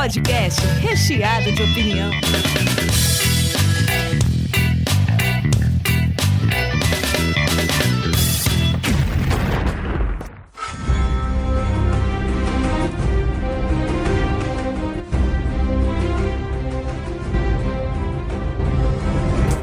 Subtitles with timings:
[0.00, 2.10] podcast recheado de opinião.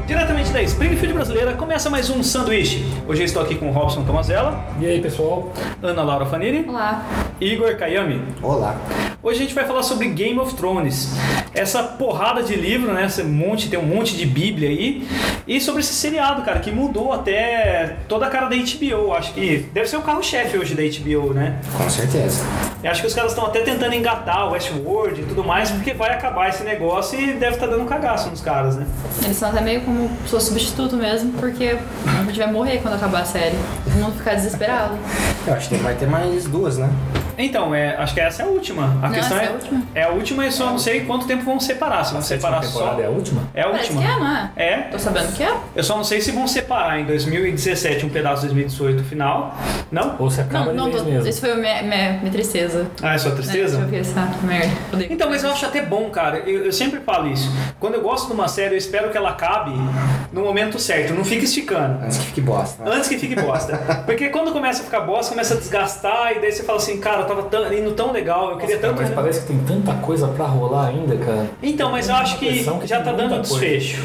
[0.06, 2.84] Diretamente da Springfield Brasileira, começa mais um sanduíche.
[3.08, 5.52] Hoje eu estou aqui com Robson Tomazella, E aí, pessoal?
[5.82, 7.04] Ana Laura Fanini Olá.
[7.40, 8.22] Igor Kayami.
[8.40, 8.78] Olá.
[9.20, 11.08] Hoje a gente vai falar sobre Game of Thrones.
[11.52, 13.06] Essa porrada de livro, né?
[13.06, 15.08] Esse monte, tem um monte de bíblia aí.
[15.44, 19.12] E sobre esse seriado, cara, que mudou até toda a cara da HBO.
[19.12, 21.58] Acho que deve ser o carro-chefe hoje da HBO, né?
[21.76, 22.44] Com certeza.
[22.80, 25.92] Eu acho que os caras estão até tentando engatar o Westworld e tudo mais, porque
[25.94, 28.86] vai acabar esse negócio e deve estar dando cagaço nos caras, né?
[29.24, 33.22] Eles são até meio como sua substituto mesmo, porque a gente vai morrer quando acabar
[33.22, 33.56] a série.
[33.82, 34.96] Todo mundo ficar desesperado.
[35.44, 36.88] Eu acho que vai ter mais duas, né?
[37.38, 38.84] Então, é, acho que essa é a última.
[39.02, 39.82] A Não, questão essa é, é a última?
[39.94, 42.04] é a última e só não sei quanto tempo vão separar.
[42.04, 43.00] Se vão separar Sétima só.
[43.00, 43.42] é a última?
[43.54, 44.02] É a Parece última.
[44.02, 44.50] que é, não é?
[44.56, 44.76] É.
[44.90, 45.54] Tô sabendo que é?
[45.76, 49.56] Eu só não sei se vão separar em 2017 um pedaço de 2018 o final.
[49.90, 50.16] Não?
[50.18, 51.28] Ou se acaba Não, de não, mesmo?
[51.28, 52.86] isso foi minha, minha, minha tristeza.
[53.02, 53.34] Ah, é só Né?
[53.36, 53.78] tristeza?
[53.78, 55.06] Deixa eu ver essa merda.
[55.08, 56.38] Então, mas eu acho até bom, cara.
[56.38, 57.50] Eu, eu sempre falo isso.
[57.78, 59.72] Quando eu gosto de uma série, eu espero que ela acabe
[60.32, 61.14] no momento certo.
[61.14, 62.04] Não fique esticando.
[62.04, 62.82] Antes que fique bosta.
[62.84, 63.76] Antes que fique bosta.
[64.04, 67.24] Porque quando começa a ficar bosta, começa a desgastar e daí você fala assim, cara,
[67.28, 69.02] tava tão- indo tão legal, eu queria Nossa, tanto.
[69.02, 71.46] mas parece que tem tanta coisa pra rolar ainda, cara.
[71.62, 74.02] Então, mas eu acho que que já tá dando desfecho.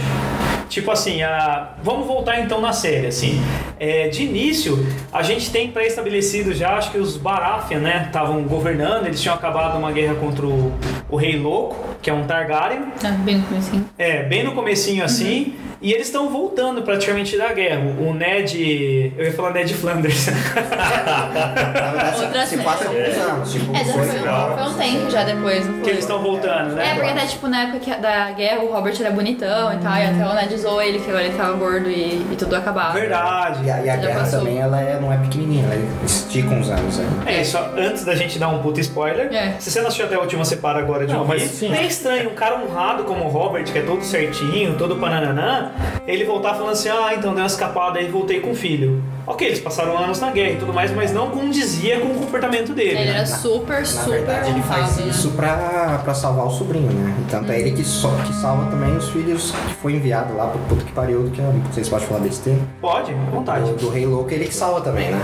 [0.69, 1.73] Tipo assim, a...
[1.83, 3.39] vamos voltar então na série, assim.
[3.79, 9.05] É, de início, a gente tem pré-estabelecido já, acho que os Baratheon, né, estavam governando,
[9.05, 10.71] eles tinham acabado uma guerra contra o,
[11.09, 12.85] o Rei Louco, que é um Targaryen.
[13.03, 13.85] Ah, bem no comecinho.
[13.99, 15.53] É, bem no comecinho assim,
[15.83, 17.81] e eles estão voltando praticamente da guerra.
[17.99, 20.27] O Ned, eu ia falar Ned Flanders.
[20.27, 23.51] Na verdade, Outras se, se passa alguns anos.
[23.51, 25.83] Tipo, É, já foi- foi, um, foi um tempo já depois, não foi?
[25.83, 26.91] que eles estão voltando, né?
[26.91, 30.03] É, porque até tipo na época da guerra o Robert era bonitão e tal, e
[30.05, 32.93] até o Ned zoou ele que agora ele tava gordo e, e tudo acabava.
[32.93, 33.65] Verdade.
[33.65, 34.39] E a, e a guerra passou.
[34.39, 35.75] também ela é, não é pequenininha, ela
[36.05, 37.39] estica uns anos aí.
[37.39, 39.55] É, só antes da gente dar um puta spoiler, É.
[39.59, 41.39] se você não assistiu até a última, você para agora de Não, ouvir.
[41.39, 41.63] mas.
[41.63, 45.71] É estranho, um cara honrado como o Robert, que é todo certinho, todo pananã,
[46.07, 49.03] ele voltar falando assim, ah, então deu uma escapada e voltei com o filho.
[49.25, 52.73] Ok, eles passaram anos na guerra e tudo mais, mas não condizia com o comportamento
[52.73, 52.89] dele.
[52.89, 53.17] Ele né?
[53.19, 55.07] era super, Na super verdade, ele faz né?
[55.07, 57.15] isso pra, pra salvar o sobrinho, né?
[57.21, 60.47] E tanto é ele que, só, que salva também os filhos que foi enviado lá
[60.47, 62.59] pro puto que pariu, que eu não sei se pode falar besteira.
[62.81, 63.71] Pode, à vontade.
[63.71, 65.21] Do, do Rei Louco, ele que salva também, né?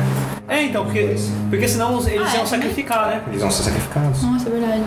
[0.48, 1.16] É, então, porque,
[1.50, 2.46] porque senão eles Ah, é, iam também?
[2.48, 3.22] sacrificar, né?
[3.28, 4.24] Eles vão ser sacrificados.
[4.24, 4.84] Nossa, é verdade.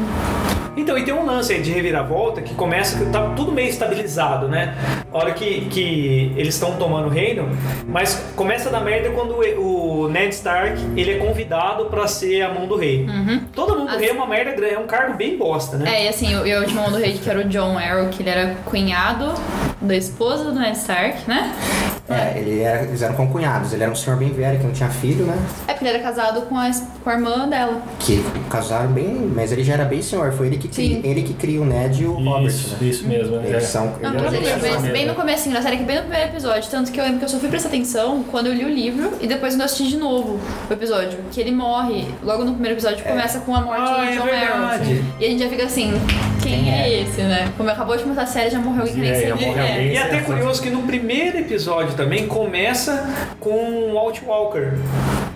[0.74, 4.48] Então, e tem um lance aí de reviravolta que começa, que tá tudo meio estabilizado,
[4.48, 4.74] né?
[5.12, 7.46] A hora que, que eles estão tomando o reino,
[7.86, 12.48] mas começa a dar merda quando o Ned Stark, ele é convidado pra ser a
[12.54, 13.06] mão do rei.
[13.54, 15.94] Todo mundo do As- rei é uma merda grande, é um cargo bem bosta, né?
[15.94, 18.22] É, e assim, eu, eu tinha um do rei que era o John Arrow, que
[18.22, 19.34] ele era cunhado
[19.80, 21.52] da esposa do Ned Stark, né?
[22.08, 23.72] É, ele era, eles eram concunhados.
[23.72, 25.36] Ele era um senhor bem velho que não tinha filho, né?
[25.68, 26.70] É porque ele era casado com a,
[27.02, 27.80] com a irmã dela.
[28.00, 30.32] Que casaram bem, mas ele já era bem senhor.
[30.32, 31.00] Foi ele que cria, Sim.
[31.04, 32.46] ele que cria o Ned e o Robert.
[32.48, 32.88] Isso, Né?
[32.88, 33.36] isso mesmo.
[33.36, 33.60] Eles é.
[33.60, 33.94] são.
[34.02, 34.92] Não, Ele mas era ele, bem bem, mesmo.
[34.92, 36.68] bem no comecinho da série, que bem no primeiro episódio.
[36.70, 39.12] Tanto que eu lembro que eu só fui prestar atenção quando eu li o livro
[39.20, 40.38] e depois quando eu assisti de novo
[40.68, 41.18] o episódio.
[41.30, 42.06] Que ele morre.
[42.22, 44.50] Logo no primeiro episódio começa com a morte Ah, do é John verdade.
[44.92, 45.04] Arrow.
[45.20, 45.92] E a gente já fica assim,
[46.42, 47.02] quem, é?
[47.02, 47.52] esse, né?
[47.56, 49.72] Como acabou de começar a série, já morreu alguém que nem É, já morreu é.
[49.72, 49.92] alguém.
[49.92, 53.08] E até é curioso que no primeiro episódio também começa
[53.40, 54.72] com o Walt Walker.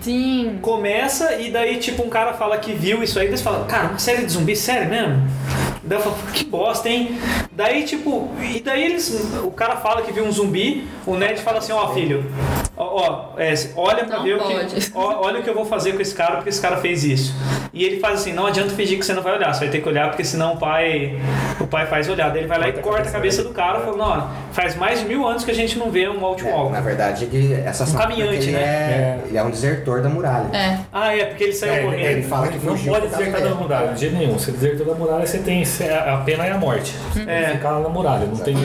[0.01, 0.59] Sim.
[0.61, 3.89] Começa e daí, tipo, um cara fala que viu isso aí, daí você fala, cara,
[3.89, 5.27] uma série de zumbi, sério mesmo?
[5.83, 7.17] Daí eu falo, que bosta, hein?
[7.51, 9.09] Daí, tipo, e daí eles.
[9.43, 12.29] O cara fala que viu um zumbi, o Ned fala assim, ó, filho,
[12.75, 14.75] ó, ó, é, olha pra Não ver o pode.
[14.75, 14.91] que.
[14.93, 17.33] ó, olha o que eu vou fazer com esse cara, porque esse cara fez isso.
[17.73, 19.81] E ele faz assim, não adianta fingir que você não vai olhar, você vai ter
[19.81, 21.17] que olhar, porque senão o pai.
[21.59, 22.29] O pai faz olhar.
[22.29, 23.97] Daí ele vai lá e Corta a corta a cabeça cabeça do cara e fala,
[23.97, 26.71] não, faz mais de mil anos que a gente não vê um Walt É, Walker.
[26.73, 28.59] na verdade, ele, essa Um caminhante, porque ele né?
[28.63, 30.47] É, Ele é um desertor da muralha.
[30.51, 30.79] É.
[30.91, 32.01] Ah, é, porque ele saiu É, correndo.
[32.05, 34.39] Ele fala que Não fugiu pode desertar da muralha, de jeito nenhum.
[34.39, 36.95] Se desertou da muralha, você tem a pena é a morte.
[37.13, 37.49] Você tem É.
[37.49, 38.25] ficar lá na muralha.
[38.25, 38.55] Não tem...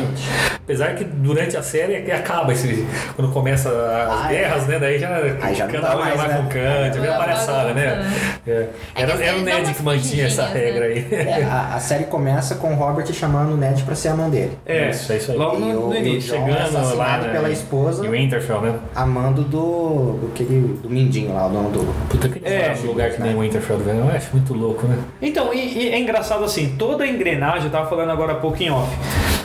[0.64, 2.86] Apesar que durante a série é que acaba esse.
[3.14, 4.36] Quando começa as Ah, é.
[4.38, 4.78] guerras, né?
[4.78, 5.10] Daí já.
[5.42, 6.36] Aí já cada um mais, vai né?
[6.36, 8.10] com canto, vem a É, palhaçada, né?
[8.46, 8.50] É.
[8.52, 10.94] É Era, era o Ned que mantinha essa fugidinhas, regra né?
[10.94, 11.42] aí.
[11.42, 14.30] É, a, a série começa com o Robert chamando o Ned pra ser a mão
[14.30, 14.56] dele.
[14.64, 15.36] É, Isso, é isso aí.
[15.36, 16.32] Logo E no, o- no o início.
[16.34, 17.32] John é Chegando lá, assassinado né?
[17.32, 18.78] pela esposa, E o Winterfell, né?
[18.94, 22.08] amando do, do, aquele, do Mindinho lá, o dono do...
[22.08, 22.74] Puta que É.
[22.74, 23.98] é, um lugar que nem o Winterfell, velho.
[24.00, 24.98] Eu acho muito louco, né?
[25.20, 28.62] Então, e, e é engraçado assim, toda a engrenagem, eu tava falando agora há pouco
[28.62, 28.90] em off.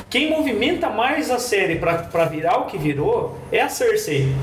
[0.10, 4.34] Quem movimenta mais a série pra, pra virar o que virou é a Cersei.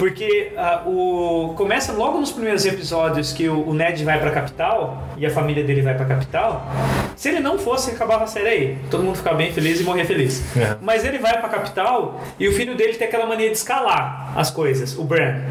[0.00, 5.06] Porque ah, o começa logo nos primeiros episódios que o, o Ned vai pra capital
[5.18, 6.66] e a família dele vai pra capital.
[7.14, 8.78] Se ele não fosse, acabava a série aí.
[8.90, 10.42] Todo mundo ficava bem feliz e morrer feliz.
[10.56, 10.78] É.
[10.80, 14.50] Mas ele vai pra capital e o filho dele tem aquela mania de escalar as
[14.50, 15.42] coisas, o Bran.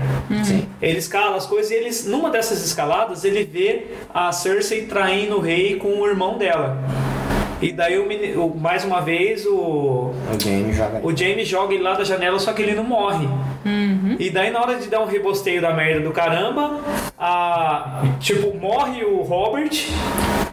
[0.43, 0.67] Sim.
[0.81, 5.39] Ele escala as coisas e eles, numa dessas escaladas, ele vê a Cersei traindo o
[5.39, 6.75] rei com o irmão dela.
[7.61, 9.51] E daí, o, o- mais uma vez, o,
[10.33, 10.99] O Jamie joga.
[11.03, 13.27] o James joga ele lá da janela, só que ele não morre.
[14.17, 16.79] E daí, na hora de dar um rebosteio da merda do caramba,
[17.17, 19.71] a, tipo, morre o Robert,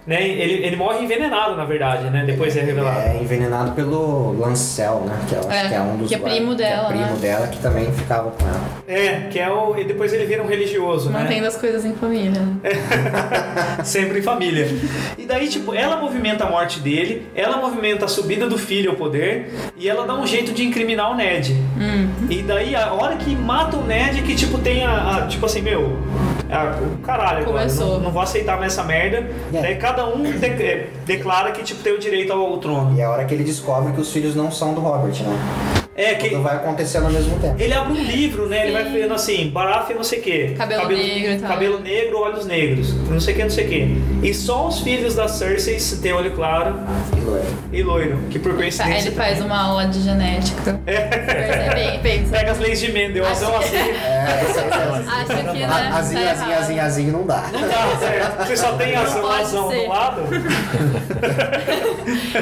[0.06, 0.22] né?
[0.26, 2.24] Ele, ele morre envenenado, na verdade, né?
[2.24, 3.00] Depois é revelado.
[3.00, 5.18] É envenenado pelo Lancel, né?
[5.28, 7.10] Que, eu acho É, que é um dos que é primo dela, Que é primo
[7.14, 7.20] né?
[7.20, 8.60] dela, que também ficava com ela.
[8.86, 9.76] É, que é o.
[9.78, 11.20] E depois ele vira um religioso, né?
[11.20, 12.40] Mantendo as coisas em família.
[13.84, 14.68] Sempre em família.
[15.18, 18.96] E daí, tipo, ela movimenta a morte dele, ela movimenta a subida do filho ao
[18.96, 21.56] poder e ela dá um jeito de incriminar o Ned.
[22.30, 25.16] E daí, a hora que mata o Ned, que, tipo, tem a.
[25.18, 25.96] a- tipo assim, meu.
[26.48, 27.94] O caralho, agora, Começou.
[27.94, 29.28] não, não vou aceitar mais essa merda.
[29.52, 29.60] É.
[29.62, 32.96] Daí cada um de- é, declara que, tipo, tem o direito ao, ao trono.
[32.96, 35.85] E é a hora que ele descobre que os filhos não são do Robert, né?
[35.96, 36.28] É, que.
[36.30, 37.56] Tudo vai acontecendo ao mesmo tempo.
[37.58, 38.64] Ele abre um livro, né?
[38.64, 40.54] Ele vai vendo assim, Baratheon não sei o quê.
[40.56, 41.48] Cabelo negro e tal.
[41.50, 42.94] Cabelo negro, olhos negros.
[43.08, 44.02] Não sei o que, não sei o que.
[44.28, 46.74] E só os filhos da Cersei têm olho claro
[47.16, 47.46] E loiro.
[47.72, 48.18] e loiro.
[48.30, 49.08] Que por coincidência.
[49.08, 50.80] ele faz uma aula de genética.
[50.86, 52.30] É pensa.
[52.36, 53.76] Pega as leis de Mendelssohn assim.
[53.76, 55.06] É, isso aí, isso aí.
[55.08, 55.90] Acho que, né?
[55.92, 57.44] Azinho, azinho, azinho, azinho não dá.
[57.52, 58.46] Não dá, certo?
[58.46, 59.82] Você só tem a Não pode razão ser.
[59.82, 60.22] do lado.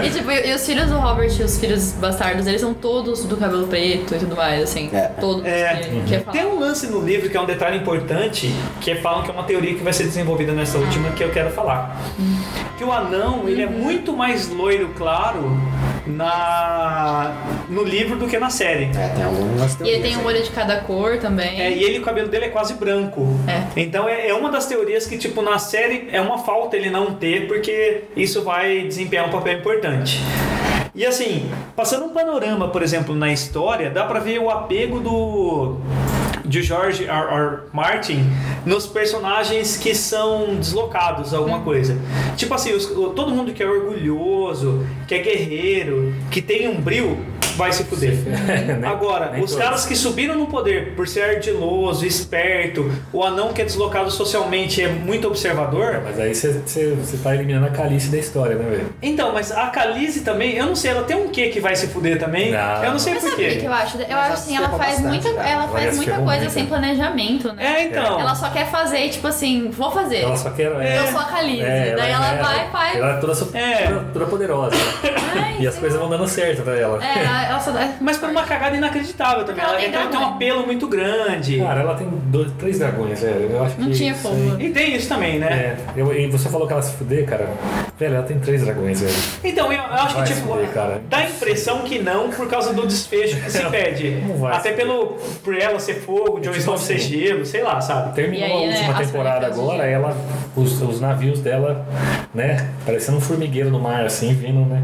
[0.05, 3.37] E tipo, e, e os filhos do Robert, os filhos bastardos, eles são todos do
[3.45, 4.91] cabelo preto e tudo mais, assim.
[4.93, 5.09] É.
[5.21, 5.77] Todos É.
[5.77, 8.97] que, que é Tem um lance no livro que é um detalhe importante, que é,
[8.97, 11.97] falam que é uma teoria que vai ser desenvolvida nessa última que eu quero falar.
[12.77, 15.57] Que o anão, ele é muito mais loiro claro
[16.07, 17.33] na
[17.69, 18.91] no livro do que na série.
[18.97, 19.99] É, tem algumas E teorias.
[19.99, 21.61] ele tem um olho de cada cor também.
[21.61, 23.27] É, e ele, o cabelo dele é quase branco.
[23.49, 23.63] É.
[23.81, 27.15] Então é, é uma das teorias que, tipo, na série é uma falta ele não
[27.15, 30.21] ter, porque isso vai desempenhar um papel importante.
[30.95, 35.77] E assim, passando um panorama, por exemplo, na história, dá pra ver o apego do
[36.45, 37.11] de George R.
[37.11, 37.57] R.
[37.73, 38.25] Martin
[38.67, 41.97] nos personagens que são deslocados, alguma coisa.
[42.37, 47.19] Tipo assim, os- todo mundo que é orgulhoso, que é guerreiro, que tem um brilho,
[47.57, 48.17] vai se fuder.
[48.85, 49.65] Agora, nem os todos.
[49.65, 54.83] caras que subiram no poder por ser ardiloso, esperto, o anão que é deslocado socialmente
[54.83, 56.01] é muito observador.
[56.05, 58.87] Mas aí você- você você tá eliminando a calice da história, né, velho?
[59.01, 61.87] Então, mas a Khaleesi também, eu não sei, ela tem um quê que vai se
[61.89, 62.51] fuder também?
[62.51, 62.85] Não.
[62.85, 63.57] Eu não sei Mas por que quê.
[63.61, 63.99] que eu acho?
[63.99, 67.53] Eu Mas acho assim, ela faz bastante, muita, ela faz muita ferrou coisa sem planejamento,
[67.53, 67.65] né?
[67.65, 68.21] É, então.
[68.21, 70.23] Ela só quer fazer, tipo assim, vou fazer.
[70.23, 70.71] Ela só quer.
[70.81, 71.63] é, Eu sou a Khaleesi.
[71.63, 72.97] é, Daí ela é, vai e faz.
[72.97, 73.87] Ela é toda, su- É.
[73.87, 74.77] toda, toda poderosa.
[75.37, 77.05] Ai, e as coisas vão dando certo pra ela.
[77.05, 77.89] É, ela, ela só dá.
[78.01, 79.63] Mas por uma cagada inacreditável também.
[79.63, 81.59] Ela Ela, tem então ela tem um apelo muito grande.
[81.59, 83.51] Cara, ela tem dois, três dragões, velho.
[83.51, 84.57] Eu acho que Não tinha como.
[84.57, 85.47] aí- E tem isso também, né?
[85.47, 87.49] É, eu, e você falou que ela se fuder, cara.
[87.99, 89.15] Velho, ela tem três dragões, velho.
[89.45, 91.01] Então, eu, eu acho Vai que, tipo, fuder, cara.
[91.09, 94.11] dá a impressão que não por causa do desfecho que se pede.
[94.27, 97.63] não vai Até se pelo, por ela ser fogo, tipo Snow ser assim, gelo, sei
[97.63, 98.15] lá, sabe?
[98.15, 100.17] Terminou aí, a né, última as temporada agora, ela.
[100.57, 101.87] Os, os navios dela,
[102.35, 102.69] né?
[102.87, 104.83] Parecendo um formigueiro no mar, assim, vindo, né?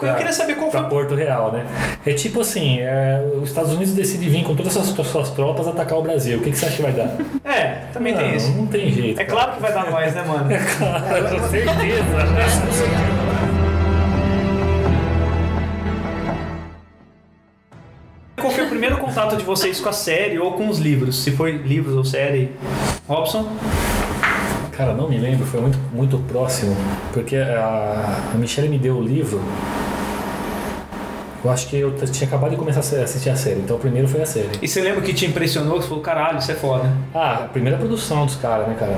[0.00, 1.66] Eu queria saber qual pra foi- Porto Real, né?
[2.06, 5.66] É tipo assim, é, os Estados Unidos decidem vir com todas as suas, suas tropas
[5.66, 6.38] atacar o Brasil.
[6.38, 7.16] O que, que você acha que vai dar?
[7.44, 8.50] É, também não, tem isso.
[8.52, 9.20] Não tem jeito.
[9.20, 10.48] É claro que vai dar nós, né, mano?
[10.78, 13.17] Cara, com certeza.
[19.18, 21.16] Contato de vocês com a série ou com os livros?
[21.16, 22.52] Se foi livros ou série?
[23.08, 23.50] Robson?
[24.70, 26.76] Cara, não me lembro, foi muito, muito próximo.
[27.12, 29.42] Porque a, a Michelle me deu o livro.
[31.44, 34.08] Eu acho que eu tinha acabado de começar a assistir a série, então o primeiro
[34.08, 34.48] foi a série.
[34.60, 35.80] E você lembra que te impressionou?
[35.80, 36.90] Você falou, caralho, isso é foda.
[37.14, 38.96] Ah, a primeira produção dos caras, né, cara?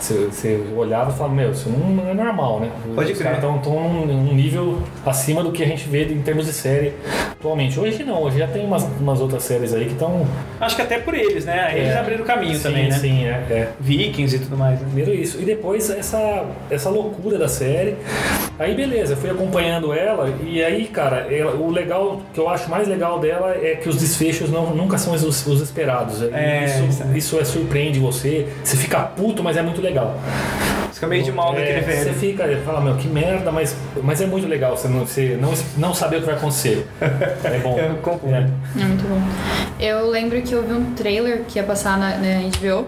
[0.00, 2.70] Você, você olhava e falava, meu, isso não é normal, né?
[2.94, 3.32] Pode Os crer.
[3.38, 6.92] caras estão num, nível acima do que a gente vê em termos de série
[7.32, 7.78] atualmente.
[7.78, 10.26] Hoje não, hoje já tem umas, umas outras séries aí que estão.
[10.60, 11.72] Acho que até por eles, né?
[11.76, 12.96] Eles abriram o caminho sim, também, né?
[12.96, 13.68] Sim, é, é.
[13.80, 14.86] Vikings e tudo mais, né?
[14.86, 15.40] Primeiro isso.
[15.40, 17.96] E depois essa, essa loucura da série.
[18.58, 22.88] Aí beleza, fui acompanhando ela e aí, cara, ela- o legal, que eu acho mais
[22.88, 26.22] legal dela é que os desfechos não, nunca são os, os esperados.
[26.22, 27.18] É, isso, isso é.
[27.18, 30.18] isso é surpreende você, você fica puto, mas é muito legal.
[30.98, 32.14] Fica meio de mal É, daquele Você velho.
[32.14, 35.94] fica, fala, meu, que merda, mas, mas é muito legal você não, você não, não
[35.94, 36.84] saber o que vai acontecer.
[37.44, 37.78] É bom.
[37.78, 38.34] Eu concordo.
[38.34, 38.48] É.
[38.80, 39.22] É muito bom.
[39.78, 42.86] Eu lembro que eu vi um trailer que ia passar na, na HBO.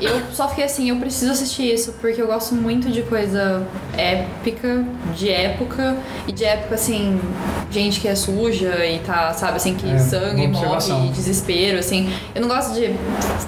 [0.00, 3.62] E eu só fiquei assim, eu preciso assistir isso, porque eu gosto muito de coisa
[3.96, 7.20] épica, de época, e de época assim,
[7.70, 12.12] gente que é suja e tá, sabe, assim, que É, sangue morre, desespero, assim.
[12.34, 12.92] Eu não gosto de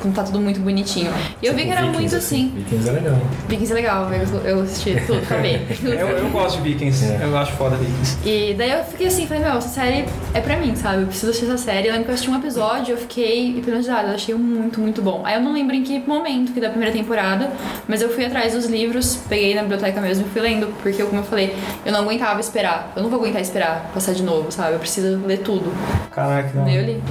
[0.00, 1.12] quando tá tudo muito bonitinho.
[1.42, 2.52] E eu vi que era Vikings, muito assim.
[2.56, 3.16] Vikings é legal.
[3.48, 5.64] Vikings é legal, eu, eu assisti tudo, acabei.
[5.84, 7.04] Eu, eu gosto de Vikings.
[7.04, 7.20] É.
[7.22, 8.18] Eu acho foda Vikings.
[8.24, 11.02] E daí eu fiquei assim, falei, meu, essa série é pra mim, sabe?
[11.02, 11.88] Eu preciso assistir essa série.
[11.88, 15.22] Eu lembro que eu assisti um episódio, eu fiquei hipnotizada, eu achei muito, muito bom.
[15.24, 17.50] Aí eu não lembro em que momento que da primeira temporada,
[17.86, 21.20] mas eu fui atrás dos livros, peguei na biblioteca mesmo e fui lendo, porque como
[21.20, 22.92] eu falei, eu não aguentava esperar.
[22.96, 24.72] Eu não vou aguentar esperar passar de novo, sabe?
[24.72, 25.72] Eu preciso ler tudo.
[26.10, 26.68] Caraca, não.
[26.68, 27.02] Eu li.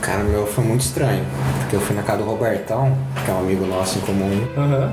[0.00, 1.24] Cara, meu foi muito estranho.
[1.60, 4.92] Porque eu fui na casa do Robertão, que é um amigo nosso em comum, Aham.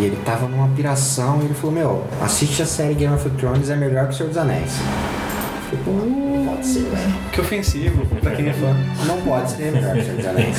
[0.00, 3.68] E ele tava numa piração e ele falou, meu, assiste a série Game of Thrones,
[3.68, 4.72] é melhor que o Senhor dos Anéis.
[5.72, 7.14] Eu falei, pode ser, velho.
[7.32, 8.76] Que ofensivo pra quem é fã.
[9.06, 10.56] Não pode ser melhor que Senhor dos Anéis.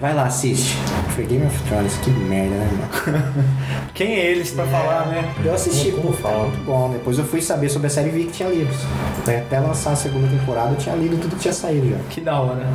[0.00, 0.76] Vai lá, assiste.
[1.10, 3.52] Falei, Game of Thrones, que merda, né, mano?
[3.94, 5.30] Quem é eles pra falar, né?
[5.44, 6.44] Eu assisti, pô, cara, fala?
[6.44, 6.90] muito bom.
[6.90, 8.78] Depois eu fui saber sobre a série e vi que tinha livros.
[9.20, 11.96] Até lançar a segunda temporada eu tinha lido tudo que tinha saído já.
[12.08, 12.66] Que da hora.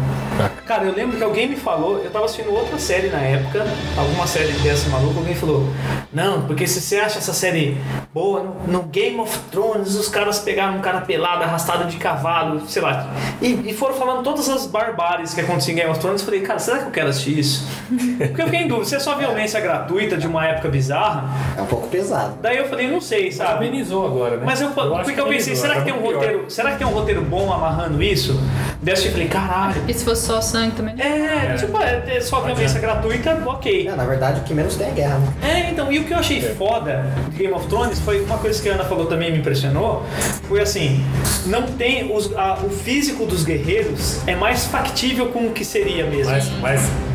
[0.65, 3.65] Cara, eu lembro que alguém me falou, eu tava assistindo outra série na época,
[3.97, 5.63] alguma série dessa maluca, alguém falou,
[6.11, 7.77] não, porque se você acha essa série
[8.13, 12.56] boa, no, no Game of Thrones os caras pegaram um cara pelado, arrastado de cavalo,
[12.67, 13.07] sei lá,
[13.41, 16.41] e, e foram falando todas as barbáries que aconteciam em Game of Thrones, eu falei,
[16.41, 17.67] cara, será que eu quero assistir isso?
[18.17, 21.25] Porque eu fiquei em dúvida, se é só violência gratuita de uma época bizarra,
[21.57, 22.35] É um pouco pesado.
[22.41, 23.67] daí eu falei, não sei, sabe?
[23.67, 24.43] Amenizou agora, né?
[24.45, 26.13] Mas eu, acho porque que eu pensei, amenizou, será que tá tem um pior.
[26.15, 28.39] roteiro, será que tem um roteiro bom amarrando isso?
[28.81, 30.95] Daí eu falei, caralho, E se fosse só sangue também?
[30.99, 33.87] é, tipo, é, é só violência gratuita, ok.
[33.87, 35.27] É, na verdade, o que menos tem é guerra, né?
[35.67, 38.61] É, então, e o que eu achei foda de Game of Thrones foi uma coisa
[38.61, 40.03] que a Ana falou também me impressionou,
[40.47, 41.03] foi assim,
[41.45, 46.05] não tem, os, a- o físico dos guerreiros é mais factível com o que seria
[46.09, 46.31] mesmo.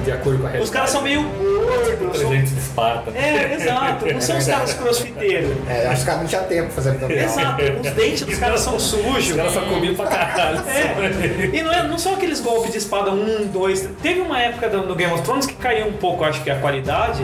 [0.05, 0.65] De acordo com a realidade.
[0.65, 3.11] Os caras são meio gordos, são- 300 de Esparta.
[3.15, 5.51] É, exato, não são os caras crossfiteiros.
[5.69, 7.25] É, acho que não tinha tempo pra fazer abdominal.
[7.25, 9.31] Exato, os dentes dos caras são sujos.
[9.31, 10.63] Os caras só comiam pra caralho.
[10.69, 11.51] É.
[11.57, 13.89] E não, é, não são aqueles golpes de espada um, dois.
[14.03, 16.57] Teve uma época do, no Game of Thrones que caiu um pouco, acho que a
[16.57, 17.23] qualidade,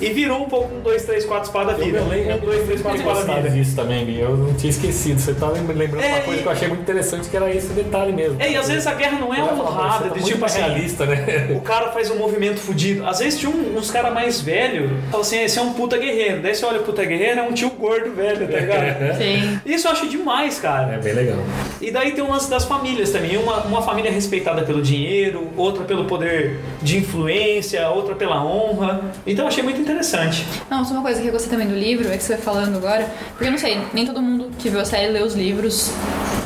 [0.00, 1.98] e virou um pouco um, dois, três, quatro espada Eu, vida.
[1.98, 3.50] eu lembro, Um, dois, três, quatro espada vida.
[3.50, 4.16] disso também.
[4.18, 5.20] Eu não tinha esquecido.
[5.20, 7.50] Você tá lembra- lembrando É, uma coisa e- que eu achei muito interessante, que era
[7.54, 8.36] esse detalhe mesmo.
[8.40, 10.60] É, e às vezes a guerra não é honrada, "Pô, de tá tipo muito assim.
[10.60, 11.48] realista, né?
[11.56, 13.06] O cara faz um movimento fudido.
[13.06, 16.40] Às vezes tinha um- uns caras mais velhos, fala assim, esse é um puta guerreiro.
[16.42, 19.16] Daí você olha o puta guerreiro, é um tio gordo velho, tá ligado?
[19.18, 19.60] Sim.
[19.66, 20.98] Isso eu acho demais, É cara.
[21.02, 21.38] bem legal.
[21.80, 23.36] E daí tem o lance das famílias também.
[23.36, 29.00] Uma, uma família respeitada pelo dinheiro, outra pelo poder de influência, outra pela honra.
[29.26, 30.44] Então eu achei muito interessante.
[30.70, 32.76] Não, só uma coisa que eu gostei também do livro, é que você vai falando
[32.76, 35.90] agora, porque eu não sei, nem todo mundo que viu a série lê os livros,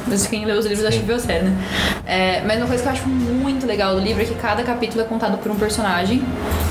[0.06, 1.56] mas quem lê os livros acho que viu a série, né?
[2.06, 5.02] É, mas uma coisa que eu acho muito legal do livro é que cada capítulo
[5.02, 6.22] é contado por um personagem,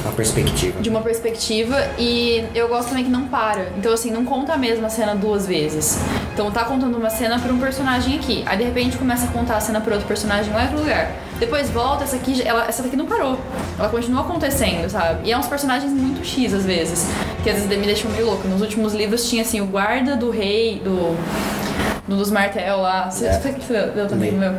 [0.04, 0.82] Uma perspectiva.
[0.82, 3.68] de uma perspectiva, e eu gosto também que não para.
[3.78, 6.00] Então, assim, não conta a mesma cena duas vezes.
[6.34, 9.58] Então, tá contando uma cena pra um personagem aqui, aí de repente começa a contar
[9.58, 11.12] a cena pra outro personagem lá em outro lugar.
[11.40, 13.38] Depois volta, essa aqui, ela, essa daqui não parou.
[13.78, 15.28] Ela continua acontecendo, sabe?
[15.28, 17.06] E é uns personagens muito X às vezes,
[17.44, 18.48] que às vezes me deixam meio louca.
[18.48, 21.18] Nos últimos livros tinha assim o guarda do rei, do.
[22.08, 23.10] Do dos martel lá.
[23.10, 23.34] Você, É.
[23.34, 24.54] você, você leu também, meu?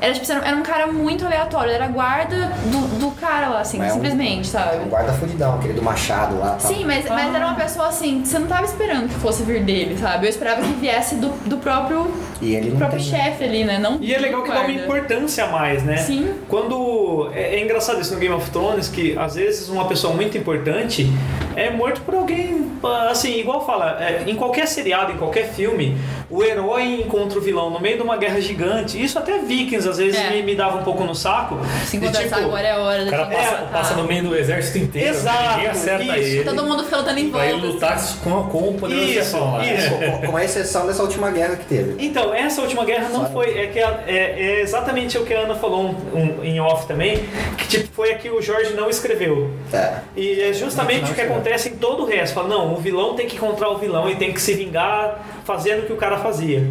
[0.00, 3.88] Era tipo, era um cara muito aleatório, era guarda do, do cara lá, assim, Mas
[3.88, 4.84] é um- simplesmente, É sabe?
[4.84, 6.50] um guarda fudidão, aquele do machado lá.
[6.60, 6.60] tal.
[6.72, 9.62] Sim, mas, mas era uma pessoa assim, que você não tava esperando que fosse vir
[9.64, 10.26] dele, sabe?
[10.26, 12.06] Eu esperava que viesse do, do próprio,
[12.40, 13.78] E ele do próprio chefe ali, né?
[13.78, 15.96] Não E é legal que dá uma importância a mais, né?
[15.98, 16.34] Sim.
[16.48, 17.30] Quando.
[17.34, 21.10] É, é engraçado isso no Game of Thrones, que às vezes uma pessoa muito importante
[21.56, 22.70] é morto por alguém.
[23.10, 25.96] Assim, igual fala, é, em qualquer seriado, em qualquer filme,
[26.30, 29.02] o herói encontra o vilão no meio de uma guerra gigante.
[29.02, 30.30] Isso até Vikings às vezes É.
[30.30, 31.58] me, me dava um pouco no saco.
[31.84, 33.72] Se de conversar tipo, agora é a hora O da cara passa, matar.
[33.72, 35.18] passa no meio do exército inteiro, né?
[35.18, 36.12] Exato, ninguém acerta isso.
[36.14, 36.44] ele.
[36.44, 37.54] Todo mundo fica lutando em volta.
[37.56, 38.18] lutar assim.
[38.24, 39.64] com, com o poderoso Isso, lá.
[39.64, 39.90] isso.
[40.20, 41.96] Com, com exceção dessa última guerra que teve.
[42.04, 43.32] Então, essa última guerra não Sabe?
[43.32, 43.58] foi.
[43.58, 46.86] É, que a- é, é exatamente o que a Ana falou um- um- em off
[46.86, 47.18] também,
[47.56, 49.50] que tipo, foi a que o Jorge não escreveu.
[49.72, 49.94] É.
[50.16, 52.34] E é justamente o que acontece em todo o resto.
[52.34, 55.84] Fala, não, o vilão tem que encontrar o vilão e tem que se vingar fazendo
[55.84, 56.70] o que o cara fazia.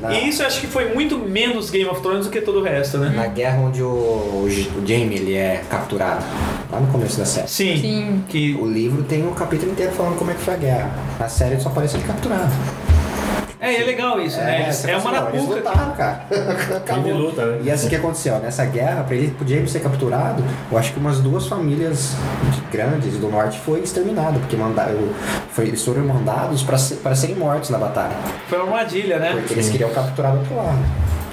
[0.00, 2.60] Na, E isso eu acho que foi muito menos Game of Thrones do que todo
[2.60, 3.10] o resto, né?
[3.10, 6.24] na guerra onde o, o o Jaime ele é capturado.
[6.70, 7.48] Lá no começo da série.
[7.48, 7.76] Sim.
[7.76, 8.24] Sim.
[8.28, 10.90] Que O livro tem um capítulo inteiro falando como é que foi a guerra.
[11.18, 12.52] Na série ele só aparece ele capturado.
[13.60, 14.62] É, é legal isso, né?
[14.62, 15.70] Eles- você É, fala uma assim, ó, Eles arapuca.
[15.70, 16.26] lutaram, cara.
[16.30, 17.12] Ele Acabou.
[17.14, 17.60] luta, né?
[17.64, 18.38] E assim que aconteceu?
[18.38, 22.14] Nessa guerra, pra ele, James ser capturado, eu acho que umas duas famílias
[22.70, 25.12] grandes do norte foi exterminado, porque manda, eu-
[25.50, 28.14] foi, eles foram mandados pra, ser- pra serem mortos na batalha.
[28.48, 29.32] Foi uma armadilha, né?
[29.32, 30.78] Porque eles queriam capturar do outro lado.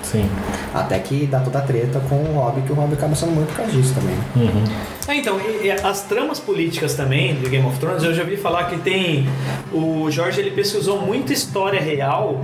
[0.01, 0.29] Sim.
[0.73, 3.47] Até que dá toda a treta com o Rob, que o Rob acaba sendo muito
[3.49, 4.15] por causa disso também.
[4.35, 4.63] Uhum.
[5.07, 8.37] É, então, e- e as tramas políticas também de Game of Thrones, eu já vi
[8.37, 9.27] falar que tem.
[9.71, 12.41] O Jorge ele pesquisou muita história real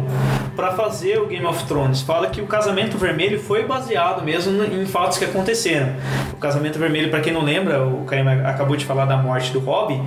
[0.56, 2.02] pra fazer o Game of Thrones.
[2.02, 5.90] Fala que o casamento vermelho foi baseado mesmo em fatos que aconteceram.
[6.34, 9.60] O casamento vermelho, pra quem não lembra, o Caio acabou de falar da morte do
[9.60, 10.00] Robb,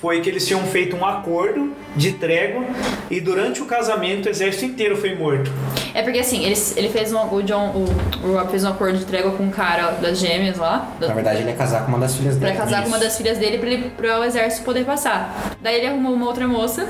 [0.00, 2.64] foi que eles tinham feito um acordo de trégua
[3.10, 5.50] e durante o casamento o exército inteiro foi morto.
[5.94, 7.32] É porque assim, ele, ele fez um.
[7.34, 7.68] O John.
[7.70, 10.88] O, o Rob fez um acordo de trégua com um cara das gêmeas lá.
[10.98, 12.58] da- Na verdade, ele ia casar com uma das filhas Pra dele.
[12.58, 15.34] casar com uma das filhas dele pra, ele, pra o exército poder passar.
[15.62, 16.86] Daí ele arrumou uma outra moça,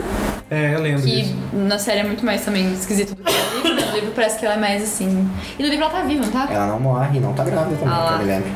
[0.51, 3.75] É, eu lembro que na série é muito mais também esquisito do que no livro,
[3.75, 3.87] né?
[3.91, 5.29] No livro parece que ela é mais assim.
[5.59, 6.47] E no livro ela tá viva, não tá?
[6.51, 8.51] Ela não morre, não tá grávida também, Ah que eu me lembro.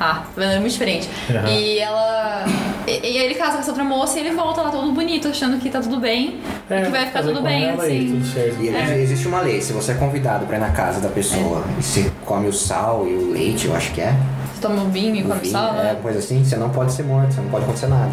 [0.00, 0.52] Ah, tá vendo?
[0.52, 1.08] É muito diferente.
[1.30, 1.48] Aham.
[1.48, 2.44] E ela.
[2.88, 5.58] E, e ele casa com essa outra moça e ele volta lá todo bonito, achando
[5.58, 6.38] que tá tudo bem.
[6.70, 8.08] e que vai ficar tudo bem, e assim.
[8.12, 8.62] tudo certo.
[8.62, 11.64] E ele- existe uma lei, se você é convidado pra ir na casa da pessoa
[11.78, 14.14] e você come o sal e o leite, eu acho que é,
[14.54, 15.96] Você toma um vinho e o come vinho, sal, é, né?
[16.02, 18.10] coisa assim, você não pode ser morto, você não pode acontecer nada.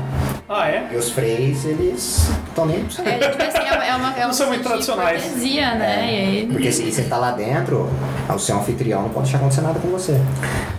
[0.48, 0.88] Ah, é?
[0.94, 3.03] E os freis, eles estão nem pra.
[3.10, 5.24] É, tipo assim, é uma, é uma, é são muito tradicionais.
[5.24, 6.05] cortesia, né?
[6.05, 6.48] E aí.
[6.51, 7.89] Porque se você tá lá dentro,
[8.29, 10.20] o seu anfitrião não pode deixar acontecer nada com você.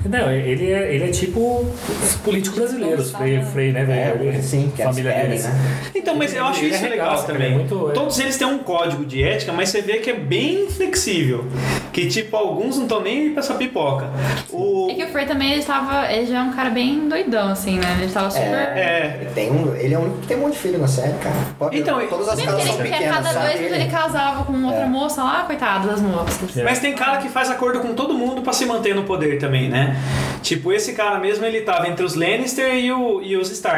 [0.09, 1.67] Não, ele é, ele é tipo
[2.05, 4.23] os políticos brasileiros, Frei, Frei né, velho?
[4.23, 5.45] Ele- sim, que família eles pedem, deles.
[5.45, 5.91] né?
[5.95, 7.43] Então, mas eu acho Ele isso legal também.
[7.47, 7.93] ele é muito- é.
[7.93, 11.45] Todos eles têm um código de ética, mas você vê que é bem flexível.
[11.93, 14.11] Que, tipo, alguns não estão nem aí pra essa pipoca.
[14.51, 14.89] O...
[14.91, 16.13] É que o Frey também ele tava.
[16.13, 17.99] Ele já é um cara bem doidão, assim, né?
[18.03, 18.45] Ele tava super.
[18.45, 21.15] É, Tem um, ele é o único que tem um monte de filho na série,
[21.15, 21.35] cara.
[21.59, 23.47] Pode, Então, todas as casas são ele, que a pequenas, cada sabe?
[23.47, 24.87] dois minutos ele casava com outra É.
[24.87, 26.57] moça lá, coitado das moças.
[26.57, 26.63] É.
[26.63, 29.69] Mas tem cara que faz acordo com todo mundo pra se manter no poder também,
[29.71, 29.97] né?
[30.43, 33.76] Tipo, esse cara mesmo, ele tava entre os Lannister e, o- e os Stark.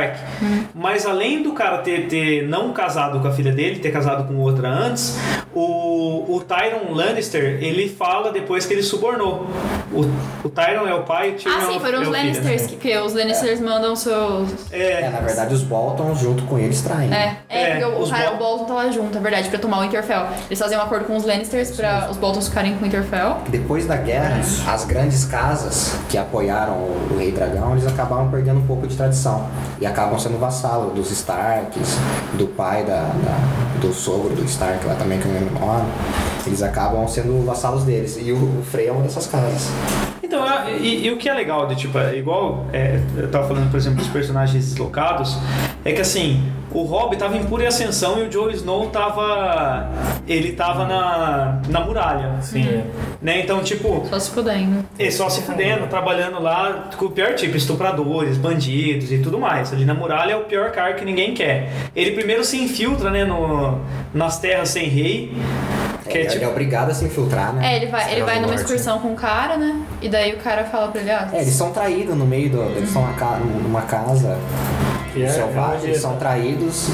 [0.74, 4.36] Mas além do cara ter, ter não casado com a filha dele, ter casado com
[4.36, 5.16] outra antes,
[5.54, 9.46] o, o Tyron Lannister, ele fala depois que ele subornou.
[9.92, 10.02] O,
[10.46, 12.12] o Tyron é o pai e o Tyrion Ah, é sim, foram é os o
[12.12, 12.22] filho, né?
[12.32, 14.50] Lannisters, que, que os Lannisters mandam seus.
[14.70, 17.12] É, É, na verdade, os Bolton junto com eles traem.
[17.12, 19.58] É, é, É, porque o, os cara, Bol- o Bolton lá junto, é verdade, pra
[19.58, 20.26] tomar o Winterfell.
[20.46, 23.38] Eles fazem um acordo com os Lannisters pra os Boltons ficarem com o Winterfell.
[23.48, 28.58] Depois da guerra, as grandes casas que apoiaram o, o Rei Dragão, eles acabaram perdendo
[28.60, 29.48] um pouco de tradição.
[29.80, 31.96] E acabam sendo vassalo dos Starks,
[32.34, 35.88] do pai da, da- do sogro do Stark lá também, que lembro o nome.
[36.46, 38.18] Eles acabam sendo vassalos deles.
[38.20, 39.68] E o, o Frey é uma dessas casas.
[40.22, 43.46] Então, é- e, e o que é legal de tipo, é igual é, eu tava
[43.48, 45.36] falando, por exemplo, dos personagens deslocados,
[45.84, 49.88] é que assim, o Robb tava em pura ascensão e o Jon Snow tava.
[50.26, 52.34] Ele tava na, na muralha.
[52.42, 52.84] Sim, é.
[53.22, 53.40] Né?
[53.40, 54.84] Então, tipo, Só se fudendo.
[54.98, 59.72] ele só se fudendo, trabalhando lá com o pior tipo, estupradores, bandidos e tudo mais.
[59.72, 61.70] Ali na muralha é o pior cara que ninguém quer.
[61.96, 63.80] Ele primeiro se infiltra, né, no,
[64.12, 65.32] nas terras sem rei.
[66.08, 67.72] Que é, ele, tipo, ele é obrigado a se infiltrar, né?
[67.72, 69.80] É, ele vai, ele vai numa excursão com o cara, né?
[70.00, 72.62] E daí o cara fala pra ele, ah, É, eles são traídos no meio do.
[72.62, 73.06] Eles estão
[73.62, 74.38] numa casa
[75.24, 76.88] é- selvagem, é- eles são traídos.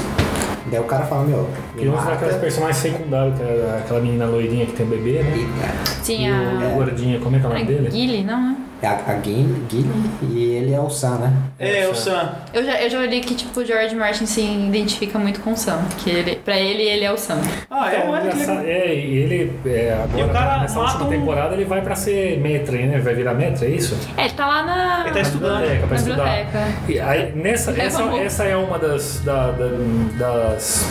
[0.71, 2.13] Daí o cara fala, meu, me Que usa mata.
[2.13, 5.37] aqueles personagens secundários, que é aquela menina loirinha que tem um bebê, né?
[5.37, 7.91] E, tinha E o gordinho, como é que é o a nome dele?
[7.91, 8.55] Gilly, não, né?
[8.85, 9.89] É a, a Gilly, Gilly,
[10.21, 11.33] e ele é o Sam, né?
[11.59, 12.33] é, o Sam.
[12.53, 15.57] Eu já, eu já li que, tipo, o George Martin se identifica muito com o
[15.57, 15.79] Sam.
[16.03, 17.39] Que ele, pra ele, ele é o Sam.
[17.69, 18.63] Ah, é, Então, engraçado- legal.
[18.65, 21.95] é, e ele é, agora, E o cara nessa última um- temporada, ele vai pra
[21.95, 22.99] ser metre, né?
[22.99, 23.97] Vai virar metre, é isso?
[24.17, 25.01] É, ele tá lá na.
[25.05, 25.57] Ele tá estudando.
[25.59, 26.23] biblioteca, pra Na estudar.
[26.23, 26.67] biblioteca.
[26.89, 29.69] E aí, nessa, É, essa, essa é uma das, da- da-
[30.17, 30.85] das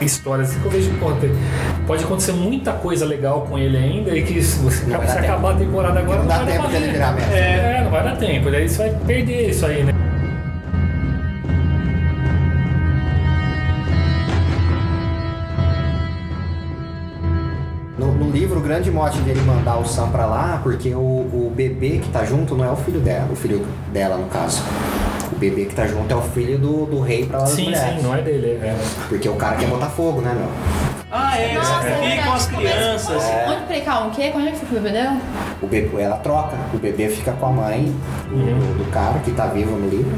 [0.00, 1.30] histórias que eu vejo pô, tem-
[1.86, 5.52] pode acontecer muita coisa legal com ele ainda e que se, você, Não se acabar
[5.54, 7.34] a temporada agora não dá vai tempo dele virar mestre.
[7.38, 8.50] É, não vai dar tempo.
[8.50, 9.92] Daí você vai perder isso aí, né?
[17.98, 21.52] No, no livro, o grande mote dele mandar o Sam pra lá, porque o, o
[21.54, 24.62] bebê que tá junto não é o filho dela, o filho dela, no caso.
[25.32, 27.64] O bebê que tá junto é o filho do, do rei pra lá das Sim,
[27.64, 27.96] mulheres.
[28.00, 28.60] sim, não é dele.
[28.62, 28.76] É.
[29.08, 30.48] Porque o cara quer botar fogo, né, meu?
[31.10, 32.28] Ah, é, Nossa, é verdade.
[32.30, 33.22] as crianças.
[33.48, 34.30] Onde, peraí, calma, o quê?
[34.32, 35.16] Quando é que foi pro bebê dela?
[35.60, 36.56] O bebê, ela troca.
[36.72, 37.94] O bebê fica com a mãe
[38.28, 38.76] do, Uhum.
[38.78, 40.10] do cara que tá vivo no livro.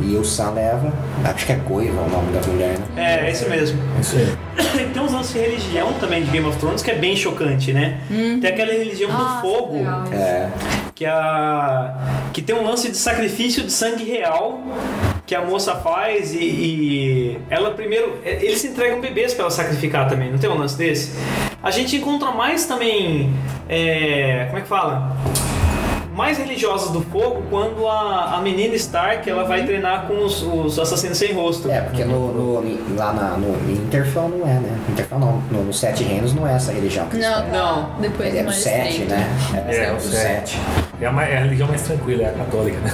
[0.00, 0.92] E o Sam leva.
[1.24, 2.86] Acho que é Coiva o nome da mulher, né?
[2.96, 3.80] É, é isso mesmo.
[4.00, 4.90] Isso aí.
[4.92, 8.00] Tem uns lances de religião também de Game of Thrones que é bem chocante, né?
[8.08, 9.78] Tem aquela religião Nossa, do fogo.
[10.12, 10.48] É.
[10.94, 11.94] que a
[12.32, 14.60] que tem um lance de sacrifício de sangue real
[15.26, 20.30] que a moça faz e, e ela primeiro eles entregam bebês para ela sacrificar também,
[20.30, 21.12] não tem um lance desse?
[21.62, 23.32] A gente encontra mais também
[23.68, 25.16] é, como é que fala?
[26.14, 30.78] Mais religiosas do fogo quando a, a menina Stark ela vai treinar com os, os
[30.78, 31.68] assassinos sem rosto.
[31.70, 34.78] É, porque no, no- lá na, no Interfell não é, né?
[34.90, 35.42] Interfell não.
[35.50, 37.06] No, no Sete Reinos não é essa religião.
[37.12, 37.90] Não, Não.
[38.00, 39.10] Depois Ele é do mais Sete, estreito.
[39.12, 39.26] né?
[39.68, 40.50] É, É, é o Sete.
[40.50, 40.58] Sete.
[41.00, 42.90] É a, mais- é a religião mais tranquila, é a católica, né?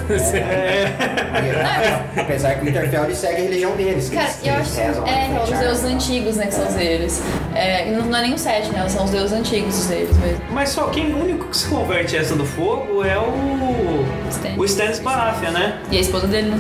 [2.17, 4.09] E, apesar que o Interfell ele segue a religião deles.
[4.09, 6.67] que Cara, eles, eu eles acho que é, é os deuses antigos, né, que são
[6.67, 7.23] os deles.
[7.55, 8.89] É, não não é nem o sete, né?
[8.89, 10.41] São os deuses antigos os deles mesmo.
[10.51, 14.59] Mas só quem o único que se converte essa do fogo é o Stannis.
[14.59, 15.79] o Stannis Baratheon, né?
[15.91, 16.59] E a esposa dele, né?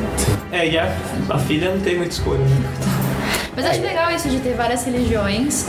[0.52, 0.92] É, e a,
[1.28, 2.38] a filha não tem muita escolha.
[2.40, 2.66] Né?
[3.54, 5.66] Mas eu acho legal isso de ter várias religiões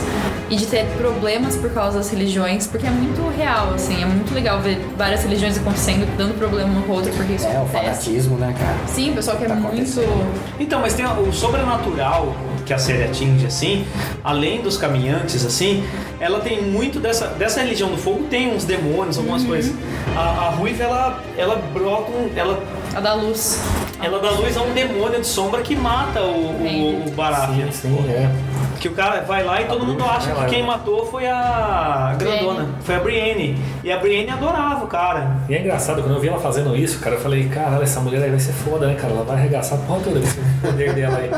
[0.48, 4.32] e de ter problemas por causa das religiões, porque é muito real, assim, é muito
[4.32, 7.66] legal ver várias religiões acontecendo, dando problema uma com a outra, porque isso É, o
[7.66, 8.76] fanatismo, né, cara?
[8.86, 9.66] Sim, o pessoal que é Tá muito.
[9.68, 10.32] acontecendo.
[10.60, 12.34] Então, mas tem o sobrenatural
[12.72, 13.84] que a série atinge, assim,
[14.24, 15.84] além dos caminhantes, assim,
[16.18, 19.74] ela tem muito dessa, dessa religião do fogo, tem uns demônios, algumas coisas.
[20.16, 22.62] A, a Ruiva, ela, ela brota um, ela,
[22.94, 23.60] A da luz.
[24.02, 27.70] ela dá luz a um demônio de sombra que mata o, o, o Baratheon.
[27.72, 28.30] Sim, sim, é.
[28.78, 32.16] Que o cara vai lá e todo mundo acha né, que quem matou foi a
[32.18, 32.74] grandona, Brienne.
[32.82, 33.58] foi a Brienne.
[33.84, 35.36] E a Brienne adorava o cara.
[35.48, 38.22] E é engraçado, quando eu vi ela fazendo isso, cara, eu falei, caralho, essa mulher
[38.24, 39.12] aí vai ser foda, né, cara?
[39.14, 41.30] Ela vai arregaçar a porra toda esse poder dela aí.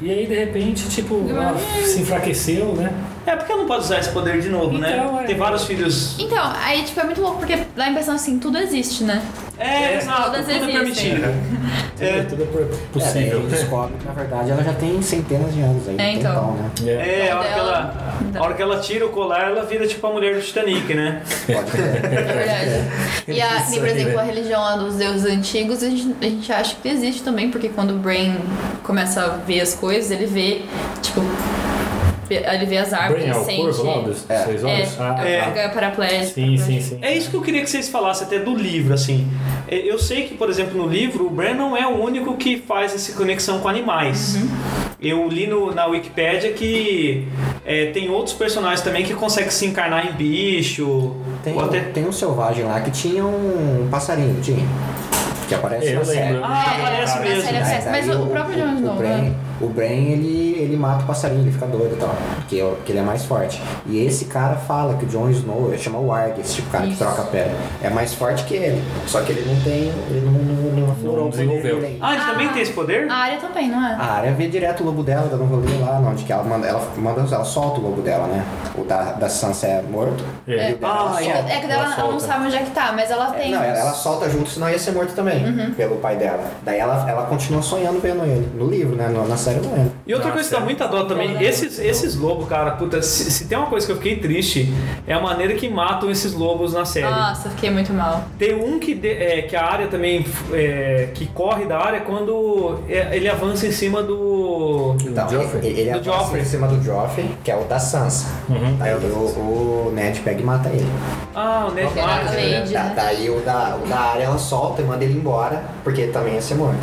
[0.00, 2.92] E aí, de repente, tipo, ela se enfraqueceu, né?
[3.26, 4.96] É porque ela não pode usar esse poder de novo, né?
[4.96, 5.24] Então, é.
[5.24, 6.14] Tem vários filhos.
[6.18, 9.20] Então, aí, tipo, é muito louco, porque dá a impressão assim, tudo existe, né?
[9.58, 10.74] É, exato, todas tudo é existem.
[10.74, 11.24] permitido.
[12.00, 13.40] É, tudo é É, possível.
[13.40, 15.96] daí descobre que na verdade ela já tem centenas de anos aí.
[15.98, 16.34] É, então.
[16.34, 16.70] pão, né?
[16.90, 17.94] É, a hora, que ela,
[18.34, 21.22] a hora que ela tira o colar, ela vira tipo a mulher do Titanic, né?
[21.46, 22.04] Pode crer.
[22.04, 23.24] É verdade.
[23.26, 24.20] E a, e, por exemplo, né?
[24.20, 27.70] a religião lá dos deuses antigos, a gente, a gente acha que existe também, porque
[27.70, 28.36] quando o Brain
[28.82, 30.60] começa a ver as coisas, ele vê,
[31.00, 31.22] tipo,
[32.24, 33.60] vê as árvores, Brain é o sente.
[33.62, 34.44] corvo lá dos É.
[34.44, 35.00] seis É, olhos?
[35.00, 35.40] Ah, É.
[35.42, 35.68] tá.
[35.68, 36.34] paraplégico.
[36.34, 36.98] Sim, sim, sim.
[37.02, 39.28] É isso que eu queria que vocês falassem até do livro, assim.
[39.68, 42.56] É, Eu sei que, por exemplo, no livro, o Bran não é o único que
[42.58, 44.36] faz essa conexão com animais.
[45.00, 47.26] Eu li no- na Wikipédia que
[47.64, 51.14] é, tem outros personagens também que conseguem se encarnar em bicho.
[51.42, 51.80] Tem, até...
[51.80, 54.66] tem um selvagem lá que tinha um passarinho, tinha.
[55.48, 56.32] Que aparece É, eu na série.
[56.32, 56.42] lembro.
[56.44, 57.42] Ah, É, aparece na mesmo.
[57.42, 57.58] série.
[57.84, 59.32] Daí Mas o, o próprio Jon Snow, né?
[59.60, 62.14] O Bran ele, ele mata o passarinho, ele fica doido e tal.
[62.36, 63.60] Porque, porque ele é mais forte.
[63.86, 66.72] E esse cara fala que o Jon Snow, ele chama o Arg, esse tipo de
[66.72, 67.04] cara que Isso.
[67.04, 67.54] troca a pedra.
[67.82, 68.82] É mais forte que ele.
[69.06, 69.92] Só que ele não tem.
[70.10, 71.76] Ele não, não, não aflorou o poder desenvolveu.
[71.88, 71.98] ainda.
[72.06, 73.10] Ah, ele também tem esse poder?
[73.10, 73.94] A área também, não é?
[73.94, 76.66] A área vê direto o lobo dela, dando um rolê lá, onde que ela manda,
[76.66, 78.44] ela manda, ela solta o lobo dela, né?
[78.76, 80.24] O da, da Sansa é morto.
[80.46, 80.70] É.
[80.70, 81.52] E o dela ela Ah, solta.
[81.52, 83.50] É que dela, Ela ela não sabe onde é que tá, mas ela É, tem.
[83.52, 86.42] não, ela, ela solta junto, senão ia ser morto também, pelo pai dela.
[86.62, 88.48] Daí ela, ela continua sonhando vendo ele.
[88.54, 89.08] No livro, né?
[89.08, 89.92] No- Na série não lembro.
[90.06, 90.64] E outra Nossa, coisa que dá é.
[90.64, 93.96] muita dó também, esses, esses lobos, cara, puta, se, se tem uma coisa que eu
[93.96, 94.72] fiquei triste,
[95.06, 97.06] é a maneira que matam esses lobos na série.
[97.08, 98.24] Nossa, fiquei muito mal.
[98.38, 102.80] Tem um que, de- é, que a área também, é, que corre da área quando
[102.88, 104.96] é, ele avança em cima do...
[105.04, 105.66] Então, Joffrey?
[105.66, 106.42] ele, ele Do avança Joffrey.
[106.42, 108.26] em cima do Joffrey, que é o da Sansa.
[108.48, 110.86] Uhum, Daí é o da o, o Ned pega e mata ele.
[111.34, 112.36] Ah, o Ned Que era a Martin.
[112.36, 112.92] Lady, Da- né?
[112.96, 116.42] daí o da, o da área ela solta e manda ele embora, porque também ia
[116.42, 116.78] ser morto.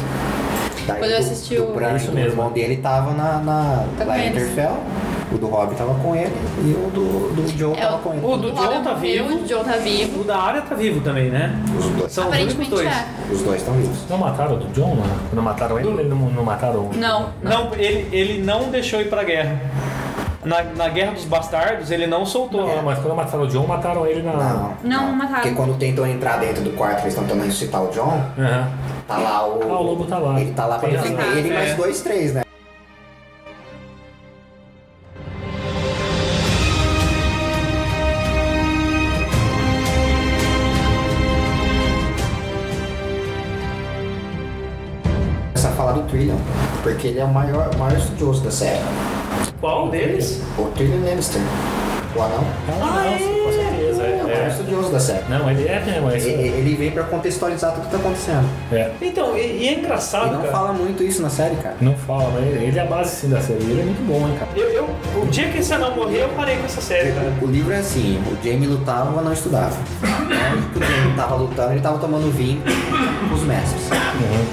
[0.88, 2.30] Daí Quando eu do- assisti do o- Bran, Isso o mesmo.
[2.32, 4.30] irmão dele tava na, na, Tá lá em.
[4.30, 4.78] Interfell,
[5.32, 6.32] o do Rob tava com ele
[6.66, 8.26] e o do, do Joe É, tava o- com ele.
[8.26, 9.36] O do Robin John tá morreu, vivo.
[9.42, 10.22] O John tá vivo.
[10.22, 11.56] O da área tá vivo também, né?
[11.78, 12.12] Os dois.
[12.12, 12.88] São os únicos Aparentemente dois.
[12.88, 13.06] é.
[13.34, 13.98] Os dois estão vivos.
[14.10, 14.96] Não mataram o do John?
[14.96, 15.04] Não?
[15.30, 16.92] Quando mataram ele, ele não, não mataram o...
[16.96, 17.66] Não, não.
[17.66, 19.60] Não, ele, ele não deixou ir pra guerra.
[20.44, 22.66] Na, na Guerra dos Bastardos, ele não soltou.
[22.66, 24.34] Não, mas quando mataram o John, mataram ele na...
[24.34, 25.42] Não, Não, não mataram.
[25.42, 28.68] Porque quando tentam entrar dentro do quarto, eles estão tentando ressuscitar o John, Aham.
[29.08, 29.62] tá lá o.
[29.62, 30.40] Ah, o lobo tá lá.
[30.42, 31.38] Ele tá lá pra Tem defender razão.
[31.38, 31.54] ele e É.
[31.56, 32.42] mais dois, três, né?
[45.54, 46.38] Começar a falar do Trillion,
[46.84, 48.82] porque ele é o maior, o maior estudioso da série.
[49.60, 50.42] Qual deles?
[50.58, 51.42] O Trillion Lannister.
[52.14, 54.04] O anão Ah, não, com certeza.
[54.04, 54.48] é o maior É, é.
[54.50, 55.24] estudioso da série.
[55.30, 56.28] Não, ele é mesmo, é isso.
[56.28, 58.50] Ele, ele vem pra contextualizar tudo que tá acontecendo.
[58.72, 58.92] É.
[59.02, 60.52] Então, e, e é engraçado, não cara.
[60.52, 61.76] fala muito isso na série, cara.
[61.80, 63.60] Não fala, mas ele ele é a base sim da série.
[63.64, 64.52] Ele é muito bom, hein, cara.
[64.58, 64.90] Eu, eu-
[65.22, 67.32] o dia que esse anão morrer, eu parei com essa série, cara.
[67.42, 69.76] O livro é assim, o Jamie lutava, mas não estudava.
[70.74, 72.62] Que o Jamie tava lutando, ele tava tomando vinho
[73.30, 73.90] com os mestres.
[73.90, 74.46] Uhum.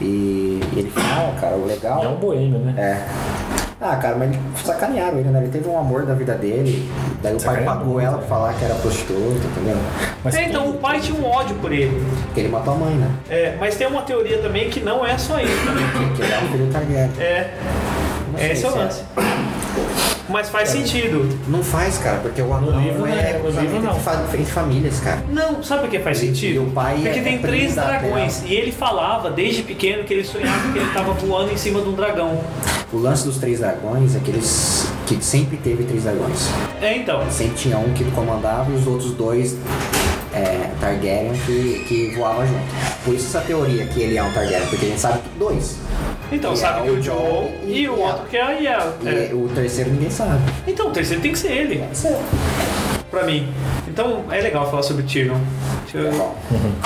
[0.00, 2.74] E, e ele fala, ah, cara, o Ele é legal um boêmio, né?
[2.76, 3.41] é.
[3.84, 4.30] Ah, cara, mas
[4.64, 5.40] sacanearam ele, né?
[5.40, 6.88] Ele teve um amor da vida dele,
[7.20, 9.76] daí o pai pagou ela pra falar que era prostituta, entendeu?
[10.22, 12.00] Mas É, então o pai tinha um ódio por ele.
[12.26, 13.10] Porque ele matou a mãe, né?
[13.28, 15.84] É, mas tem uma teoria também que não é só isso também.
[16.14, 17.10] Que ele é um filho Targaryen.
[17.18, 17.50] É,
[18.52, 19.02] esse é o se lance.
[20.32, 21.28] Mas faz sentido.
[21.48, 23.90] Não faz, cara, porque o anão livro, é cruzamento livro, não.
[23.92, 25.22] entre fa- entre famílias, cara.
[25.30, 26.54] Não, sabe por que faz E- sentido?
[26.54, 28.42] e o pai Porque é- tem é três dragões.
[28.46, 31.88] E ele falava desde pequeno que ele sonhava que ele tava voando em cima de
[31.88, 32.40] um dragão.
[32.92, 34.86] O lance dos três dragões é que eles.
[35.06, 36.48] que sempre teve três dragões.
[36.80, 37.22] É, então.
[37.30, 39.56] Sempre tinha um que comandava e os outros dois
[40.32, 42.60] é, Targaryen que, que voavam junto.
[43.04, 45.76] Por isso essa teoria que ele é um Targaryen, porque a gente sabe que dois.
[46.32, 48.94] Então, sabe é que o o Joe Jon e, o outro que é a Yel.
[49.02, 49.30] E É.
[49.34, 50.40] o terceiro ninguém sabe.
[50.66, 51.84] Então, o terceiro tem que ser ele,
[53.10, 53.52] pra mim.
[53.86, 55.36] Então, é legal falar sobre Tyrion.
[55.82, 56.34] Deixa eu- Bom,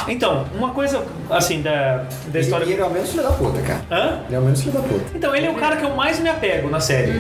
[0.09, 2.05] Então, uma coisa, assim, da, da
[2.35, 2.65] Ele, história...
[2.65, 3.81] ele é o menos filho da puta, cara.
[3.91, 4.21] Hã?
[4.27, 5.05] Ele é o menos filho da puta.
[5.15, 7.13] Então, ele é o cara que eu mais me apego na série.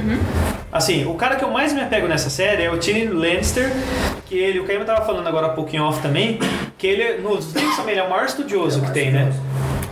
[0.72, 3.70] Assim, o cara que eu mais me apego nessa série é o Tyrion Lannister,
[4.26, 6.38] que ele, o Caio tava falando agora há pouquinho off também,
[6.76, 9.32] que ele, nos livros também, ele é o maior estudioso que tem, né?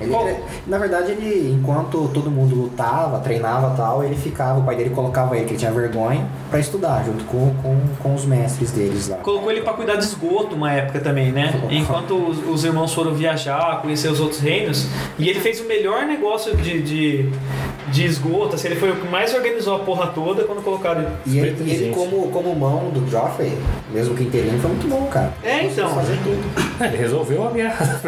[0.05, 0.37] Ele,
[0.67, 4.90] na verdade, ele, enquanto todo mundo lutava, treinava e tal, ele ficava, o pai dele
[4.90, 9.09] colocava ele, que ele tinha vergonha, pra estudar, junto com, com, com os mestres deles
[9.09, 9.17] lá.
[9.19, 11.53] Colocou ele pra cuidar de esgoto uma época também, né?
[11.71, 14.87] Enquanto os, os irmãos foram viajar, conhecer os outros reinos.
[15.19, 17.31] E ele fez o melhor negócio de, de,
[17.88, 18.55] de esgoto.
[18.55, 21.07] Assim, ele foi o que mais organizou a porra toda quando colocaram.
[21.27, 23.57] E ele, e ele como, como mão do Joffrey,
[23.93, 25.33] mesmo que inteirinho, foi muito bom, cara.
[25.43, 25.95] É, Conseguiu então.
[25.97, 26.74] fazer tudo.
[26.81, 28.01] É, ele resolveu a guerra.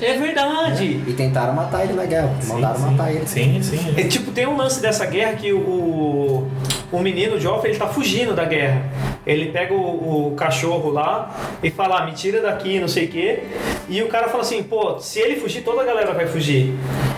[0.00, 1.02] É verdade!
[1.06, 2.34] E tentaram matar ele na guerra.
[2.46, 3.26] Mandaram sim, matar ele.
[3.26, 3.94] Sim, sim.
[3.96, 6.48] É, tipo, tem um lance dessa guerra que o,
[6.92, 8.82] o menino o ele tá fugindo da guerra.
[9.26, 11.30] Ele pega o, o cachorro lá
[11.62, 13.42] e fala, ah, me tira daqui, não sei o quê.
[13.88, 16.74] E o cara fala assim, pô, se ele fugir, toda a galera vai fugir.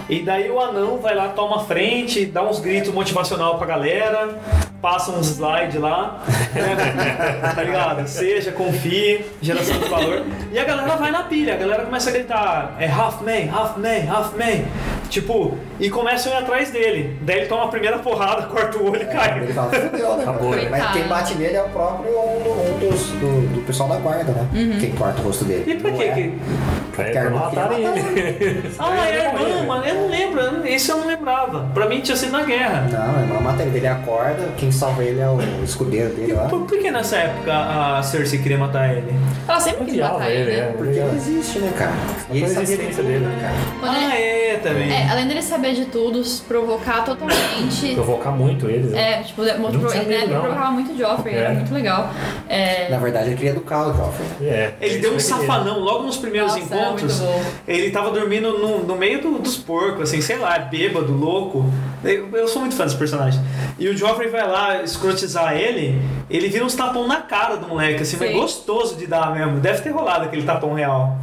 [0.09, 4.39] E daí o anão vai lá, toma frente, dá uns gritos motivacional pra galera,
[4.81, 6.23] passa uns slides lá,
[7.55, 8.07] tá ligado?
[8.07, 10.25] Seja, confie, geração de valor.
[10.53, 13.77] E a galera vai na pilha, a galera começa a gritar, é half man, half
[13.79, 14.65] man, half man.
[15.13, 17.19] Tipo, e começam a ir atrás dele.
[17.21, 19.43] Daí ele toma a primeira porrada, corta o olho e cai.
[19.43, 20.23] Ele fala, fudeu, né?
[20.23, 20.69] Acabou, né?
[20.71, 23.97] Mas quem bate nele é o próprio um, do, um dos, do, do pessoal da
[23.97, 24.49] guarda, né?
[24.81, 25.71] Quem corta o rosto dele.
[25.71, 26.03] E pra quê?
[26.05, 26.13] é?
[26.13, 26.33] que-
[26.93, 28.71] Pra, matarem matar ele.
[28.79, 29.85] Ah, é a irmã, mano.
[29.85, 30.67] Eu não lembro.
[30.67, 31.69] Isso eu não lembrava.
[31.75, 32.87] Pra mim tinha sido na guerra.
[32.91, 36.45] Não, a irmã mata ele, ele acorda, quem salva ele é o escudeiro dele lá.
[36.49, 39.13] Por, por que nessa época a Cersei queria matar ele?
[39.49, 40.69] Ela sempre quis Odiava matar ele, ele, né?
[40.69, 40.73] é.
[40.73, 41.93] Porque ele existe, né, cara?
[42.31, 43.19] E ele sabia dele.
[43.27, 43.93] né, cara?
[43.95, 44.93] Ah, é, também.
[44.93, 47.95] é, além dele saber de tudo, provocar totalmente.
[47.95, 48.91] Provocar muito eles.
[48.93, 49.21] né?
[49.21, 50.41] É, tipo, ele, Não tinha ele, não.
[50.41, 51.39] provocava muito o Joffrey, É.
[51.39, 52.11] era muito legal.
[52.49, 54.27] É, Na verdade, ele queria educar o Joffrey.
[54.49, 55.21] É, Ele é deu um queria.
[55.37, 57.23] safanão logo nos primeiros Nossa, era encontros.
[57.67, 61.65] Ele tava dormindo no, no meio do- dos porcos, assim, sei lá, bêbado, louco.
[62.05, 63.41] Eu, eu sou muito fã desse personagem.
[63.79, 68.03] E o Joffrey vai lá escrotizar ele, ele vira uns tapão na cara do moleque,
[68.03, 69.61] assim, mas gostoso de dar mesmo.
[69.61, 71.17] Deve ter rolado aquele tapão real.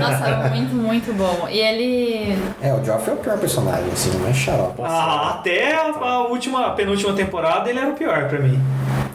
[0.00, 1.48] Nossa, muito, muito bom.
[1.48, 2.38] E ele.
[2.60, 4.82] É, o Joffrey é o pior personagem, assim, não é xarope.
[4.84, 8.60] Ah, até a, a última, a penúltima temporada ele era o pior pra mim.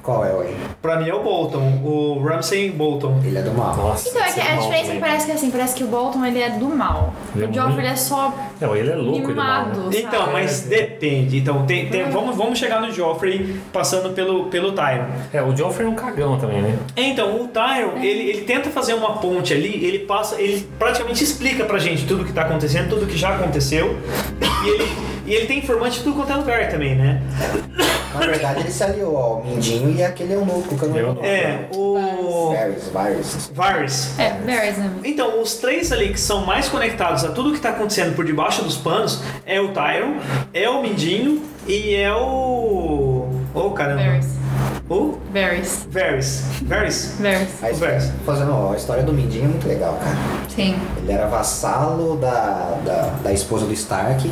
[0.02, 0.56] Qual é hoje?
[0.82, 3.20] Pra mim é o Bolton, o Ramsay Bolton.
[3.24, 3.76] Ele é do mal.
[3.76, 5.00] Nossa, Então, é que esse a diferença também.
[5.02, 7.14] parece que assim, parece que o Bolton ele é do mal.
[7.36, 9.66] Ele é o Joffrey muito- ele é só Não, ele é louco e do mal,
[9.68, 9.74] né?
[9.76, 9.98] mimado.
[9.98, 10.34] Então, sabe?
[10.34, 11.38] mas depende.
[11.38, 15.06] Então, tem, tem- vamos, vamos chegar no Joffrey passando pelo, pelo Tyrion.
[15.34, 16.78] É, o Joffrey é um cagão também, né?
[16.96, 21.66] Então, o Tyrion, ele, ele tenta fazer uma ponte ali, ele passa, ele praticamente explica
[21.66, 23.98] pra gente tudo que tá acontecendo, tudo que já aconteceu.
[24.64, 24.88] E ele,
[25.30, 27.22] e ele tem informante de tudo quanto é lugar também, né?
[28.12, 31.24] Na verdade, ele se aliou ao Mindinho e aquele eunuco que eu não.
[31.24, 32.52] É, o.
[32.52, 33.52] Varys, Varys.
[33.54, 34.20] Varys.
[34.20, 34.92] É, Varys, né?
[35.04, 38.64] Então, os três ali que são mais conectados a tudo que tá acontecendo por debaixo
[38.64, 40.16] dos panos é o Tyron,
[40.52, 43.30] é o Mindinho e é o.
[43.54, 44.02] Oh, caramba.
[44.02, 44.39] Varys.
[44.90, 45.88] O Varys.
[45.92, 46.44] Varys.
[46.64, 47.16] Varys?
[47.20, 47.64] Varys.
[47.64, 48.12] A história, Varys.
[48.26, 50.16] fazendo, ó, a história do Mindinho é muito legal, cara.
[50.50, 50.76] Sim.
[50.98, 54.28] Ele era vassalo da, da, da esposa do Stark,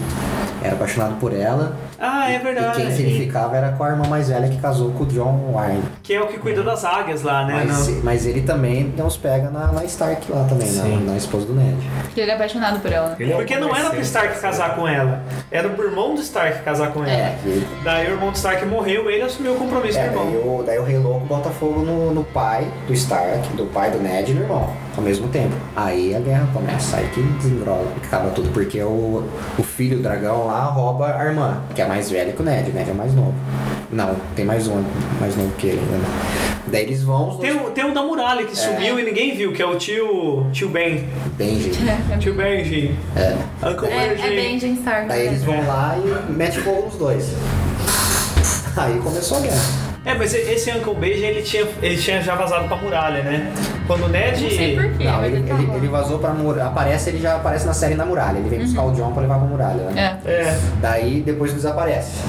[0.64, 1.76] era apaixonado por ela.
[2.00, 2.78] Ah, é E verdade.
[2.82, 5.54] quem se ele ficava era com a irmã mais velha que casou com o John
[5.56, 5.84] Wine.
[6.04, 7.64] Que é o que cuida das águias lá, né?
[7.68, 8.04] Mas, Não.
[8.04, 11.54] mas ele também não os pega na, na Stark lá também, na, na esposa do
[11.54, 11.76] Ned.
[12.04, 13.10] Porque ele é apaixonado por ela.
[13.10, 13.16] né?
[13.20, 14.00] Ele é Porque não era pro.
[14.02, 15.22] Stark casar com ela.
[15.52, 17.12] Era pro irmão do Stark casar com ela.
[17.12, 17.36] É.
[17.46, 20.34] E- Daí o irmão do Stark morreu, ele assumiu o compromisso É, com o daí
[20.36, 20.60] irmão.
[20.60, 23.98] o, daí o Rei Louco bota fogo no, no pai do Stark, do pai do
[24.00, 25.54] Ned e do irmão, ao mesmo tempo.
[25.76, 29.24] Aí a guerra começa, aí que desenrola, acaba tudo, porque o,
[29.58, 32.72] o filho do dragão lá rouba a irmã, que é mais velha que o Ned,
[32.72, 33.34] o Ned é mais novo.
[33.92, 34.84] Não, tem mais um
[35.22, 35.98] mais novo que ele ainda.
[35.98, 36.06] né?
[36.70, 39.62] Daí eles vão, Tem, o- tem um da muralha que sumiu e ninguém viu, que
[39.62, 40.46] é o tio.
[40.52, 41.06] Tio Ben.
[41.40, 41.80] gente.
[42.20, 42.94] Tio Benji.
[43.16, 43.38] É.
[43.66, 44.22] Uncle É, Benji.
[44.28, 45.08] é Benjen Stark.
[45.08, 45.46] Daí eles né?
[45.46, 47.26] vão lá e mete fogo nos dois.
[48.76, 49.62] Aí começou a guerra.
[50.08, 53.52] É, mas esse Uncle Beige, ele tinha, ele tinha já vazado pra muralha, né?
[53.86, 54.42] Quando o Ned...
[54.42, 56.68] Não sei porquê, Não, ele, ele, tá ele, ele vazou pra muralha.
[56.70, 58.38] Aparece, ele já aparece na série na muralha.
[58.38, 60.18] Ele vem buscar o John pra levar pra muralha, né?
[60.26, 60.32] É.
[60.32, 62.22] É, Daí depois desaparece.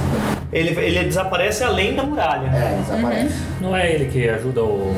[0.53, 2.49] ele, ele desaparece além da muralha.
[2.49, 3.35] É, desaparece.
[3.61, 4.95] Não é ele que ajuda o.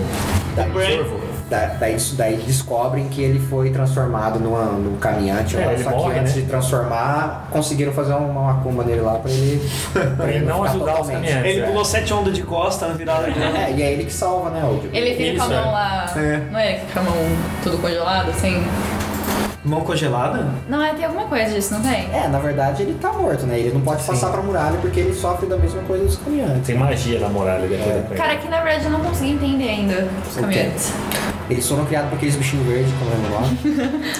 [0.56, 1.20] Daí, Bran- Corvo?
[1.50, 5.56] Da- daí, isso- daí descobrem que ele foi transformado numa, num caminhante.
[5.56, 6.42] É, lá, só morre, que antes né?
[6.42, 9.68] de transformar, conseguiram fazer uma macumba nele lá pra ele.
[10.16, 11.12] Pra ele não ajudar os totalmente.
[11.26, 11.50] caminhantes.
[11.50, 11.66] Ele é.
[11.66, 13.38] pulou sete ondas de costa na virada de...
[13.42, 15.72] É, e é ele que salva, né, o Ele fica com a mão é.
[15.72, 16.12] lá.
[16.16, 16.40] É.
[16.50, 17.14] Não é ele que com a mão
[17.62, 18.64] tudo congelado, assim?
[19.62, 20.46] Mão congelada?
[20.70, 22.08] Não, é, tem alguma coisa disso, não tem?
[22.14, 23.58] É, na verdade ele tá morto, né?
[23.58, 24.06] Ele não pode Sim.
[24.12, 26.66] passar pra muralha porque ele sofre da mesma coisa dos caminhantes.
[26.66, 27.68] Tem magia na muralha É.
[27.68, 28.14] da coisa.
[28.22, 30.92] Cara, aqui na verdade eu não consegui entender ainda os caminhantes.
[31.50, 33.42] Eles foram criados por aqueles bichinhos verdes, como lembra lá,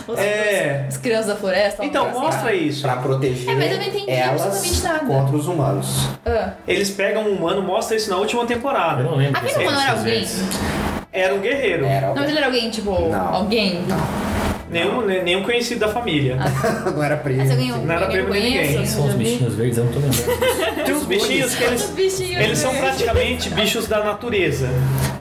[0.08, 0.84] Os, É.
[0.88, 1.84] As crianças da floresta.
[1.84, 2.66] Então, mostra coisa assim.
[2.66, 2.82] isso.
[2.82, 5.06] pra proteger É, mas eu não entendi elas nada.
[5.06, 6.08] contra os humanos.
[6.26, 6.50] Ah.
[6.66, 9.02] Eles pegam um humano, mostra isso na última Eu temporada.
[9.02, 9.36] não lembro.
[9.38, 10.26] Aquele desse- humano era alguém?
[11.12, 11.84] Era um guerreiro.
[11.86, 13.34] Era Não, mas ele era alguém, tipo, Não.
[13.34, 13.80] alguém.
[14.70, 16.36] Nenhum, nenhum conhecido da família.
[16.94, 17.40] não era preso.
[17.40, 18.86] Mas alguém, Não era alguém eu primo de ninguém.
[18.86, 19.78] são os bichinhos verdes?
[19.78, 20.84] Eu não tô lembrando.
[20.84, 21.90] Tem uns bichinhos que eles...
[21.90, 24.68] bichinhos Eles são praticamente bichos da natureza.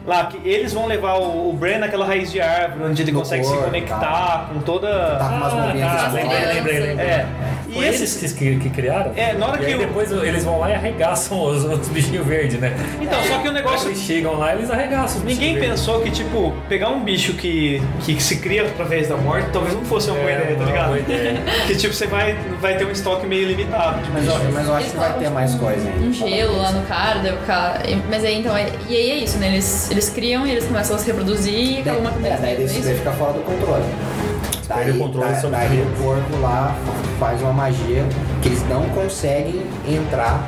[0.05, 3.19] Lá, que eles vão levar o, o Bran naquela raiz de árvore, onde ele No
[3.19, 4.87] consegue se corpo, conectar com toda.
[5.17, 7.05] Tá com umas Ah, bombinhas tá, de lembrei, lembrei, lembrei.
[7.05, 7.25] É.
[7.69, 8.17] E Foi esses.
[8.23, 9.11] eles que, que criaram?
[9.15, 11.87] É, na hora e que aí o- depois eles vão lá e arregaçam os, os
[11.89, 12.73] bichinhos verdes, né?
[12.99, 13.89] Então, só que o negócio.
[13.89, 15.79] Eles chegam lá e eles arregaçam os Ninguém bichinhos verdes.
[15.81, 19.83] pensou que, tipo, pegar um bicho que, que se cria através da morte talvez não
[19.85, 20.85] fosse uma boa É, ideia, tá ligado?
[20.87, 21.41] boa ideia.
[21.67, 24.01] Que, tipo, você vai, vai ter um estoque meio limitado.
[24.01, 26.05] de Mas, eu, mas eu acho que vai ter mais tipo, coisa ainda.
[26.05, 27.81] Um gelo lá no cara, daí o cara.
[28.09, 29.47] Mas aí então, é- e aí é isso, né?
[29.47, 32.61] Eles, eles criam e eles começam a se reproduzir e acabam uma É, daí é
[32.61, 33.83] isso daí fica fora do controle.
[34.75, 35.99] Perde o controle daí, sobre daí tudo.
[35.99, 36.75] o corpo lá
[37.19, 38.05] faz uma magia
[38.41, 40.39] que eles não conseguem entrar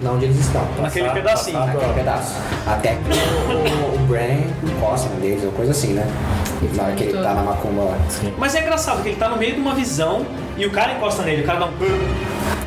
[0.00, 0.62] na onde eles estão.
[0.80, 1.58] Naquele Passar- pedacinho.
[1.58, 2.34] passar Naquele pedaço.
[2.66, 6.06] Até que o, o Bran encosta deles, ou coisa assim, né?
[6.74, 7.98] Na hora que ele tá na macumba lá.
[8.38, 10.24] Mas é engraçado que ele tá no meio de uma visão
[10.56, 11.70] e o cara encosta nele, o cara dá um.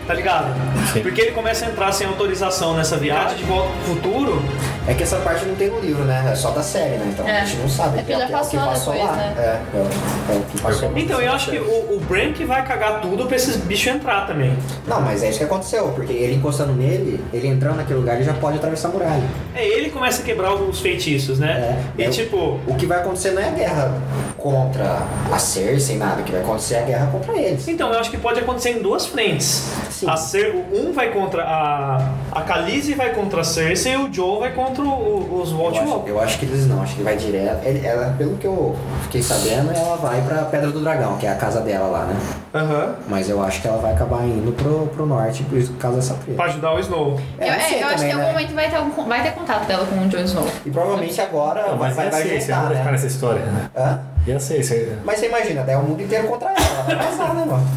[0.08, 0.48] Tá ligado?
[0.94, 1.02] Sim.
[1.02, 4.42] Porque ele começa a entrar sem autorização nessa viagem de volta pro futuro.
[4.88, 6.30] É que essa parte não tem no livro, né?
[6.32, 7.10] É só da série, né?
[7.14, 7.42] Então É.
[7.42, 8.00] a gente não sabe.
[8.00, 9.18] É que já o que- o que passou depois, lá.
[9.18, 9.34] né?
[9.38, 10.92] É, é, o- é o que passou.
[10.96, 11.64] Então eu acho que o,
[11.96, 14.58] o Bran que vai cagar tudo pra esses bichos entrar também.
[14.88, 18.24] Não, mas é isso que aconteceu, porque ele encostando nele, ele entrando naquele lugar, ele
[18.24, 19.24] já pode atravessar a muralha.
[19.54, 21.52] É ele começa a quebrar os feitiços, né?
[21.98, 22.02] É.
[22.02, 23.94] E É tipo, O que vai acontecer não é a guerra
[24.38, 25.02] contra
[25.34, 26.22] a Cersei, nada.
[26.22, 27.68] O que vai acontecer é a guerra contra eles.
[27.68, 29.70] então eu acho que pode acontecer em duas frentes.
[29.98, 30.08] Sim.
[30.08, 32.12] A Cer um vai contra a.
[32.32, 35.80] A Khaleesi vai contra a Cersei e o Joe vai contra o- os Eu White
[35.80, 37.66] acho, eu acho que eles não, acho que vai direto.
[37.66, 41.32] Ele- ela, pelo que eu fiquei sabendo, ela vai pra Pedra do Dragão, que é
[41.32, 42.16] a casa dela lá, né?
[42.54, 42.96] Aham.
[43.10, 46.34] Mas eu acho que ela vai acabar indo pro, pro norte por causa dessa treta.
[46.36, 47.20] Pra ajudar o Snow.
[47.40, 48.32] Eu, não é, eu acho que também, em algum né?
[48.34, 50.48] momento vai ter, algum, vai ter contato dela com o Jon Snow.
[50.64, 52.86] E provavelmente agora Não, vai, mas vai, ia vai ser, você não juntar, vai ficar
[52.86, 52.92] né?
[52.92, 53.70] nessa história, né?
[53.76, 54.00] Hã?
[54.28, 54.98] Ia ser, você...
[55.04, 56.58] Mas você imagina, daí é o mundo inteiro contra ela.
[56.60, 57.68] Ela vai vazar, né, mano?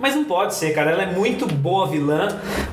[0.00, 0.90] Mas não pode ser, cara.
[0.92, 2.28] Ela é muito boa vilã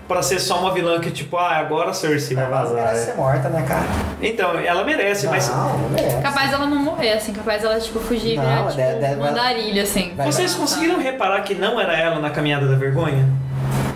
[0.07, 2.73] pra ser só uma vilã que, tipo, ah, agora a Cersei vai Vai vazar.
[2.75, 2.87] vazar.
[2.93, 3.83] Merece ser morta, né, cara?
[4.21, 5.49] Então, ela merece, mas.
[5.49, 6.21] Não, não merece.
[6.21, 9.15] Capaz dela não morrer, assim, capaz dela, tipo, fugir e Não, virar, tipo, deve- deve-
[9.17, 10.13] mandarilha, assim.
[10.15, 13.25] Vai- Vocês conseguiram reparar que não era ela na caminhada da vergonha?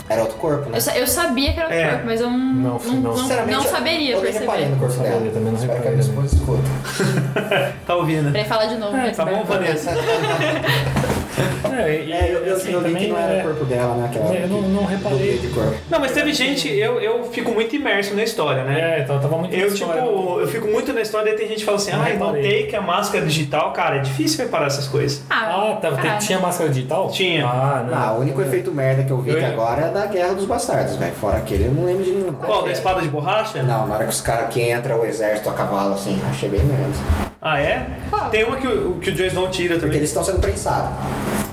[0.10, 0.78] Era outro corpo, né?
[0.78, 1.90] Eu, sa- eu sabia que era o É.
[1.92, 4.76] corpo, mas eu não, Não, não, não, não, Sinceramente, não saberia eu nem reparei no
[4.76, 4.80] perceber.
[4.80, 5.14] corpo Não dela.
[5.16, 7.72] saberia, também não Espero que a reparei minha esposa escuta.
[7.88, 8.32] Tá ouvindo?
[8.34, 9.14] Pra falar de novo, né?
[9.16, 9.92] Tá bom, Vanessa?
[11.72, 14.06] É, e, É, eu, eu, assim, eu também não era é- o corpo dela, né?
[14.10, 15.38] Aquela Eu não- não reparei.
[15.38, 15.76] de corpo.
[15.90, 19.00] Não, mas teve gente, eu, eu fico muito imerso na história, né?
[19.00, 21.48] É, então tava muito Eu, tipo, história, não- eu fico muito na história e tem
[21.48, 22.42] gente que fala assim, Não ah, reparei.
[22.44, 25.22] notei que a máscara digital, cara, é difícil reparar essas coisas.
[25.30, 26.18] Ah, tava, cara.
[26.18, 27.10] tinha máscara digital?
[27.10, 27.46] Tinha.
[27.46, 27.98] Ah, não.
[27.98, 31.14] Ah, o único efeito merda que eu vi agora é da Guerra dos Bastardos, velho.
[31.14, 32.34] Fora aquele, eu não lembro de nenhum.
[32.34, 32.64] Qual?
[32.64, 33.64] Da espada de borracha?
[33.64, 36.64] Não, na hora que os caras que entra o exército a cavalo, assim, achei bem
[36.64, 36.98] menos.
[37.42, 37.88] Ah, é?
[38.10, 38.30] Qual?
[38.30, 39.98] Tem uma que o, que o Snow tira Porque também.
[39.98, 40.92] eles estão sendo prensados.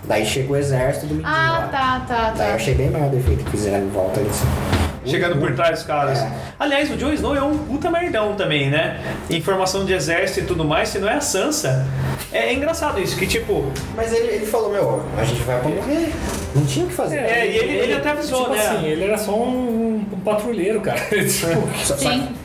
[0.05, 1.69] Daí chega o exército do menino Ah, lá.
[1.69, 2.55] tá, tá, Daí eu tá.
[2.57, 4.45] achei bem merda o efeito que fizeram em volta disso.
[5.07, 6.19] Chegando por trás dos caras.
[6.19, 6.31] É.
[6.59, 9.01] Aliás, o Jon Snow é um puta merdão também, né?
[9.31, 11.87] Informação de exército e tudo mais, se não é a Sansa.
[12.31, 13.65] É, é engraçado isso, que tipo,
[13.97, 16.13] Mas ele, ele falou, meu, a gente vai pra morrer.
[16.55, 17.17] Não tinha o que fazer.
[17.21, 18.67] É, e ele- ele até avisou, tipo né?
[18.69, 20.99] assim, ele era só um, um patrulheiro, cara.
[21.09, 21.97] tipo, Só,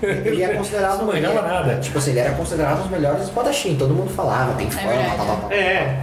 [0.02, 1.76] ele é considerado Não manjava nada.
[1.76, 3.76] Tipo assim, ele era considerado um dos melhores espadachim.
[3.76, 5.52] Todo mundo falava, tem fama, tal, tal, tal.
[5.52, 5.98] é.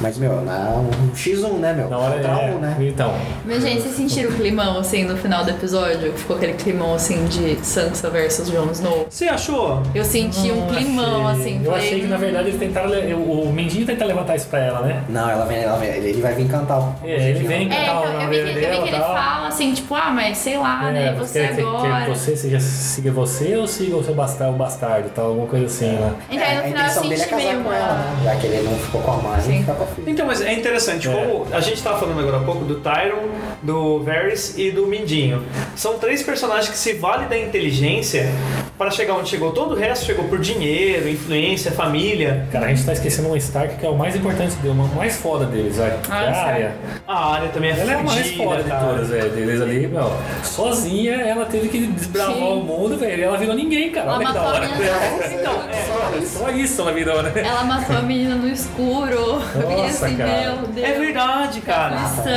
[0.00, 1.88] Mas, meu, na, um X1, né, meu?
[1.88, 2.76] na hora Contra é, um, né?
[2.80, 3.14] Então,
[3.46, 6.12] Mas, gente, vocês sentiram o climão, assim, no final do episódio?
[6.14, 9.06] Ficou aquele climão, assim, de Sansa versus Jon Snow?
[9.08, 9.82] Você achou?
[9.94, 11.42] Eu senti um não climão, achei.
[11.42, 11.60] assim.
[11.64, 12.88] Eu falei, achei que na verdade eles tentaram.
[12.90, 15.02] le- O Mendinho tenta levantar isso pra ela, né?
[15.08, 16.80] Não, ela vem, ela vem, ele vai vir cantar.
[16.80, 18.98] o- É, ele vem É, cantar então, na eu vi, que, eu vi que ele
[19.00, 21.03] fala assim, tipo, ah, mas sei lá, né?
[21.12, 22.04] Você quer, quer- agora.
[22.06, 25.66] quer você seja, siga você ou siga o seu bastardo, o bastardo, tal, alguma coisa
[25.66, 26.12] assim, né?
[26.30, 28.16] Então aí no a final eu intenção dele é casar com ela, né?
[28.24, 29.64] Já que ele não ficou com a mãe, Sim.
[29.64, 30.10] com a filha.
[30.10, 31.12] Então, mas é interessante, É.
[31.12, 33.28] como a gente tava falando agora há pouco do Tyron,
[33.62, 35.42] do Varys e do Mindinho.
[35.76, 38.28] São três personagens que se valem da inteligência
[38.78, 39.52] para chegar onde chegou.
[39.52, 42.46] Todo o resto chegou por dinheiro, influência, família.
[42.50, 45.16] Cara, a gente tá esquecendo um Stark que é o mais importante dele, o mais
[45.16, 45.90] foda deles, vai.
[45.90, 46.74] que é Ah, a área.
[47.06, 49.30] A área também é Ela é a mais fodida, foda de todas, velho.
[49.30, 50.12] Deles ali, meu.
[50.94, 52.52] Sozinha, ela teve que desbravar Sim.
[52.52, 53.20] o mundo, velho.
[53.20, 54.06] E ela virou ninguém, cara.
[54.06, 54.74] Ela Olha matou a menina.
[55.44, 57.32] Então, é, Só isso ela virou, né?
[57.36, 59.34] Ela matou a menina no escuro.
[59.60, 60.30] Nossa, assim, cara.
[60.56, 60.88] meu Deus.
[60.88, 62.00] é verdade, cara.
[62.00, 62.30] Nossa,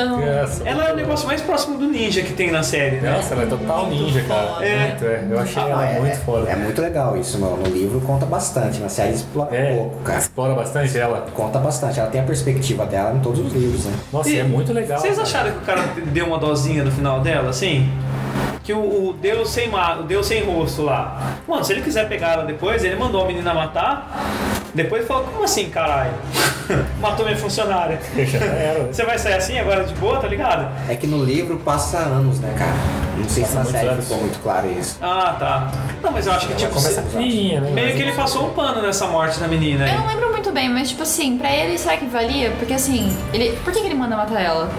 [0.66, 3.12] Ela é o negócio mais próximo do ninja que tem na série, né?
[3.12, 4.66] Nossa, ela é total ninja, cara.
[4.66, 4.88] É.
[4.90, 5.24] Muito, é.
[5.30, 6.50] Eu achei Ah, ela é, muito foda.
[6.50, 7.38] é muito legal isso.
[7.38, 10.20] No, no livro conta bastante, na série explora É, pouco, cara.
[10.20, 11.28] explora bastante ela.
[11.34, 12.00] Conta bastante.
[12.00, 13.94] Ela tem a perspectiva dela em todos os livros, né?
[14.12, 15.00] Nossa, E é muito legal.
[15.00, 15.28] Vocês cara.
[15.28, 17.90] acharam que o cara deu uma dosinha no final dela, assim?
[18.68, 18.80] Que o,
[19.12, 21.38] o Deus sem o Deus sem rosto lá.
[21.48, 24.12] Mano, se ele quiser pegar ela depois, ele mandou a menina matar.
[24.74, 26.12] Depois falou, como assim, caralho?
[27.00, 27.98] Matou minha funcionária.
[28.14, 28.88] Era.
[28.92, 30.68] Você vai sair assim agora de boa, tá ligado?
[30.90, 32.74] É que no livro passa anos, né, cara?
[33.18, 34.04] Não sei se Passa na muitos série anos.
[34.04, 34.98] ficou muito claro isso.
[35.02, 35.72] Ah, tá.
[36.04, 36.74] Não, mas eu acho que tipo.
[36.74, 37.72] começa se- né?
[37.72, 39.92] Meio que ele passou um pano nessa morte da menina aí.
[39.94, 42.52] Eu não lembro muito bem, mas tipo assim, pra ele será que valia?
[42.60, 43.58] Porque assim, ele.
[43.64, 44.70] Por que, que ele manda matar ela?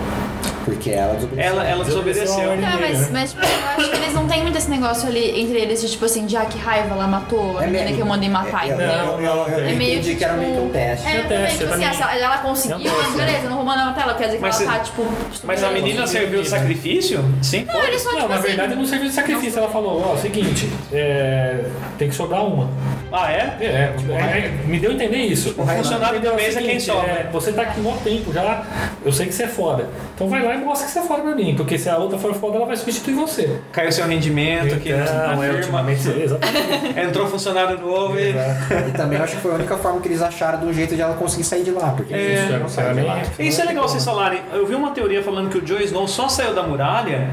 [0.68, 1.50] Porque ela desobedeceu.
[1.52, 2.36] Ela, ela Desobedeceu.
[2.46, 3.08] Não, dele, mas, né?
[3.12, 5.90] mas tipo, eu acho que eles não têm muito esse negócio ali entre eles de
[5.90, 8.94] tipo assim, já que raiva ela matou a menina que eu mandei matar, eu, entendeu?
[8.94, 11.06] eu, eu, eu É meio que, que era meio que um teste.
[11.06, 13.56] É, É também, teste, tipo assim, ela, ela conseguiu, É um teste, beleza, eu não
[13.56, 15.06] vou mandar matar ela, quer dizer que Mas ela tá, tipo.
[15.44, 17.24] Mas a menina serviu de sacrifício?
[17.42, 18.46] Sim, Não, ele só, Não, tipo na assim.
[18.48, 19.58] verdade não serviu de sacrifício.
[19.58, 21.64] Ela falou, ó, seguinte, é,
[21.96, 22.68] tem que sobrar uma.
[23.10, 23.56] Ah, é?
[23.60, 25.54] É, é, é, me deu a entender isso.
[25.56, 27.08] O funcionário do mês é quem sobra.
[27.08, 28.64] é, você tá aqui há tempo já,
[29.04, 29.88] eu sei que você é foda.
[30.14, 32.18] Então vai lá e mostra que você é foda pra mim, porque se a outra
[32.18, 33.58] for foda, ela vai substituir você.
[33.72, 36.98] Caiu seu rendimento aqui Então, na é, ultimamente, exatamente.
[37.00, 38.30] Entrou funcionário novo e.
[38.30, 41.14] E também acho que foi a única forma que eles acharam do jeito de ela
[41.14, 41.90] conseguir sair de lá.
[41.96, 42.16] Porque É.
[42.46, 43.22] eles não saem de lá.
[43.38, 44.40] Isso é legal vocês falarem.
[44.52, 47.28] Eu vi uma teoria falando que o Jon Snow só saiu da muralha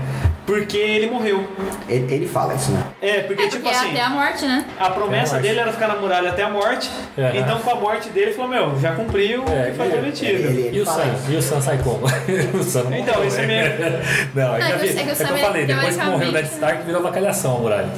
[0.45, 1.47] porque ele morreu.
[1.89, 2.83] Ele, ele fala isso, né?
[3.01, 3.91] É, porque, É, tipo porque é assim.
[3.91, 4.65] até a morte, né?
[4.79, 6.89] A promessa Até a dele era ficar na muralha até a morte.
[7.17, 7.31] É.
[7.37, 10.51] Então, com a morte dele, ele falou: Meu, já cumpriu o É, que foi prometido.
[10.75, 11.03] E o Sam?
[11.15, 11.31] isso.
[11.31, 12.05] E o Sam sai como?
[12.59, 14.01] o Sam não Então, morreu, esse é né?
[14.33, 14.87] Não, eu já vi.
[14.87, 17.89] o É que eu falei, depois que morreu o Ned Stark, virou vacalhação a muralha.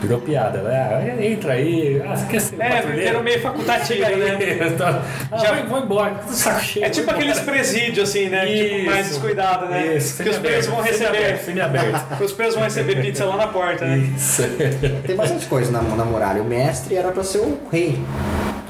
[0.00, 0.88] Virou piada, né?
[1.20, 2.00] Ah, entra aí.
[2.06, 4.38] Ah, você quer ser É, porque era meio facultativo, Chega né?
[4.62, 4.70] aí.
[4.76, 5.02] Tá.
[5.30, 6.14] Ah, Já- vou embora.
[6.28, 6.84] Saco cheio.
[6.86, 8.46] É tipo aqueles presídios, assim, né?
[8.46, 9.08] Tipo, mais Isso.
[9.14, 9.96] descuidado, né?
[9.96, 11.36] Isso, que os presos vão receber.
[11.38, 11.89] Semi-aberto.
[12.24, 13.98] os presos vão receber pizza lá na porta, né?
[13.98, 14.42] Isso.
[15.06, 16.42] Tem bastante coisa na, na muralha.
[16.42, 18.00] O mestre era pra ser o rei.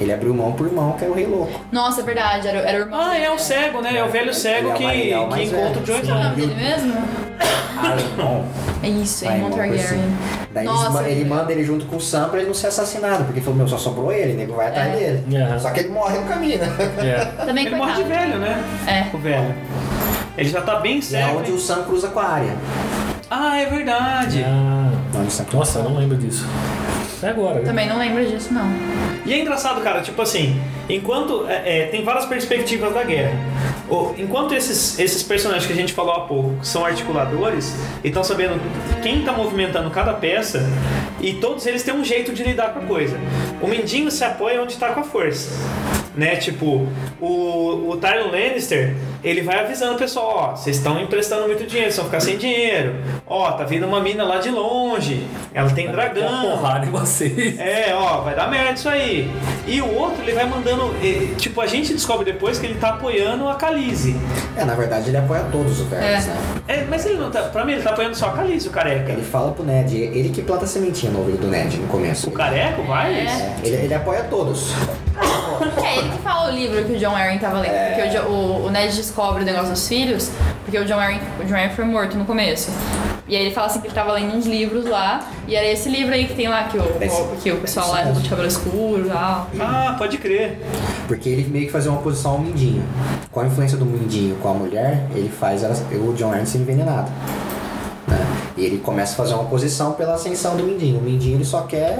[0.01, 1.61] Ele abriu mão por mão, que era o rei louco.
[1.71, 3.01] Nossa, é verdade, era, era o irmão.
[3.01, 3.99] Ah, é o cego, né?
[3.99, 5.85] É o velho cego Ele é que, ele é que encontra o.
[5.85, 6.95] Jon Qual é o nome dele mesmo?
[7.79, 8.45] Alemão.
[8.83, 10.16] É isso, é Vai, Mon uma coisa Targaryen.
[10.53, 11.25] Daí Nossa, ele é.
[11.25, 13.68] manda ele junto com o Sam pra ele não ser assassinado, porque ele falou, meu,
[13.68, 14.97] só sobrou ele, o nego vai atrás É.
[14.97, 15.37] dele.
[15.37, 15.59] Aham.
[15.59, 16.68] Só que ele morre no caminho, né?
[16.99, 17.45] É.
[17.45, 18.64] Também Ele morre de velho, né?
[18.87, 19.14] É.
[19.14, 19.55] O velho.
[20.37, 21.39] Ele já tá bem é cego.
[21.39, 21.57] onde hein?
[21.57, 22.55] o Sam cruza com a área.
[23.31, 24.43] Ah, é verdade.
[24.45, 24.91] Ah,
[25.53, 26.45] nossa, eu não lembro disso.
[27.22, 27.61] É agora.
[27.61, 27.64] né?
[27.64, 28.68] Também não lembro disso, não.
[29.24, 30.61] E é engraçado, cara, tipo assim,
[30.95, 33.32] enquanto é, é, tem várias perspectivas da guerra.
[34.16, 37.74] Enquanto esses, esses personagens que a gente falou há pouco são articuladores
[38.05, 38.61] e estão sabendo
[39.03, 40.64] quem está movimentando cada peça,
[41.20, 43.18] e todos eles têm um jeito de lidar com a coisa.
[43.61, 45.51] O Mendinho se apoia onde está com a força.
[46.16, 46.36] Né?
[46.36, 46.88] Tipo,
[47.20, 51.91] o, o Tyrion Lannister, ele vai avisando o pessoal, ó, vocês estão emprestando muito dinheiro,
[51.91, 52.97] vocês vão ficar sem dinheiro.
[53.26, 55.24] Ó, tá vindo uma mina lá de longe,
[55.55, 56.43] ela tem Uma dragão.
[56.43, 57.59] porrada em vocês.
[57.59, 59.30] É, ó, vai dar merda isso aí.
[59.66, 60.80] E o outro, ele vai mandando.
[61.03, 64.16] Eh, Tipo, a gente descobre depois que ele tá apoiando a Khaleesi.
[64.57, 66.28] É, na verdade ele apoia todos os velhos, É.
[66.28, 66.37] né?
[66.68, 67.43] É, mas ele não tá.
[67.43, 69.12] Pra mim, ele tá apoiando só a Khaleesi, o careca.
[69.12, 72.28] Ele fala pro Ned, ele que planta a sementinha no ouvido do Ned no começo.
[72.28, 73.12] O careca, vai?
[73.26, 73.57] É.
[73.62, 74.72] Ele, ele apoia todos.
[75.85, 77.72] É ele que fala o livro que o John Arryn tava lendo.
[77.95, 80.31] Porque o, o, o Ned descobre o negócio dos filhos,
[80.64, 82.70] porque o John Arryn, o John Arryn foi morto no começo.
[83.29, 85.89] E aí ele fala assim que ele tava lendo uns livros lá, e era esse
[85.89, 89.07] livro aí que tem lá, que o, o- que o pessoal lá de cabelo escuro
[89.07, 89.49] e tal.
[89.61, 90.59] Ah, pode crer.
[91.07, 92.83] Porque ele meio que fazia uma oposição ao Mindinho.
[93.31, 97.11] Com a influência do Mindinho com a mulher, ele faz ela- o John ser envenenado.
[98.11, 98.27] Né?
[98.57, 100.99] E ele começa a fazer uma oposição pela ascensão do Mindinho.
[100.99, 101.97] O Mindinho ele só quer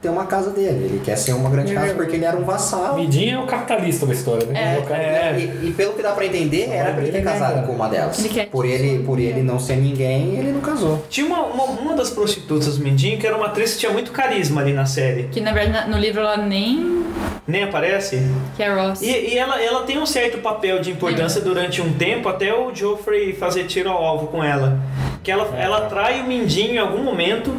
[0.00, 0.84] ter uma casa dele.
[0.84, 2.96] Ele quer ser uma grande casa porque ele era um vassal.
[2.96, 4.78] Midinho é o capitalista da história, né?
[4.88, 4.92] É.
[4.92, 5.38] É.
[5.38, 7.66] E, e pelo que dá pra entender, era pra ele ter é casado nada.
[7.66, 8.24] com uma delas.
[8.24, 11.04] Ele Por ele, por ele não ser ninguém, ele não casou.
[11.08, 14.12] Tinha uma, uma, uma das prostitutas do Mendinho que era uma atriz que tinha muito
[14.12, 15.24] carisma ali na série.
[15.24, 16.98] Que na verdade no livro ela nem.
[17.46, 18.22] Nem aparece?
[18.56, 19.00] que é Ross.
[19.00, 22.74] E, e ela, ela tem um certo papel de importância durante um tempo até o
[22.74, 24.78] Joffrey fazer tiro ao alvo com ela.
[25.22, 27.52] que ela, ela trai o Mindinho em algum momento.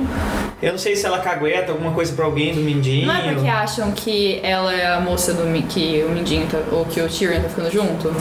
[0.61, 3.07] Eu não sei se ela cagueta alguma coisa pra alguém do Mindinho.
[3.07, 6.84] Não é porque acham que ela é a moça do que o Mindinho tá, ou
[6.86, 8.13] que o Tyrion tá ficando junto?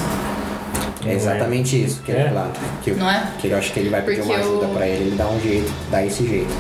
[1.07, 2.29] É exatamente isso que ele É?
[2.29, 2.61] planta.
[2.83, 3.29] Que, Não é?
[3.39, 5.27] que ele acha que ele vai pedir Porque uma ajuda o- pra ele, ele dá
[5.29, 6.51] um jeito, dá esse jeito.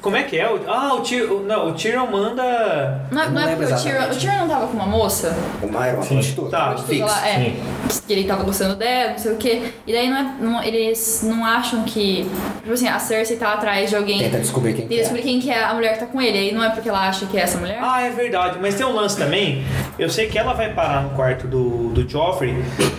[0.00, 0.48] Como é que é?
[0.48, 1.40] O- Ah, o Tyrion.
[1.40, 3.02] Não, o Tyrion manda.
[3.10, 4.14] Não, é- não não é porque o Tyrion, o.
[4.16, 5.36] Tyrion não tava com uma moça?
[5.62, 6.14] Uma era uma Sim.
[6.14, 6.50] prostituta.
[6.56, 6.76] Tá.
[6.78, 7.04] Fixo.
[7.04, 7.34] lá, é.
[7.88, 8.00] Sim.
[8.06, 9.62] Que ele tava gostando dela, não sei o quê.
[9.86, 12.30] E daí não é, não- eles não acham que.
[12.62, 14.18] Tipo assim, a Cersei tá atrás de alguém.
[14.20, 15.00] Tenta descobrir quem que E é.
[15.00, 16.38] descobrir quem que é a mulher que tá com ele.
[16.38, 17.78] Aí não é porque ela acha que é essa mulher?
[17.82, 18.58] Ah, é verdade.
[18.60, 19.64] Mas tem um lance também.
[19.98, 22.54] Eu sei que ela vai parar no quarto do, do Joffrey,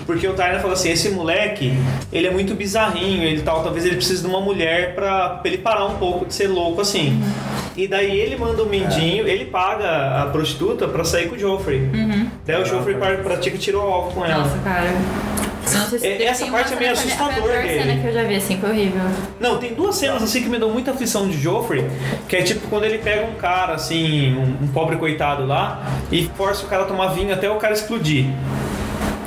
[0.05, 1.73] porque o Tyrion falou assim: esse moleque,
[2.11, 5.59] ele é muito bizarrinho, ele tal, talvez ele precise de uma mulher pra, pra ele
[5.59, 6.88] parar um pouco de ser louco assim.
[7.77, 11.89] E daí ele manda o Mindinho, ele paga a prostituta pra sair com o Joffrey.
[12.45, 14.43] Daí o Joffrey pratica e tira o alvo com ela.
[14.43, 14.89] Nossa, cara.
[15.65, 17.67] Se É, tem essa parte é meio cena que foi a- assustador Foi a pior
[17.67, 17.83] dele.
[17.83, 19.01] cena que eu já vi, assim, foi horrível.
[19.39, 21.85] Não, tem duas cenas assim que me dão muita aflição de Joffrey,
[22.27, 26.27] que é tipo quando ele pega um cara, assim, um, um pobre coitado lá, e
[26.35, 28.25] força o cara a tomar vinho até o cara explodir.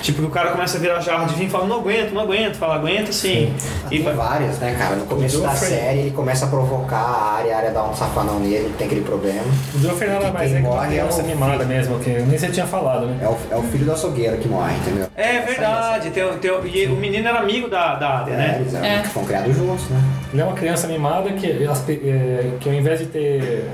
[0.02, 2.22] Tipo, que o cara começa a virar jarra de vinho e fala, não aguento, não
[2.22, 3.54] aguento, fala, aguento sim.
[3.56, 4.96] Ah, E Tem vai- várias, né, cara?
[4.96, 8.40] No começo da série ele começa a provocar a área, a área dá um safanão
[8.40, 9.42] nele, ele tem aquele problema.
[9.74, 12.10] O Joffrey nada mais quem é que uma morre é criança o mimada mesmo, que
[12.10, 13.18] nem você tinha falado, né?
[13.22, 15.06] É o, é o filho do açougueiro que morre, entendeu?
[15.16, 18.56] É verdade, tem, tem, e o menino era amigo da, da área, É, né?
[18.60, 19.04] eles eram- É.
[19.04, 20.00] foram criados juntos, né?
[20.32, 23.68] Ele é uma criança mimada que, é, que ao invés de ter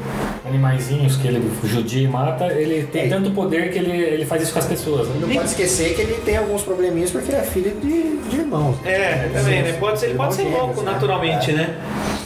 [0.46, 3.08] animaizinhos que ele judia e mata, ele tem É.
[3.08, 5.08] tanto poder que ele, ele faz isso com as pessoas.
[5.08, 5.34] Não Né?
[5.34, 8.76] pode esquecer que ele tem alguns probleminhas porque ele é filho de, de irmãos.
[8.84, 9.72] É, também, né?
[9.78, 10.92] Pode ser, ele pode ser louco né?
[10.92, 11.74] naturalmente, né?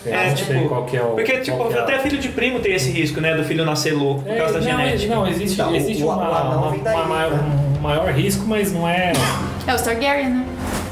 [0.04, 1.06] É, não tipo, sei qual que é o.
[1.14, 3.34] Porque, tipo, é até filho de primo tem esse risco, né?
[3.36, 5.14] Do filho nascer louco por É, causa da não, genética.
[5.14, 7.38] não, existe, Então, existe o- o uma, anão uma- vem daí, uma maior, né?
[7.78, 9.12] um maior risco, mas não é.
[9.66, 10.46] É os Targaryen, né?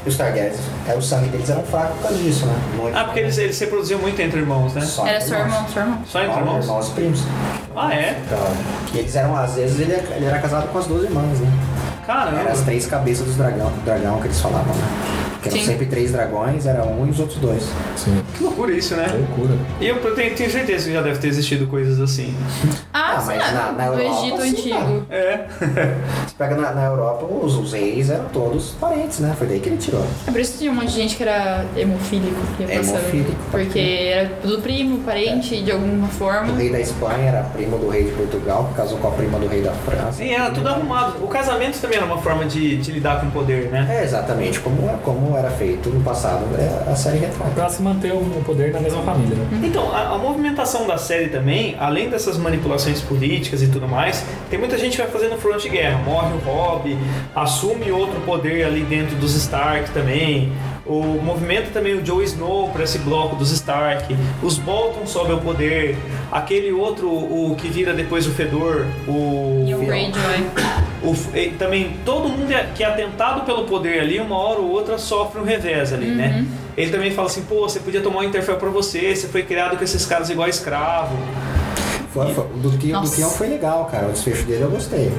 [0.06, 0.56] E os Targaryens,
[0.88, 2.54] é, o sangue deles era fraco por causa disso, né?
[2.78, 4.80] Não- Ah, porque eles, eles se reproduziam muito entre irmãos, né?
[4.82, 5.98] Só Era só irmão, só irmão.
[6.06, 6.64] Só entre Irmãos, irmãos?
[6.66, 7.24] irmãos e primos.
[7.76, 8.16] Ah, é?
[8.94, 11.48] E eles eram, às vezes, ele, ele era casado com as duas irmãs, né?
[12.10, 12.40] Caramba.
[12.40, 14.82] Eram as três cabeças dos dragão, do dragão que eles falavam, né?
[15.40, 15.64] Que eram Sim.
[15.64, 17.62] sempre três dragões, era um e os outros dois.
[17.96, 18.20] Sim.
[18.36, 19.06] Que loucura isso, né?
[19.06, 19.56] Loucura.
[19.80, 22.34] E eu tenho, tenho certeza que já deve ter existido coisas assim.
[22.92, 25.06] Ah, Ah, sim, mas é, na- na do Europa, Egito sim, Antigo.
[25.10, 25.40] É.
[25.60, 29.34] Você pega na, na Europa, os, os reis eram todos parentes, né?
[29.36, 30.04] Foi daí que ele tirou.
[30.26, 32.40] É por isso que tinha um monte de gente que era hemofílico.
[32.56, 32.74] Que ia.
[32.76, 33.78] Hemofílico, pode Porque
[34.12, 36.56] era tudo primo, parente, de alguma O forma.
[36.56, 39.46] rei da Espanha era primo do rei de Portugal, que casou com a prima do
[39.46, 40.12] rei da França.
[40.12, 41.22] Sim, era tudo arrumado.
[41.24, 43.86] O casamento também era uma forma de, de lidar com o poder, né?
[43.90, 47.50] É exatamente como, como era feito no passado, é, a série retrata.
[47.52, 49.60] Pra se manter o poder na mesma família, né?
[49.64, 54.58] Então, a, a movimentação da série também, além dessas manipulações políticas e tudo mais, tem
[54.58, 55.98] muita gente que vai fazendo front de guerra.
[56.04, 56.96] Morre o Robb,
[57.34, 60.52] assume outro poder ali dentro dos Stark também.
[60.86, 64.16] O movimento também o Joe Snow para esse bloco dos Stark.
[64.42, 65.96] Os Bolton sobe ao poder.
[66.32, 70.46] Aquele outro, o que vira depois o Fedor, o E o Greyjoy.
[71.04, 74.68] o, e também todo mundo é- que é atentado pelo poder ali, uma hora ou
[74.70, 76.44] outra sofre um revés ali, né?
[76.76, 79.76] Ele também fala assim, pô, você podia tomar um Interfell pra você, você foi criado
[79.76, 81.16] com esses caras igual escravo.
[82.12, 83.16] Foi, foi, do que do Nossa.
[83.16, 84.08] Kion foi legal, cara.
[84.08, 85.12] O desfecho dele eu gostei.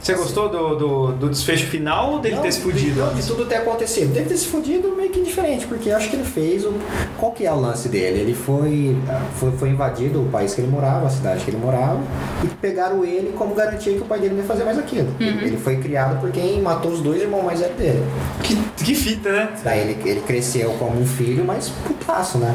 [0.00, 3.06] Você gostou do, do, do desfecho final ou dele Não, ter se fudido?
[3.08, 4.10] De, de tudo ter acontecido.
[4.14, 6.72] Dele ter se fudido meio que indiferente, porque eu acho que ele fez o.
[7.18, 8.20] Qual que é o lance dele?
[8.20, 8.96] Ele foi,
[9.34, 12.00] foi, foi invadido o país que ele morava, a cidade que ele morava,
[12.42, 15.08] e pegaram ele como garantia que o pai dele não ia fazer mais aquilo.
[15.20, 18.02] Ele foi criado por quem matou os dois irmãos mais velhos dele.
[18.42, 19.50] Que, que fita, né?
[19.62, 22.54] Daí ele, ele cresceu como um filho, mas putaço, né?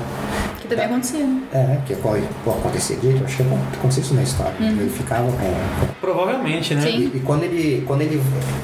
[0.75, 1.25] Também acontecia.
[1.25, 1.41] né?
[1.53, 3.43] É, que pode, pode acontecer direito, eu acho que
[3.77, 4.53] aconteceu isso na história.
[4.59, 5.53] Ele ficava com,
[6.01, 6.81] Provavelmente, né?
[6.81, 7.11] Sim.
[7.13, 8.21] E, e quando ele quando ele,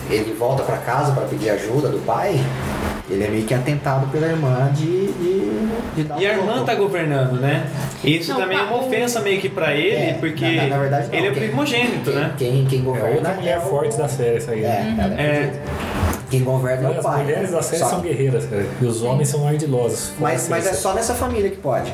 [0.10, 2.40] ele volta pra casa pra pedir ajuda do pai,
[3.10, 5.50] ele é meio que atentado pela irmã de, de,
[5.96, 6.66] de dar E a um irmã golpe.
[6.66, 7.68] tá governando, né?
[8.04, 11.08] Isso Não, também é uma ofensa meio que pra ele, É, porque na- na verdade,
[11.08, 11.16] não.
[11.18, 12.32] ele é primogênito, quem, né?
[12.38, 14.64] Quem, quem É governa outra mulher o- forte da série, essa aí.
[14.64, 14.96] É, né?
[15.00, 15.42] ela é É.
[15.44, 15.99] fodida.
[16.30, 17.24] Quem governa é o As pai.
[17.24, 18.66] mulheres da série Só- são guerreiras, cara.
[18.82, 20.12] E os homens são ardilosos.
[20.20, 21.92] Mas, mas é só nessa família que pode.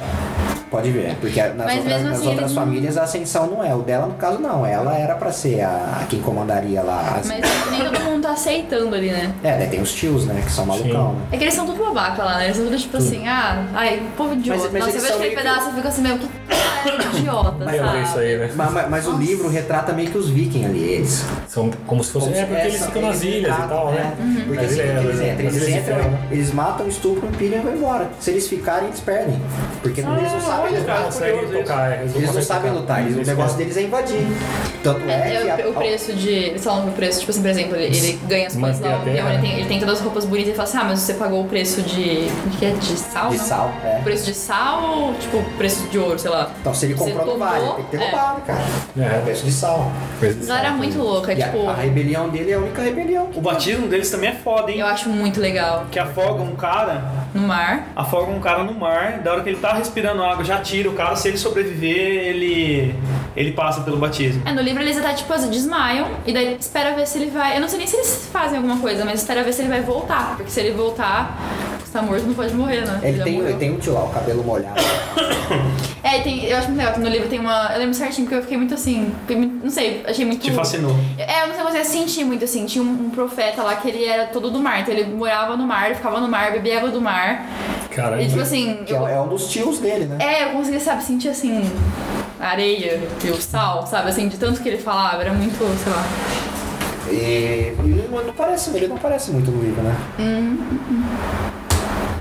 [0.69, 3.73] Pode ver, porque nas Mas outras, nas assim, outras não- famílias a ascensão não é.
[3.73, 4.65] O dela, no caso, não.
[4.65, 7.17] Ela era pra ser a, a quem comandaria lá.
[7.19, 7.27] As...
[7.27, 9.33] Mas nem todo mundo tá aceitando ali, né?
[9.43, 10.41] É, daí tem os tios, né?
[10.45, 11.21] Que são malucão, né?
[11.31, 12.45] É que eles são tudo babaca lá, né?
[12.45, 14.61] Eles são tudo tipo assim, ah, ai, povo idiota.
[14.63, 16.17] Mas- mas Nossa, eu eles vejo são aquele meio que- pedaço e fico assim, meu,
[16.17, 17.97] que é idiota, eu sabe?
[17.97, 18.51] vi isso aí, né?
[18.55, 21.25] Mas, mas- mas o livro retrata meio que os vikings ali, eles.
[21.47, 22.25] São como se fosse.
[22.27, 24.13] Como É porque eles essa- ficam nas ilhas e retratam, tal, né?
[24.19, 24.43] é.
[24.45, 26.19] Porque Nas assim, ilhas- eles entram, nas eles ilhas de entram, ferro.
[26.31, 28.09] eles matam, estupram, pilham e vão embora.
[28.19, 29.41] Se eles ficarem, eles perdem.
[29.81, 30.95] Porque eles não sabem olha, lutar.
[30.95, 34.27] cara, conseguem curioso tocar, é, Eles não sabem lutar, eles- o negócio deles é invadir.
[34.83, 36.29] Tanto é, É, que é, a- o preço de.
[36.29, 38.95] Eles falam que o preço, tipo assim, por exemplo, ele, ele ganha as coisas lá
[38.95, 40.83] a no terra, ele tem, ele tem todas as roupas bonitas e fala assim, ah,
[40.85, 42.29] mas você pagou o preço de.
[42.47, 42.71] O que é?
[42.71, 43.29] De sal?
[43.29, 43.45] de não?
[43.45, 43.99] sal, é.
[43.99, 46.51] O preço de sal ou, tipo, preço de ouro, sei lá?
[46.59, 48.09] Então se ele Você comprou, não vale, tem que ter é.
[48.09, 48.63] roubado, cara.
[48.97, 49.15] É.
[49.15, 49.91] É o preço de sal.
[50.19, 50.71] Coisa de sal.
[50.73, 51.69] muito louca, E a- tipo.
[51.69, 53.29] a, rebelião dele é a única rebelião.
[53.35, 54.79] O batismo deles também é foda, hein?
[54.79, 55.85] Eu acho muito legal.
[55.91, 57.03] Que afoga um cara,
[57.35, 57.89] No mar.
[57.95, 60.93] afoga um cara no mar, da hora que ele tá respirando água, já tira o
[60.93, 62.95] cara, se ele sobreviver, ele
[63.35, 64.41] ele passa pelo batismo.
[64.45, 67.57] É, no livro eles até, tipo, desmaiam e daí espera ver se ele vai.
[67.57, 69.81] Eu não sei nem se eles fazem alguma coisa, mas espera ver se ele vai
[69.81, 70.37] voltar.
[70.37, 71.37] Porque se ele voltar,
[71.99, 72.99] tá morto, não pode morrer, né?
[73.03, 74.75] Ele tem, ele tem um tio lá, o cabelo molhado.
[76.03, 77.71] É, tem, eu acho muito legal que no livro tem uma.
[77.73, 79.11] Eu lembro certinho porque eu fiquei muito assim.
[79.21, 80.39] fiquei muito- Não sei, achei muito.
[80.39, 80.95] Te fascinou.
[81.17, 82.63] É, eu não sei mas eu senti muito assim.
[82.67, 84.81] Tinha um, um profeta lá que ele era todo do mar.
[84.81, 87.47] Então ele morava no mar, ele ficava no mar, bebia água do mar.
[87.89, 88.83] Cara, E tipo assim.
[88.85, 90.17] que eu- é, é um dos tios dele, né?
[90.19, 91.71] é, eu conseguia, sabe, sentir assim.
[92.39, 94.09] A areia e o sal, sabe?
[94.09, 95.23] Assim, de tanto que ele falava.
[95.23, 96.05] Era muito, sei lá.
[97.09, 99.95] E, e não, parece, ele não parece muito no livro, né?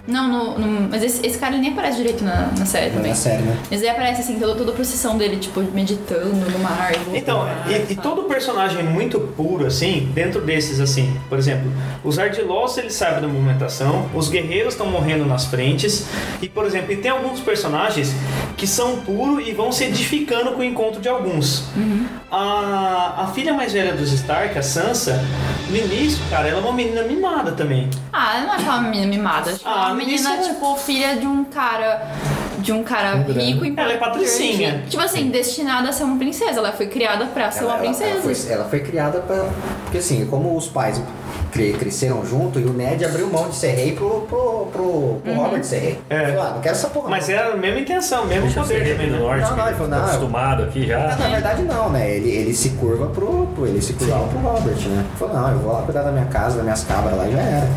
[0.07, 2.91] Não, no, no- mas esse, esse cara ele nem aparece direito na, na série é
[2.91, 3.11] também.
[3.11, 3.57] na série, né?
[3.71, 6.93] Mas aí aparece assim, toda, toda a procissão dele, tipo, meditando no mar.
[7.15, 11.73] Então, mar, e, e todo personagem muito puro, assim, dentro desses, assim, por exemplo,
[12.05, 16.05] os Ardilós, eles sabem da movimentação, os guerreiros estão morrendo nas frentes,
[16.43, 18.13] e, por exemplo, e tem alguns personagens
[18.59, 21.65] que são puros e vão se edificando com o encontro de alguns.
[22.31, 25.25] A, a filha mais velha dos Stark, a Sansa,
[25.71, 27.89] no início, cara, ela é uma menina mimada também.
[28.13, 29.51] Ah, eu não acho ela uma menina mimada.
[29.51, 32.11] Acho que ela é Ah, uma menina, é- tipo, filha de um cara.
[32.59, 34.85] De um cara Um rico e Ela é patricinha.
[34.89, 36.59] Tipo assim, destinada a ser uma princesa.
[36.61, 38.11] Ela foi criada pra ser uma Ela- ela- princesa.
[38.11, 39.45] Ela, foi, ela foi criada pra.
[39.83, 40.99] Porque assim, como os pais
[41.79, 45.65] cresceram junto e o Ned abriu mão de ser rei pro, pro, pro, pro Robert
[45.65, 46.01] ser rei.
[46.11, 46.23] É.
[46.23, 47.09] Ele falou, ah, não quero essa porra.
[47.11, 47.35] Mas não.
[47.35, 49.19] era a mesma intenção, mesmo Deixa poder do né?
[49.19, 51.17] norte, Não, não, ele falou, não, acostumado aqui já.
[51.17, 52.11] Na verdade não, né?
[52.11, 55.05] Ele, ele se curva pro, pro ele se curvava pro Robert, né?
[55.07, 57.33] Ele falou, não, eu vou lá cuidar da minha casa, das minhas cabras lá e
[57.33, 57.69] já era.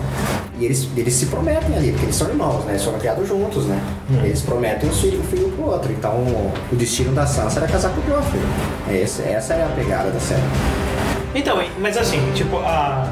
[0.60, 2.74] E eles, eles se prometem ali, porque eles são irmãos, né?
[2.74, 3.80] Eles foram criados juntos, né?
[4.24, 5.92] Eles prometem um filho, um filho pro outro.
[5.92, 8.42] Então o, o destino da Sansa era casar com o Joffrey.
[8.90, 10.42] Esse, essa é a pegada da série.
[11.36, 13.08] Então, mas assim, tipo, a,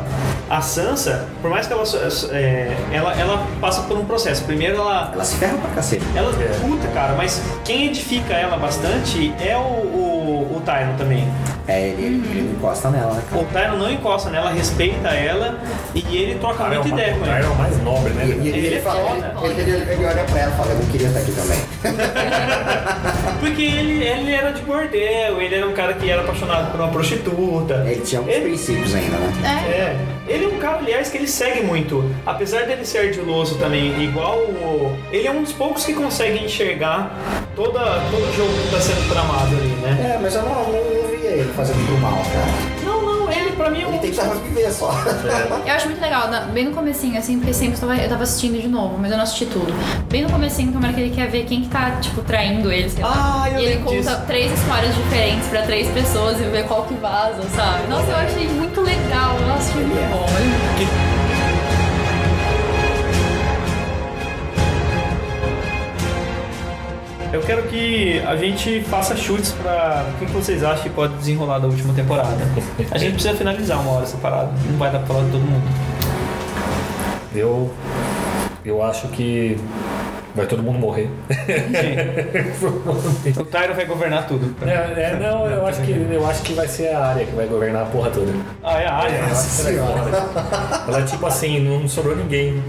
[0.50, 1.84] a Sansa, por mais que ela,
[2.32, 4.44] é, ela ela passa por um processo.
[4.44, 6.06] Primeiro ela Ela se ferra pra cacete.
[6.16, 6.60] ela É.
[6.60, 11.28] puta, cara, mas quem edifica ela bastante é o, o, o Tyron também.
[11.68, 13.42] É, ele, ele não encosta nela, né, cara?
[13.42, 15.60] O Tyron não encosta nela, respeita ela
[15.96, 18.26] e ele troca Cara, é muita o ideia com Tyron é o mais nobre, né?
[18.26, 19.00] E, e ele, Ele é fala,
[19.44, 21.60] ele, ele, ele, ele olha pra ela e fala, eu não queria estar aqui também.
[23.40, 26.90] Porque ele, ele era de bordel, ele era um cara que era apaixonado por uma
[26.90, 27.84] prostituta.
[27.88, 29.34] Ele tinha alguns Ele- princípios ainda, né?
[29.44, 29.76] É.
[29.76, 29.98] É,
[30.28, 32.10] ele é um cara, aliás, que ele segue muito.
[32.26, 34.96] Apesar dele ser ardiloso também, igual o.
[35.12, 37.12] Ele é um dos poucos que consegue enxergar
[37.56, 40.16] toda, todo o jogo que tá sendo tramado ali, né?
[40.16, 40.95] É, mas eu não, não,
[41.40, 42.84] ele fazendo pro mal, cara.
[42.84, 44.00] Não, não, ele pra mim é Ele um.
[44.00, 44.92] tentava viver só.
[45.66, 48.24] Eu acho muito legal, na- bem no comecinho, assim, porque sempre eu tava, eu tava
[48.24, 49.74] assistindo de novo, mas eu não assisti tudo.
[50.10, 53.04] Bem no comecinho, como que ele quer ver quem que tá, tipo, traindo ele, sei
[53.04, 53.42] lá.
[53.44, 54.22] Ah, eu e ele lembro conta disso.
[54.28, 57.88] três histórias diferentes pra três pessoas e ver qual que vaza, sabe?
[57.90, 60.26] Nossa, eu achei muito legal, nossa, achei muito bom.
[60.38, 61.25] Ele-
[67.36, 70.06] Eu quero que a gente faça chutes pra.
[70.10, 72.38] O que vocês acham que pode desenrolar da última temporada?
[72.90, 74.54] A gente precisa finalizar uma hora essa parada.
[74.70, 75.64] Não vai dar pra falar de todo mundo.
[77.36, 77.74] Eu,
[78.64, 79.58] eu acho que
[80.36, 81.10] vai todo mundo morrer.
[83.40, 84.54] O Tyron vai governar tudo.
[84.66, 87.46] É, é, não, eu acho, que, eu acho que vai ser a área que vai
[87.48, 88.32] governar a porra toda.
[88.64, 89.16] Ah, é a área?
[89.18, 90.84] Eu acho que ela é foda.
[90.88, 92.62] Ela é tipo assim, não sobrou ninguém.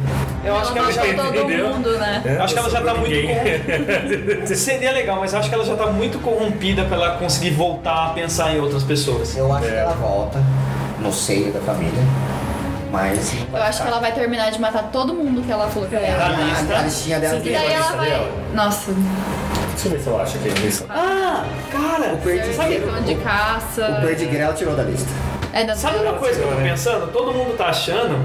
[0.44, 1.04] Eu acho que ela já.
[1.04, 1.68] matou todo entendeu?
[1.68, 2.22] mundo, né?
[2.24, 4.46] É, Acho que ela já tá sobrou muito ninguém.
[4.56, 8.08] Seria legal, mas acho que ela já tá muito corrompida pra ela conseguir voltar a
[8.10, 9.36] pensar em outras pessoas.
[9.36, 9.70] Eu acho É.
[9.70, 10.38] que ela volta
[11.00, 12.02] no seio da família.
[12.96, 13.34] Mas.
[13.52, 16.06] Eu acho que ela vai terminar de matar todo mundo que ela falou que ela
[16.06, 16.44] ia A matar.
[16.44, 16.74] lista.
[16.74, 18.10] A, a listinha dela E tem daí a ela vai.
[18.10, 18.30] dela?
[18.54, 18.92] Nossa,
[19.72, 20.86] Deixa eu ver se eu acho que é isso.
[20.88, 22.86] Ah, cara, O perdigueiro.
[22.90, 23.98] cão de caça.
[23.98, 25.08] O Perdigre ela tirou da lista.
[25.52, 27.12] É da sabe uma coisa que eu tô pensando?
[27.12, 28.18] Todo mundo tá achando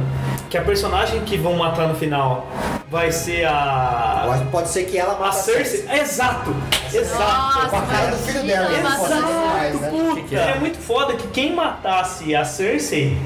[0.50, 2.48] que a personagem que vão matar no final
[2.90, 4.26] vai ser a.
[4.32, 5.86] acho que pode ser que ela A mata Cersei.
[6.00, 6.54] Exato!
[6.94, 7.70] Exato!
[7.70, 9.90] Com a cara do filho dela, demais, né?
[9.90, 10.60] Puta, é?
[10.60, 13.18] muito foda que quem matasse a Cersei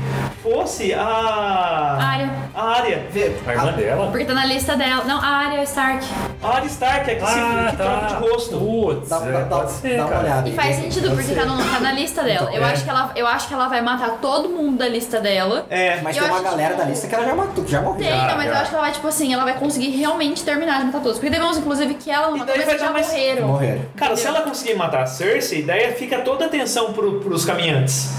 [0.43, 1.01] fosse a.
[1.03, 2.30] A Arya.
[2.53, 3.07] A Arya.
[3.47, 4.07] A irmã dela?
[4.11, 5.03] Porque tá na lista dela.
[5.05, 6.05] Não, a Arya Stark.
[6.43, 7.34] A Arya Stark, é que, se,
[7.72, 8.57] que troca de rosto.
[8.59, 10.49] Putz, Dá, é, dá, dá, pode ser, dá uma olhada.
[10.49, 12.53] E faz sentido, porque tá, no- tá na lista dela.
[12.53, 12.72] Eu, é.
[12.72, 15.66] acho que ela, eu acho que ela vai matar todo mundo da lista dela.
[15.70, 15.99] É.
[16.01, 17.99] Mas tem uma galera tipo, da lista que ela já matou, que já morreu.
[17.99, 18.51] Tem, Já, não, mas já.
[18.51, 21.18] eu acho que ela vai, tipo assim, ela vai conseguir realmente terminar de matar todos.
[21.18, 23.55] Porque teve uns, inclusive, que ela não matou, mas já morreram.
[23.56, 23.82] Morreram.
[23.95, 28.12] Cara, se ela conseguir matar a Cersei, daí fica toda a atenção pro, pros caminhantes.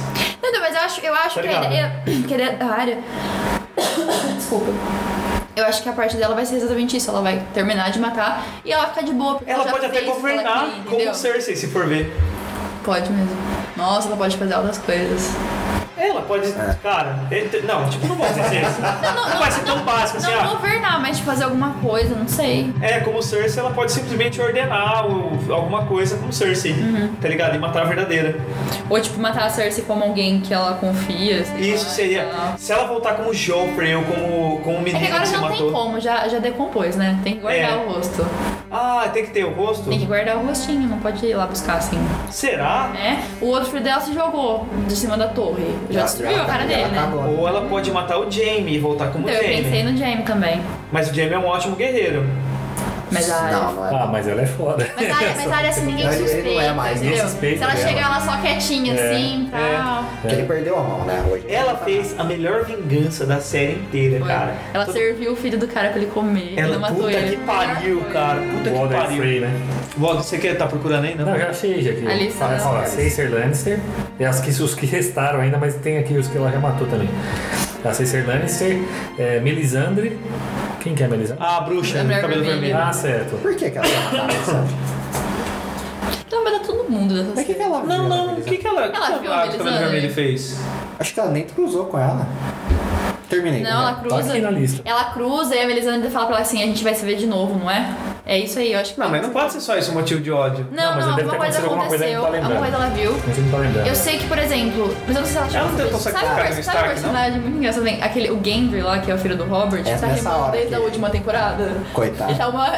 [0.42, 2.02] Não, não, mas eu acho, eu acho Tá que a ideia.
[2.26, 2.98] Que a ideia da área.
[4.36, 4.72] Desculpa.
[5.54, 7.10] Eu acho que a parte dela vai ser exatamente isso.
[7.10, 9.36] Ela vai terminar de matar e ela ficar de boa.
[9.36, 11.14] Porque Ela já pode até ela governar como entendeu?
[11.14, 12.14] Cersei, se for ver.
[12.84, 13.36] Pode mesmo.
[13.76, 15.30] Nossa, ela pode fazer altas coisas.
[15.96, 16.52] Ela pode.
[16.82, 18.80] Cara, ent- não, tipo, não vou dizer isso.
[18.80, 20.46] Não, vai ser tão básico assim, Não ah.
[20.48, 22.72] governar, mas tipo, fazer alguma coisa, não sei.
[22.82, 27.14] É, como Cersei, ela pode simplesmente ordenar o- alguma coisa como Cersei, Uhum.
[27.20, 27.54] tá ligado?
[27.54, 28.38] E matar a verdadeira.
[28.90, 31.44] Ou tipo, matar a Cersei como alguém que ela confia.
[31.44, 32.28] sei Isso lá, seria.
[32.58, 35.56] Se ela voltar como Joffrey ou como, como o É que agora que não matou.
[35.56, 37.18] tem como, já, já decompôs, né?
[37.24, 37.76] Tem que guardar É.
[37.76, 38.26] o rosto.
[38.70, 39.88] Ah, tem que ter o rosto?
[39.88, 41.98] Tem que guardar o rostinho, não pode ir lá buscar assim.
[42.30, 42.90] Será?
[42.92, 43.22] né?
[43.40, 45.64] O outro filho dela se jogou de cima da torre.
[45.90, 47.10] Já, destruiu a cara dele, né?
[47.38, 49.62] Ou ela pode matar o Jaime e voltar como Então, eu Jaime.
[49.64, 50.60] pensei no Jaime também.
[50.92, 52.24] Mas o Jaime é um ótimo guerreiro.
[53.10, 53.56] Mas a área.
[53.56, 53.90] Não, não é.
[54.02, 54.86] Ah, mas ela é foda.
[54.96, 57.24] Mas a área, mas a área assim, ninguém ele não é suspeita, mais, entendeu?
[57.28, 57.88] suspeita Se ela dela.
[57.88, 60.04] chegar lá só quietinha É, assim, tal.
[60.20, 61.24] Porque ele perdeu a mão, né?
[61.30, 61.44] Hoje.
[61.48, 64.28] Ela fez a melhor vingança da série inteira, Foi.
[64.28, 64.54] cara.
[64.74, 66.54] Ela Todo- serviu o filho do cara pra ele comer.
[66.56, 67.36] Ela, não matou puta ele.
[67.36, 68.40] que pariu, cara.
[68.40, 69.16] Puta que Walder pariu.
[69.18, 69.60] Frey, né?
[69.96, 71.26] Walter, você quer tá procurando aí, não?
[71.26, 72.06] Não, já achei já aqui.
[72.06, 72.84] A lista Fala,
[73.30, 73.80] Lannister.
[74.18, 76.86] E as que, os que restaram ainda, mas tem aqui os que ela já matou
[76.86, 77.08] também.
[77.84, 78.78] A Cersei Lannister,
[79.18, 80.18] é, Melisandre.
[80.80, 81.42] Quem que é Melisandre?
[81.44, 82.76] Ah, a bruxa, do mulher cabelo vermelho.
[82.76, 83.36] Ah, certo.
[83.40, 84.74] Por que, que ela ia matar a Melisandre?
[86.26, 88.56] Então vai dar todo mundo dessa Mas o que, que ela Não, não, o que
[88.56, 89.84] que ela, Ela que viu a a do cabelo Melisandre?
[89.90, 90.58] vermelho fez?
[90.98, 92.26] Acho que ela nem cruzou com ela.
[93.28, 93.62] Terminei.
[93.62, 93.96] Não, ela né?
[93.96, 94.32] Tá cruza.
[94.32, 94.82] aqui na lista.
[94.84, 97.26] Ela cruza e a Melisandre fala pra ela assim: a gente vai se ver de
[97.26, 97.92] novo, não é?
[98.28, 98.98] É isso aí, eu acho que.
[98.98, 100.66] Não, mas não pode ser só isso o motivo de ódio.
[100.72, 102.60] Não, Não, mas não, deve alguma ter coisa acontecido alguma coisa que aconteceu, tá alguma
[102.60, 102.86] coisa ela
[103.22, 103.34] viu.
[103.34, 103.86] Se não tá lembrando.
[103.86, 106.16] Eu sei que, por exemplo, mas eu não sei se ela Ela não tentou sabe,
[106.16, 108.02] o personagem muito engraçado também?
[108.02, 110.68] Aquele, o Gendry lá, que é o filho do Robert, É que tá remando desde
[110.70, 111.70] que- a última temporada.
[111.92, 112.30] Coitado.
[112.32, 112.68] Ele tá uma,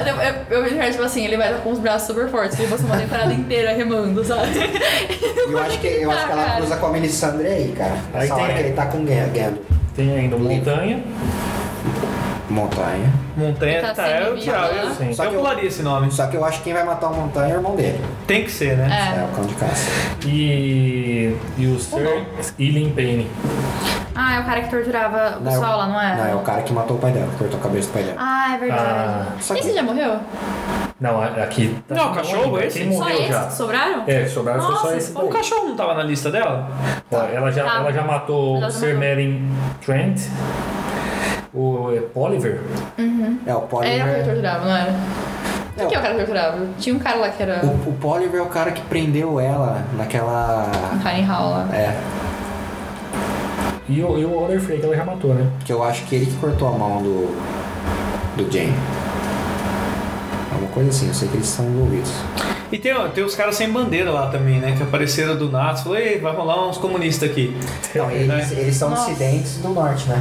[0.51, 2.85] eu, eu vejo tipo assim, ele vai estar com os braços super fortes, ele passou
[2.87, 4.51] uma temporada inteira remando, sabe?
[5.51, 6.57] Eu acho que, eu acho que ela Cara.
[6.59, 7.97] cruza com a Melisandre aí, cara.
[8.13, 9.55] Aí Essa tem- hora que ele tá com o Gandalf.
[9.97, 11.03] Tem ainda o Montanha.
[12.49, 13.11] Montanha.
[13.37, 14.69] Montanha, Tá tá, sendo eu, vivo tirar, lá.
[14.69, 15.13] eu, Sim.
[15.13, 16.11] Só eu que eu- pularia esse nome.
[16.11, 18.01] Só que eu acho que quem vai matar o Montanha é o irmão dele.
[18.27, 18.89] Tem que ser, né?
[18.91, 19.25] É, É.
[19.25, 19.91] o cão de caça.
[20.27, 22.25] E, e o Sir
[22.59, 23.31] Ilan Payne.
[24.15, 26.17] Ah, é o cara que torturava o Não, é o- pessoal lá, não é?
[26.17, 28.03] Não, é o cara que matou o pai dela, que cortou a cabeça do pai
[28.03, 28.17] dela.
[28.19, 28.83] Ah, é verdade.
[28.85, 30.17] Ah, só que- Esse já morreu?
[31.01, 31.77] Não, aqui.
[31.87, 32.67] tá- Não, o cachorro, ainda.
[32.67, 32.79] esse?
[32.81, 33.45] Quem Só morreu esse já?
[33.47, 34.03] que sobraram?
[34.09, 36.69] É, sobraram foi só Nossa, esse O cachorro não tava na lista dela?
[37.13, 37.77] Ó, ela, já, Tá.
[37.77, 38.97] ela já matou o Sir.
[38.99, 39.49] Meryn
[39.87, 40.19] Trent,
[41.55, 42.61] o é, Poliver.
[42.99, 44.25] É, o Era o cara que Poliver.
[44.25, 44.91] torturava, não era?
[44.91, 46.67] É, Quem que é o cara que torturava?
[46.79, 49.85] Tinha um cara lá que era o, o Poliver é o cara que prendeu ela
[49.97, 50.71] naquela.
[51.03, 51.69] Tiny Hall lá.
[51.73, 51.97] É,
[53.89, 55.51] E o, e o Walder Frey, que ela já matou, né?
[55.65, 57.27] que eu acho que ele que cortou a mão do.
[58.37, 58.75] do Jane.
[60.53, 62.11] É uma coisa assim, eu sei que eles são envolvidos.
[62.71, 64.75] E tem, tem os caras sem bandeira lá também, né?
[64.77, 65.79] Que apareceram do nada.
[65.79, 67.57] Falou, ei, vai rolar uns comunistas aqui.
[67.95, 69.11] Não, eles, eles são Nossa.
[69.11, 70.17] dissidentes do norte, né?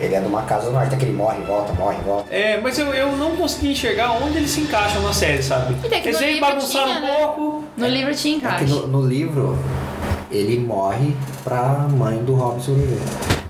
[0.00, 2.04] Ele é de uma casa do norte, é que ele morre e volta, morre e
[2.04, 2.34] volta.
[2.34, 5.74] É, mas eu, eu não consegui enxergar onde eles se encaixam na série, sabe?
[5.82, 7.16] E Eles livro bagunçaram tinha, um né?
[7.16, 7.64] pouco.
[7.76, 8.72] No livro tinha É que encaixe.
[8.72, 9.58] no, no livro
[10.30, 12.98] ele morre pra mãe do Robin sobreviver.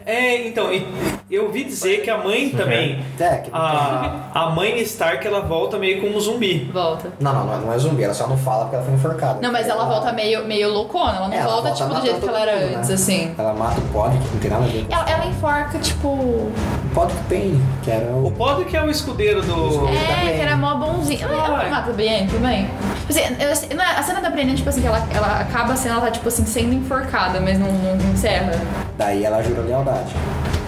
[0.05, 0.87] É, então, e-
[1.29, 3.05] eu ouvi dizer que a mãe também.
[3.19, 6.71] É, que não, A, a mãe Stark ela volta meio como um zumbi.
[6.73, 7.13] Volta.
[7.19, 9.41] não, não, não, não é zumbi, ela só não fala porque ela foi enforcada.
[9.43, 12.01] Não, mas ela volta meio, meio loucona, ela não É, ela volta, volta tipo do
[12.03, 12.77] jeito que ela era mundo, né?
[12.77, 13.35] antes, assim.
[13.37, 16.09] Ela mata o Podrick, que não tem nada a ver com Ela, ela enforca, tipo.
[16.09, 16.53] o
[16.95, 18.31] Podrick Payne, que era O o.
[18.31, 19.69] Podrick é o escudeiro do.
[19.69, 20.05] Escudeiro.
[20.27, 21.23] É, que era mó bonzinho.
[21.25, 21.71] Ela, ela Vai.
[21.71, 22.67] mata a Brienne também.
[23.07, 25.97] Tipo assim, é- a cena da Brienne, tipo assim, que ela, ela acaba a cena,
[25.97, 28.53] ela tá, tipo assim, sendo enforcada, mas não, não, não encerra.
[28.97, 30.15] Daí ela jura lealdade.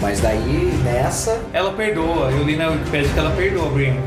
[0.01, 1.39] Mas daí, nessa.
[1.53, 2.31] Ela perdoa.
[2.31, 3.99] Eu li na Wikipedia que ela perdoa a Brienne.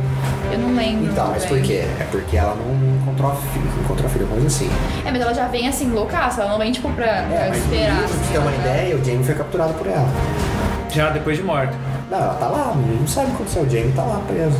[0.53, 1.11] Eu não lembro.
[1.11, 1.49] Então, mas bem.
[1.49, 1.84] por quê?
[2.01, 4.70] É porque ela não encontrou a filha, encontrou a filha, coisa assim.
[5.07, 7.59] É, mas ela já vem assim, loucaça, ela não vem, tipo, pra, pra É, mas
[7.59, 7.95] no esperar.
[8.01, 10.09] livro, pra assim, ter uma ideia, o Jamie foi capturado por ela.
[10.90, 11.74] Já depois de morte.
[12.11, 14.59] Não, ela tá lá, não sabe o que aconteceu, o Jamie tá lá preso.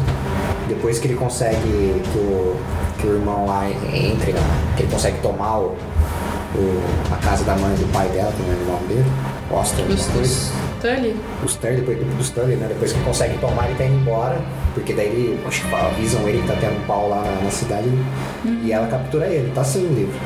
[0.68, 2.57] Depois que ele consegue que o,
[2.99, 4.41] que o irmão lá entre, lá,
[4.76, 5.76] que ele consegue tomar o,
[6.55, 9.12] o- a casa da mãe do pai dela, que não é o nome dele,
[9.51, 10.51] Oster, Os,
[10.83, 10.97] coisa.
[10.97, 11.16] os Tully.
[11.43, 12.66] o Sterling, depois do Sterling, né?
[12.68, 14.41] Depois que consegue tomar, ele tá indo embora.
[14.74, 17.51] Porque daí ele, acho que avisam ele que tá tendo um pau lá na, na
[17.51, 17.89] cidade
[18.62, 19.53] e ela captura ele.
[19.55, 20.18] Tá assim no livro.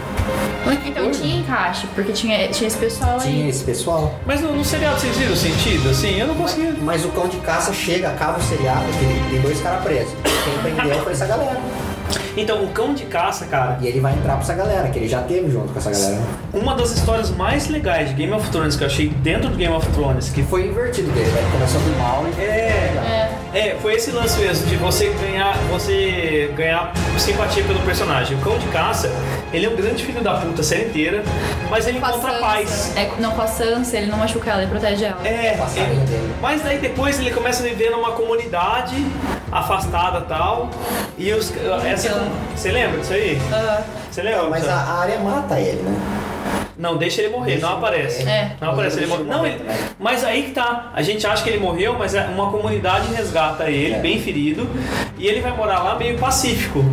[0.85, 3.49] Então tinha encaixe, porque tinha, tinha esse pessoal Tinha aí.
[3.49, 4.15] esse pessoal.
[4.25, 5.91] Mas no, no seriado vocês viram o sentido?
[5.91, 6.77] Assim, eu não consegui.
[6.81, 10.13] Mas o cão de caça chega, acaba o seriado, tem, tem dois caras presos.
[10.23, 11.61] Quem prendeu foi essa galera.
[12.37, 15.09] Então, o cão de caça, cara, E ele vai entrar pra essa galera, que ele
[15.09, 16.21] já teve junto com essa galera.
[16.53, 19.75] uma das histórias mais legais de Game of Thrones que eu achei dentro do Game
[19.75, 21.49] of Thrones, que foi invertido dele, né?
[21.53, 22.41] Começou do mal e.
[22.41, 23.27] É.
[23.55, 23.59] É.
[23.59, 28.37] É, foi esse lance mesmo, de você ganhar, você ganhar simpatia pelo personagem.
[28.37, 29.11] O cão de caça,
[29.53, 31.23] ele é um grande filho da puta a série inteira,
[31.71, 32.41] mas ele Com encontra Sansa.
[32.45, 32.93] paz.
[32.97, 35.21] É, não, com a Sansa, ele não machuca ela, ele protege ela.
[35.27, 38.95] É, ele- mas daí depois ele começa a viver numa comunidade
[39.51, 40.71] afastada tal.
[41.19, 41.53] E os.
[41.85, 42.29] Essa, Então.
[42.55, 43.41] você lembra disso aí?
[43.53, 44.45] Ah, Você lembra?
[44.49, 45.95] Mas a, a área mata ele, né?
[46.79, 48.19] Não, deixa ele morrer, Deixa não ele aparece.
[48.25, 48.31] morrer.
[48.37, 48.57] É.
[48.61, 49.61] Não aparece ele ele Não, ele,
[49.99, 50.91] mas aí que tá.
[50.95, 53.99] A gente acha que ele morreu, mas é uma comunidade resgata ele, É.
[53.99, 54.69] bem ferido,
[55.19, 56.85] e ele vai morar lá meio pacífico.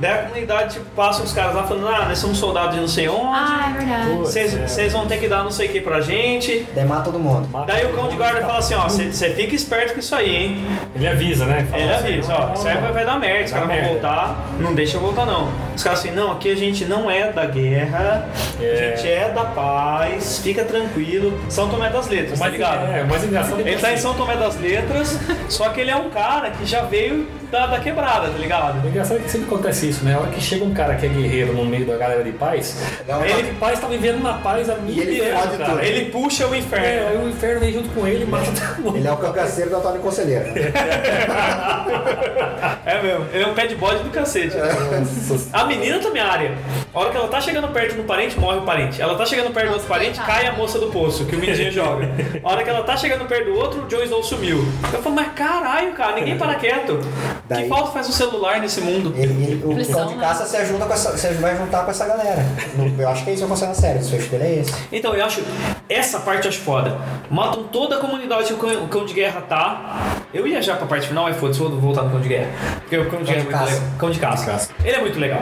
[0.00, 2.88] Daí a comunidade tipo, passa os caras lá falando, ah, nós somos soldados de não
[2.88, 3.22] sei onde.
[3.26, 4.10] ah, é verdade.
[4.18, 4.88] Vocês é.
[4.88, 6.66] vão ter que dar não sei o que pra gente.
[6.74, 7.48] Daí mata todo mundo.
[7.48, 10.34] Mata Daí o cão de guarda fala assim, ó, você fica esperto com isso aí,
[10.34, 10.66] hein?
[10.94, 11.66] Ele avisa, né?
[11.70, 14.36] Fala Ele assim, avisa, ó, isso aí vai, vai dar merda, os caras vão voltar,
[14.60, 15.48] não deixa eu voltar não.
[15.74, 18.26] Os caras assim, não, aqui a gente não é da guerra,
[18.60, 18.72] É.
[18.72, 21.38] a gente é da paz, fica tranquilo.
[21.48, 22.92] São Tomé das Letras, tá Mas ligado?
[22.92, 25.18] É, o mais engraçado Ele tá em assim, São Tomé das Letras,
[25.48, 28.84] só que ele é um cara que já veio da, da quebrada, tá ligado?
[28.84, 30.14] O engraçado é que sempre acontece isso, né?
[30.14, 32.76] A hora que chega um cara que é guerreiro no meio da galera de paz,
[33.06, 35.20] Não, ele de paz tá vivendo na paz a vida ele.
[35.82, 37.08] Ele puxa o É, inferno.
[37.08, 38.96] aí o inferno vem junto com ele e mata todo mundo.
[38.98, 40.44] Ele é o cangaceiro do Antônio Conselheiro.
[42.84, 44.56] É mesmo, ele é um pé de bode do cacete.
[44.56, 46.52] Nossa, A menina também é área.
[46.94, 49.00] A hora que ela tá chegando perto do parente, morre o parente.
[49.00, 51.70] Ela tá chegando perto do outro parente, cai a moça do poço, que o Mindinho
[51.70, 52.08] joga.
[52.42, 54.64] A hora que ela tá chegando perto do outro, o Jon Snow sumiu.
[54.92, 56.98] Eu falo, mas caralho, cara, ninguém para quieto.
[57.48, 59.12] Daí- Que falta faz um celular nesse mundo?
[59.16, 60.20] Ele, ele- o cão de né?
[60.20, 62.44] caça se ajuda com essa, se vai juntar com essa galera.
[62.98, 63.98] Eu acho que é isso que vai acontecer na série.
[63.98, 64.74] O desfecho dele é esse.
[64.92, 65.42] Então, eu acho.
[65.88, 66.98] Essa parte eu acho foda.
[67.30, 69.98] Matam toda a comunidade que o cão, o cão de guerra tá.
[70.34, 72.50] Eu ia já pra parte final, mas foda-se, vou voltar no cão de guerra.
[72.80, 73.88] Porque o cão de Cão guerra é muito legal.
[73.98, 74.44] Cão de caça.
[74.44, 74.70] De caça.
[74.84, 75.40] Ele é muito legal.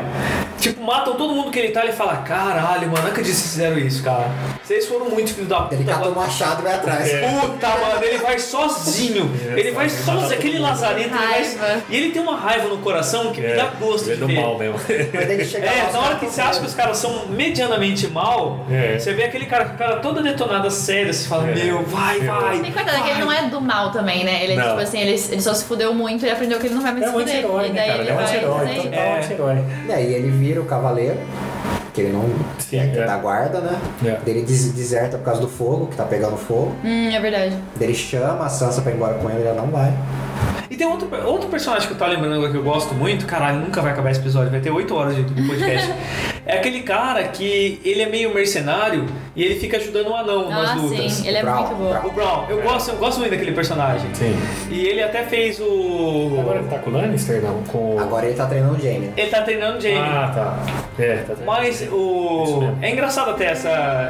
[0.60, 3.52] Tipo, matam todo mundo que ele tá e fala: caralho, mano, não acredito que vocês
[3.52, 4.30] fizeram isso, cara.
[4.62, 5.74] Vocês foram muito filho da puta.
[5.74, 7.08] Ele cata o mano." machado e vai atrás.
[7.10, 9.30] Puta, mano, ele vai sozinho.
[9.54, 10.32] É, Ele vai sozinho.
[10.32, 11.14] Aquele lazarento.
[11.16, 11.82] Ele vai...
[11.88, 14.26] E ele tem uma raiva no coração que me dá gosto ele é de do
[14.26, 14.40] ver.
[14.40, 14.74] mal mesmo.
[14.78, 18.08] Mas daí ele chega É, na hora que você acha que os caras são medianamente
[18.08, 18.98] mal, É.
[18.98, 21.54] você vê aquele cara com a cara toda detonada séria, você fala, É.
[21.54, 22.24] meu, vai, É.
[22.24, 22.58] vai.
[22.60, 24.42] Tem coitado que ele não é do mal também, né?
[24.42, 24.68] Ele é Não.
[24.70, 27.04] tipo assim, ele, ele só se fudeu muito e aprendeu que ele não vai mais
[27.04, 27.34] É se um fuder.
[27.36, 28.00] anti-herói, e né, daí cara?
[28.00, 29.18] Ele é um vai anti-herói, total É.
[29.18, 29.64] anti-herói.
[29.88, 31.16] E aí ele vira o cavaleiro,
[31.94, 32.28] que ele não
[32.58, 33.04] Sim, é, é.
[33.06, 33.78] da guarda, né?
[34.04, 34.10] É.
[34.24, 36.74] Daí Ele des- deserta por causa do fogo, que tá pegando fogo.
[36.84, 37.56] Hum, é verdade.
[37.76, 39.92] Daí Ele chama a Sansa pra ir embora com ele, ela não vai.
[40.70, 43.60] E tem outro, outro personagem que eu tô lembrando agora que eu gosto muito, caralho,
[43.60, 45.92] nunca vai acabar esse episódio, vai ter 8 horas de de podcast.
[46.44, 50.70] é aquele cara que ele é meio mercenário e ele fica ajudando o anão nas
[50.70, 51.12] Ah, lutas.
[51.12, 52.08] sim, ele é Brown, muito bom.
[52.08, 54.08] O Brown, eu gosto, eu gosto muito daquele personagem.
[54.14, 54.36] Sim.
[54.70, 56.36] E ele até fez o.
[56.40, 57.62] Agora ele tá com o Lannister, não?
[57.64, 57.98] Com...
[58.00, 59.10] Agora ele tá treinando o Jaime.
[59.16, 59.98] Ele tá treinando o Jamie.
[59.98, 61.02] Ah, tá.
[61.02, 62.72] É, tá Mas o.
[62.82, 63.68] É engraçado até essa,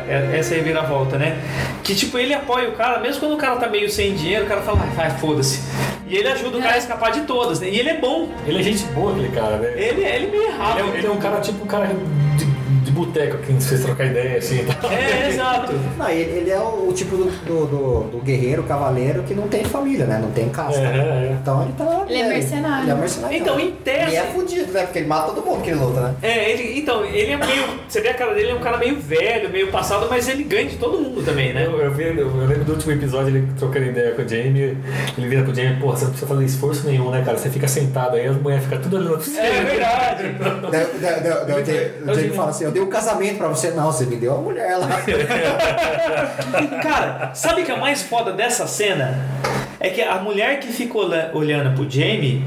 [0.08, 1.36] essa reviravolta, né?
[1.82, 4.48] Que tipo, ele apoia o cara, mesmo quando o cara tá meio sem dinheiro, o
[4.48, 5.60] cara fala, "Ah, vai, foda-se.
[6.08, 7.68] E ele ajuda o cara a escapar de todas, né?
[7.68, 8.28] E ele é bom.
[8.46, 9.72] Ele é gente boa, aquele cara, né?
[9.76, 10.78] Ele, ele é meio Ele errado.
[10.78, 11.88] é, ele é um cara tipo um cara
[12.96, 14.64] boteco que fez trocar ideia assim.
[14.64, 14.92] Tá?
[14.92, 15.72] É, exato.
[15.98, 19.48] Não, ele, ele é o, o tipo do, do, do- do guerreiro, cavaleiro que não
[19.48, 20.18] tem família, né?
[20.20, 20.78] Não tem casa.
[20.80, 20.84] É,
[21.30, 21.36] é.
[21.40, 22.04] Então ele tá.
[22.08, 22.84] Ele é mercenário.
[22.84, 23.36] Ele é mercenário.
[23.36, 24.82] Então, em tese- E é fudido, né?
[24.82, 26.14] Porque ele mata todo mundo que ele luta, né?
[26.22, 27.64] É, ele, então, ele é meio.
[27.88, 30.42] Você vê a cara dele, ele é um cara meio velho, meio passado, mas ele
[30.44, 31.66] ganha de todo mundo também, né?
[31.66, 34.76] Eu, eu, vi- eu lembro do último episódio, ele trocando ideia com o Jamie.
[35.18, 37.36] Ele vira com o Jamie, porra, você não precisa fazer esforço nenhum, né, cara?
[37.36, 39.38] Você fica sentado aí, as mulheres ficam tudo olhando pra você.
[39.38, 40.24] É verdade.
[40.70, 43.70] Daí- daí- daí- o Jaime fala assim: Eu dei um casamento pra você.
[43.72, 44.88] Não, você me deu uma mulher lá.
[46.82, 49.18] Cara, sabe o que é mais foda dessa cena?
[49.78, 52.44] É que a mulher que fica olha- olhando pro Jamie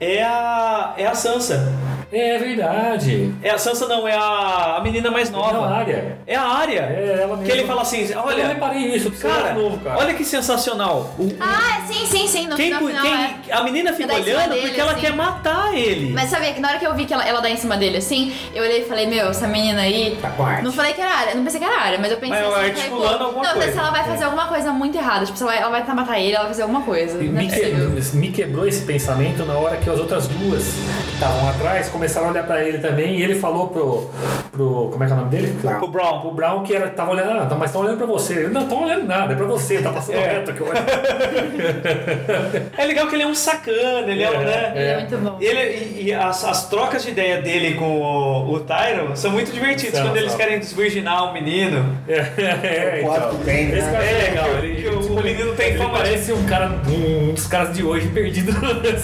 [0.00, 0.94] é a.
[0.96, 1.72] é a Sansa.
[2.12, 3.32] É verdade.
[3.42, 5.52] É a Sansa não, é a, a menina mais nova.
[5.52, 6.18] Não, área.
[6.26, 6.80] É a área.
[6.80, 7.44] É ela mesmo.
[7.44, 9.98] Que ele fala assim, Eu não olha, reparei isso, cara, de novo, cara.
[9.98, 11.14] olha que sensacional.
[11.18, 12.46] O- Ah, sim, sim, sim.
[12.46, 13.34] No quem, final, quem- é.
[13.52, 15.00] a menina fica olhando dele, porque ela assim.
[15.00, 16.12] quer matar ele.
[16.12, 17.96] Mas sabe, que na hora que eu vi que ela, ela dá em cima dele
[17.96, 20.18] assim, eu olhei e falei, meu, essa menina aí.
[20.20, 20.64] Tá com arte.
[20.64, 22.46] Não falei que era área, não pensei que era área, mas eu pensei Mas assim,
[22.48, 23.72] ela falei, articulando pô, alguma não, coisa.
[23.72, 25.94] se ela vai fazer alguma coisa muito errada, tipo, se ela vai, ela vai tentar
[25.94, 27.14] matar ele, ela vai fazer alguma coisa.
[27.16, 27.90] Não é me, possível.
[28.10, 30.62] que- me quebrou esse pensamento na hora que as outras duas
[31.08, 34.10] que estavam atrás começaram a olhar pra ele também e ele falou pro.
[34.50, 35.54] pro como é que é o nome dele?
[35.82, 36.26] O Brown.
[36.26, 38.34] O Brown que era, tava olhando, ah, tá, mas estão olhando pra você.
[38.34, 40.32] Ele, não, estão olhando nada, é pra você, tá passando É.
[40.34, 40.62] reto aqui.
[42.76, 44.72] É legal que ele é um sacana, ele é, um, né?
[44.74, 45.36] Ele é muito bom.
[45.40, 49.52] Ele, e, e as, as trocas de ideia dele com o, o Tyron são muito
[49.52, 51.96] divertidas quando eles querem desvirginar o menino.
[52.08, 53.14] É, é, O então.
[53.14, 53.78] quarto tem, né?
[53.78, 54.44] Esse cara É, legal.
[54.48, 57.82] que- Ele, que o menino tem fama de- parece um cara, um dos caras de
[57.82, 58.52] hoje perdido.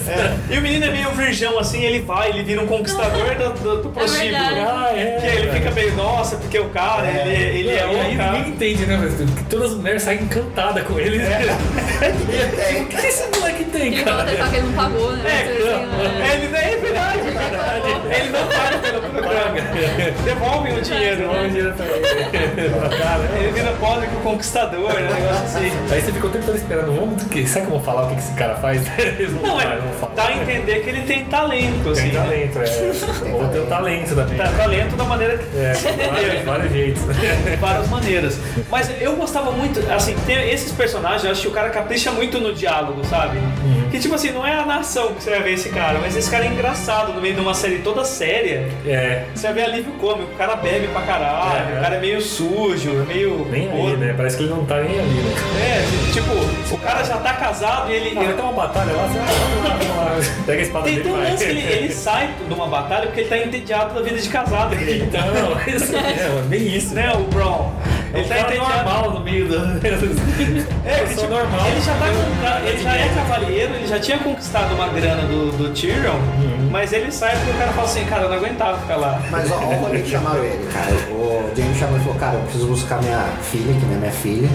[0.09, 0.53] É.
[0.53, 3.83] E o menino é meio virgão assim, ele vai, ele vira um conquistador do, do,
[3.83, 4.31] do prostíbulo.
[4.31, 4.59] verdade.
[4.59, 5.17] Ah, é.
[5.19, 8.31] Que ele fica meio, nossa, porque o cara, ele, ele é aí o cara.
[8.33, 8.97] ninguém entende, né?
[8.97, 11.17] mas que Todas as mulheres saem encantadas com ele.
[11.21, 12.81] É.
[12.81, 14.21] o que esse moleque tem, Ele cara?
[14.23, 15.23] até que ele não pagou, né?
[15.29, 16.33] É, Assim, né?
[16.33, 20.21] Ele não é verdade, ele não paga pelo programa.
[20.23, 21.29] Devolvem o dinheiro.
[21.51, 22.97] Direto pra ele.
[22.97, 25.01] Cara, Ele vira pobre que o conquistador, né?
[25.13, 25.71] Negócio assim.
[25.91, 28.09] Aí você ficou o tempo todo esperando, vamos, que, sabe que eu vou falar o
[28.09, 28.83] que esse cara faz?
[29.41, 30.13] Não, falar, é, falar.
[30.15, 32.09] dá a entender que ele tem talento, assim.
[32.09, 32.19] Tem né?
[32.23, 33.31] talento, é.
[33.33, 34.37] Ou tem o talento também.
[34.37, 37.01] Tá, talento da maneira que É, vários, vários jeitos.
[37.03, 38.39] de várias maneiras.
[38.69, 42.39] Mas eu gostava muito, assim, tem esses personagens, eu acho que o cara capricha muito
[42.39, 43.39] no diálogo, sabe?
[43.63, 43.89] Uhum.
[43.89, 46.29] Que tipo assim, não é a nação que você vai ver esse cara, mas esse
[46.29, 48.67] cara é engraçado no meio de uma série toda séria.
[48.85, 51.79] É, Você vai ver alívio cômico, o cara bebe pra caralho, É.
[51.79, 53.45] o cara é meio sujo, é meio.
[53.49, 53.97] nem podre.
[53.97, 54.13] né?
[54.15, 55.33] Parece que ele não tá nem ali, né?
[55.61, 58.17] É, tipo, o cara já tá casado e ele.
[58.17, 59.29] Ah, vai ter uma batalha lá, você vai.
[60.45, 63.05] Pega a espada Tem, dele tem um lance que ele, ele sai de uma batalha
[63.07, 64.75] porque ele tá entediado da vida de casado.
[64.75, 65.21] Então,
[65.75, 66.93] isso é, bem isso.
[66.93, 67.71] Né, o Brown?
[68.13, 68.69] Ele tá tá entediado.
[68.75, 69.55] normal no meio do.
[70.85, 71.67] É, ele, tipo, normal.
[71.67, 75.51] ele já tá com- ele já é cavalheiro, ele já tinha conquistado uma grana do,
[75.57, 76.69] do Tyrion, Uhum.
[76.71, 79.21] mas ele sai porque o cara fala assim, cara, eu não aguentava ficar lá.
[79.29, 80.91] Mas ó, ó o rolê que chamaram ele, cara.
[81.11, 84.11] O James chamou e falou, cara, eu preciso buscar minha filha, que não é minha
[84.11, 84.49] filha,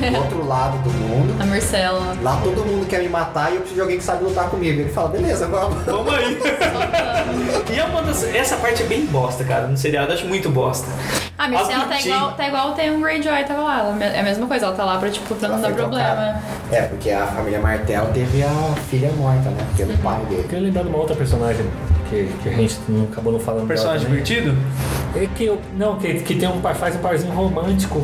[0.00, 1.36] do outro lado do mundo.
[1.42, 2.16] A Marcela.
[2.22, 4.80] Lá todo mundo quer me matar e eu preciso de alguém que sabe lutar comigo.
[4.80, 5.84] Ele fala, beleza, vamos.
[5.84, 6.38] Vamos aí.
[7.72, 10.48] e é uma das, essa parte é bem bosta, cara, no seriado, eu acho muito
[10.48, 10.88] bosta.
[11.38, 13.78] A Marcela tá igual, tá igual tem um Greyjoy tava lá.
[13.80, 16.04] Ela É a mesma coisa, ela tá lá pra, tipo, pra não dar problema.
[16.04, 16.42] trocada.
[16.70, 19.66] É, porque a família Martel teve a filha morta, né?
[19.76, 20.42] Pelo pai Eu dele.
[20.44, 21.64] queria lembrar de uma outra personagem
[22.10, 23.66] que, que a gente não acabou não falando.
[23.66, 24.54] Personagem divertido?
[25.16, 28.02] É que eu, não, que, que tem um faz um parzinho romântico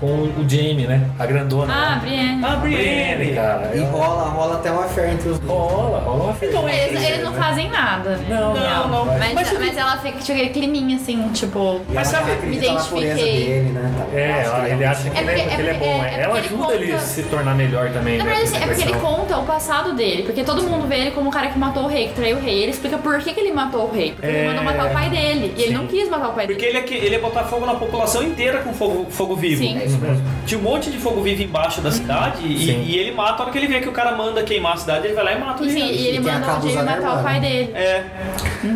[0.00, 1.08] com o Jamie, né?
[1.18, 1.72] A grandona.
[1.72, 2.44] Ah, Brienne.
[2.44, 3.34] Ah, A Brienne.
[3.34, 3.70] cara.
[3.74, 5.50] E rola, rola até uma fé entre os dois.
[5.50, 6.54] Rola, rola uma festa.
[6.56, 8.26] Então, Eles, eles não fazem nada, né?
[8.28, 9.04] Não, Não, não.
[9.06, 11.80] Mas, Mas mas, ela fica, tipo, aquele climinha assim, tipo.
[11.88, 13.14] Mas ela sabe, me identifiquei.
[13.14, 13.94] dele, né?
[13.96, 15.78] Tá- É, ela- ele acha que, É ele, é, porque- que ele é é bom.
[15.98, 16.18] porque- é.
[16.18, 18.18] é ela porque ele ajuda ele a conta- se tornar melhor também.
[18.18, 20.22] Na né, verdade, na é porque ele conta o passado dele.
[20.24, 22.40] Porque todo mundo vê ele como o cara que matou o rei, que traiu o
[22.40, 22.62] rei.
[22.62, 24.12] Ele explica por que, que ele matou o rei.
[24.12, 24.46] Porque ele É.
[24.48, 25.54] mandou matar o pai dele.
[25.56, 26.76] E ele não quis matar o pai Porque dele.
[26.76, 29.55] ele, é que- ele ia botar fogo na população inteira com fogo, fogo vivo.
[29.58, 29.78] Sim.
[29.78, 30.22] É isso mesmo.
[30.46, 33.52] Tinha um monte de fogo vivo embaixo da cidade e, e ele mata, a hora
[33.52, 35.62] que ele vê que o cara manda queimar a cidade, ele vai lá e mata
[35.62, 37.72] o sim, e ele manda o Jamie matar o pai dele.
[37.74, 38.04] É,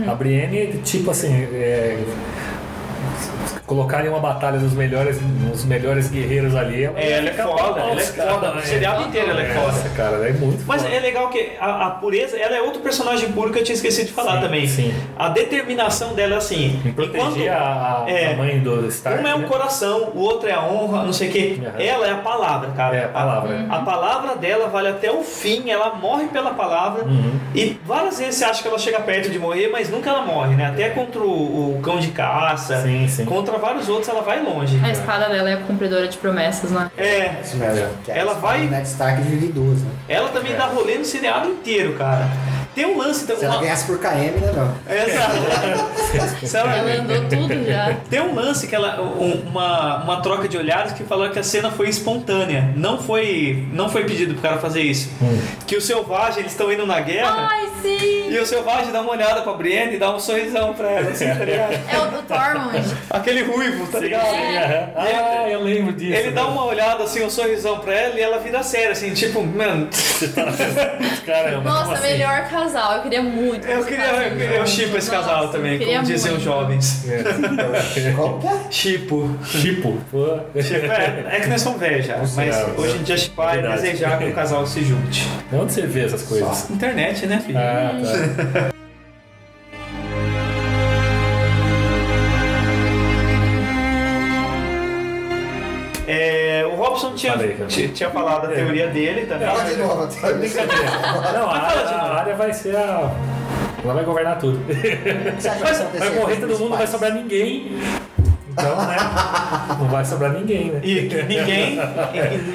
[0.09, 1.99] A Brienne, tipo assim, é,
[3.71, 6.83] colocarem uma batalha dos melhores, dos melhores guerreiros ali.
[6.83, 9.67] Ela, É, ela é foda, ela é foda, o seriado inteiro ela é foda.
[9.69, 10.93] Nossa, cara, ela é muito Mas foda.
[10.93, 14.09] é legal que a, a pureza, ela é outro personagem puro que eu tinha esquecido
[14.09, 14.67] de falar Sim, também.
[14.67, 14.93] sim.
[15.17, 16.83] A determinação dela é assim.
[16.85, 19.23] Em proteger enquanto a, é, a mãe do Stark.
[19.23, 19.47] um é o né?
[19.47, 21.59] coração, o outro é a honra, não sei o quê.
[21.65, 21.81] Aham.
[21.81, 22.97] Ela é a palavra, cara.
[22.97, 23.67] É, a palavra.
[23.71, 27.05] A, a palavra dela vale até o fim, ela morre pela palavra.
[27.05, 27.39] Uhum.
[27.55, 30.57] E várias vezes você acha que ela chega perto de morrer, mas nunca ela morre,
[30.57, 30.67] né?
[30.67, 33.25] Até contra o, o cão de caça, Sim, sim.
[33.25, 34.81] contra vários outros ela vai longe.
[34.83, 36.91] A espada dela é cumpridora de promessas, né?
[36.97, 37.87] É, Isso mesmo.
[38.09, 38.69] Ela a vai-
[39.23, 39.91] divide em duas, né?
[40.09, 42.29] ela também dá rolê no seriado inteiro, cara.
[42.75, 43.27] Tem um lance.
[43.27, 44.75] Se ela ganhasse por KM, né, não?
[44.95, 46.47] Exato.
[46.47, 47.97] Se ela- Ela andou tudo já.
[48.09, 51.43] Tem um lance que ela um- uma, uma troca de olhares que falou que a
[51.43, 52.73] cena foi espontânea.
[52.77, 55.11] Não foi não foi pedido pro cara fazer isso.
[55.67, 58.31] Que o selvagem eles estão indo na guerra Ai, sim!
[58.31, 61.27] e o selvagem dá uma olhada pra Brienne e dá um sorrisão pra ela, assim,
[61.27, 61.73] tá ligado?
[61.73, 62.97] É o, o Tormund.
[63.11, 64.31] Aquele ruivo, tá ligado?
[64.31, 64.89] Sim, aham.
[64.97, 66.15] Ah, eu lembro disso.
[66.15, 66.49] Ele dá né?
[66.49, 69.89] uma olhada assim, um sorrisão pra ela e ela vira séria, assim, tipo, mano,
[71.27, 72.03] Caramba, como Nossa, assim?
[72.13, 72.97] melhor casal.
[72.97, 73.67] Eu queria muito.
[73.67, 76.43] eu queria, eu, queria- eu chipo esse casal Nossa, também, eu queria como diziam os
[76.43, 77.05] jovens.
[78.17, 78.61] Qual que é?
[78.71, 79.37] Chipo.
[79.45, 79.99] Chipo,
[80.55, 84.19] é, é que nós somos velhos já, mas É, hoje em dia chipar é desejar
[84.19, 85.27] que o casal se junte.
[85.53, 86.71] Onde você vê essas coisas?
[86.71, 87.59] Internet, né, filho?
[87.59, 88.80] Ah, tá.
[97.01, 98.55] Robson tinha, Falei, tinha, tinha falado a É.
[98.57, 99.49] teoria dele também.
[99.49, 100.09] Fala de novo.
[101.33, 103.11] Não, a a área vai ser a.
[103.83, 104.61] Ela vai governar tudo.
[105.99, 107.79] Vai, morrer todo mundo, não vai sobrar ninguém.
[108.51, 108.97] Então, né?
[109.79, 110.81] Não vai sobrar ninguém, né?
[110.83, 111.81] E ninguém,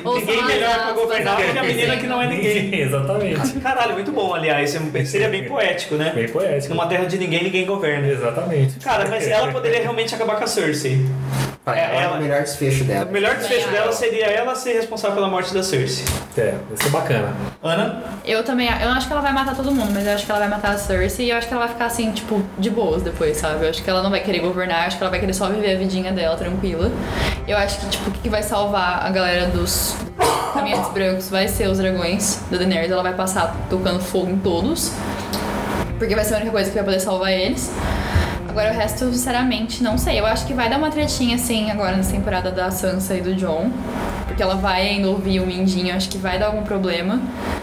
[0.04, 2.76] ninguém melhor pra governar do que a menina que não é ninguém.
[2.80, 3.54] Exatamente.
[3.60, 4.78] Caralho, muito bom, aliás.
[5.06, 6.12] Seria bem poético, né?
[6.14, 6.76] Bem poético.
[6.76, 8.08] Numa terra de ninguém, ninguém governa.
[8.08, 8.80] Exatamente.
[8.80, 11.04] Cara, mas ela poderia realmente acabar com a Cersei.
[11.66, 13.06] Pra É, ela, é ela- o melhor desfecho dela.
[13.06, 16.06] O melhor desfecho dela seria ela ser responsável pela morte da Cersei.
[16.38, 17.34] É, vai ser bacana.
[17.64, 18.04] Ana?
[18.24, 20.40] Eu também, eu acho que ela vai matar todo mundo, mas eu acho que ela
[20.42, 23.02] vai matar a Cersei e eu acho que ela vai ficar assim, tipo, de boas
[23.02, 23.66] depois, sabe?
[23.66, 25.50] Eu acho que ela não vai querer governar, eu acho que ela vai querer só
[25.50, 26.92] viver a vidinha dela tranquila.
[27.48, 29.96] Eu acho que, tipo, o que vai salvar a galera dos
[30.54, 32.92] caminhantes brancos vai ser os dragões da Daenerys.
[32.92, 34.92] Ela vai passar tocando fogo em todos,
[35.98, 37.72] porque vai ser a única coisa que vai poder salvar eles.
[38.56, 40.18] Agora o resto, sinceramente, não sei.
[40.18, 43.36] Eu acho que vai dar uma tretinha assim agora nessa temporada da Sansa e do
[43.36, 43.70] John.
[44.26, 47.20] Porque ela vai ainda ouvir o Mindinho, acho que vai dar algum problema.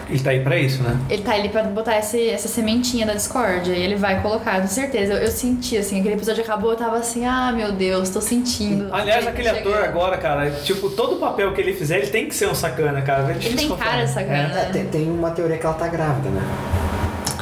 [0.07, 0.95] Ele tá aí pra isso, né?
[1.09, 4.67] Ele tá ali pra botar esse, essa sementinha da discórdia e ele vai colocar, com
[4.67, 5.13] certeza.
[5.13, 8.93] Eu, eu senti, assim, aquele episódio acabou, eu tava assim, ah, meu Deus, tô sentindo.
[8.93, 12.27] Aliás, Ele aquele chega- ator agora, cara, tipo, todo papel que ele fizer, ele tem
[12.27, 13.31] que ser um sacana, cara.
[13.31, 14.59] É Ele tem cara de sacana.
[14.59, 16.43] É, tem, tem uma teoria que ela tá grávida, né?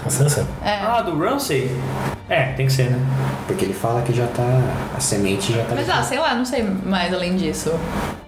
[0.06, 0.48] A Sansa?
[0.64, 0.76] É.
[0.76, 1.70] Ah, do Ramsey?
[2.30, 3.00] É, tem que ser, né?
[3.46, 4.44] Porque ele fala que já tá.
[4.96, 5.76] A semente já tá.
[5.76, 7.78] Mas ah, sei lá, não sei mais além disso.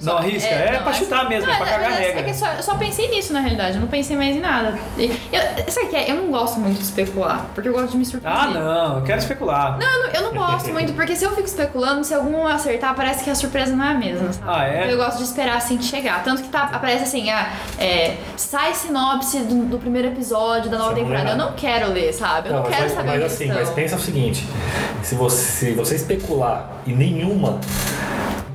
[0.02, 0.50] Não arrisca?
[0.50, 2.20] É, não, pra é- chutar mesmo, não, é pra cagar é, regra.
[2.20, 4.78] É que só, eu só pensei nisso na realidade, eu não pensei mais em nada.
[4.98, 6.12] E, eu, sabe o que é?
[6.12, 8.42] Eu não gosto muito de especular, porque eu gosto de me surpreender.
[8.42, 9.78] Ah, não, eu quero especular.
[9.80, 12.94] Não, eu não, eu não gosto muito, porque se eu fico especulando, se algum acertar,
[12.96, 14.46] parece que a surpresa não é a mesma, sabe?
[14.46, 14.92] Ah, é?
[14.92, 16.22] Eu gosto de esperar assim de chegar.
[16.24, 20.90] Tanto que tá, aparece assim, ah, é, sai sinopse do, do primeiro episódio da nova
[20.92, 21.30] não temporada.
[21.30, 22.50] Eu não quero ler, sabe?
[22.50, 24.46] Eu não, mas, quero mas- saber mas a assim, mas pensa o seguinte:
[25.02, 27.60] se você, se você especular e nenhuma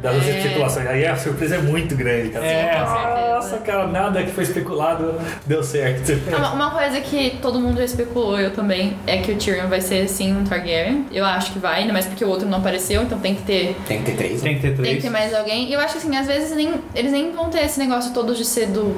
[0.02, 0.38] das É.
[0.38, 2.46] especulações, aí a surpresa é muito grande, cara.
[2.46, 2.72] É.
[2.72, 3.34] Certeza.
[3.34, 5.14] Nossa, cara, nada que foi especulado
[5.46, 6.12] deu certo.
[6.36, 10.08] Uma, uma coisa que todo mundo especulou, eu também, é que o Tyrion vai ser
[10.08, 11.06] sim um Targaryen.
[11.12, 13.76] Eu acho que vai, ainda mais porque o outro não apareceu, então tem que ter
[13.88, 14.42] Tem que ter três.
[14.42, 14.50] né?
[14.50, 15.02] Tem que ter Tem que três.
[15.02, 15.68] ter mais alguém.
[15.68, 18.34] E eu acho que assim, às vezes nem, eles nem vão ter esse negócio todo
[18.36, 18.96] de ser do.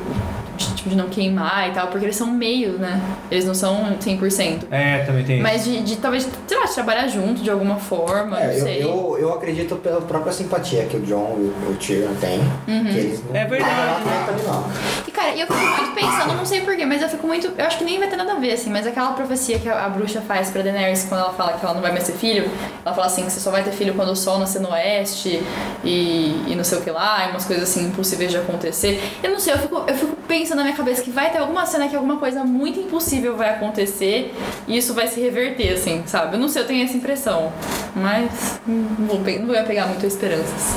[0.60, 3.00] De, tipo, de não queimar e tal, porque eles são meio, né?
[3.30, 4.64] Eles não são 100%.
[4.70, 5.40] É, também tem.
[5.40, 8.60] Mas de, de talvez, sei lá, de trabalhar junto de alguma forma, É, não eu,
[8.64, 8.82] sei.
[8.82, 12.38] eu, eu acredito pela própria simpatia que o John e o, Tyrion têm.
[12.68, 12.84] Uhum.
[12.84, 14.04] Que eles não É verdade.
[14.04, 14.70] não não.
[15.06, 17.50] E cara, e eu fico muito pensando, não sei porquê, mas eu fico muito.
[17.56, 19.86] Eu acho que nem vai ter nada a ver, assim, mas aquela profecia que a,
[19.86, 22.50] a bruxa faz pra Daenerys quando ela fala que ela não vai mais ter filho,
[22.84, 25.42] ela fala assim que você só vai ter filho quando o sol nascer no oeste
[25.82, 29.00] e, e não sei o que lá, e umas coisas assim impossíveis de acontecer.
[29.22, 31.64] Eu não sei, eu fico, eu fico pensando na minha cabeça que vai ter alguma
[31.66, 34.34] cena que alguma coisa muito impossível vai acontecer
[34.66, 36.36] e isso vai se reverter, assim, sabe?
[36.36, 37.52] Eu não sei, eu tenho essa impressão.
[37.94, 40.76] Mas não vou, pe- não vou pegar muito esperanças.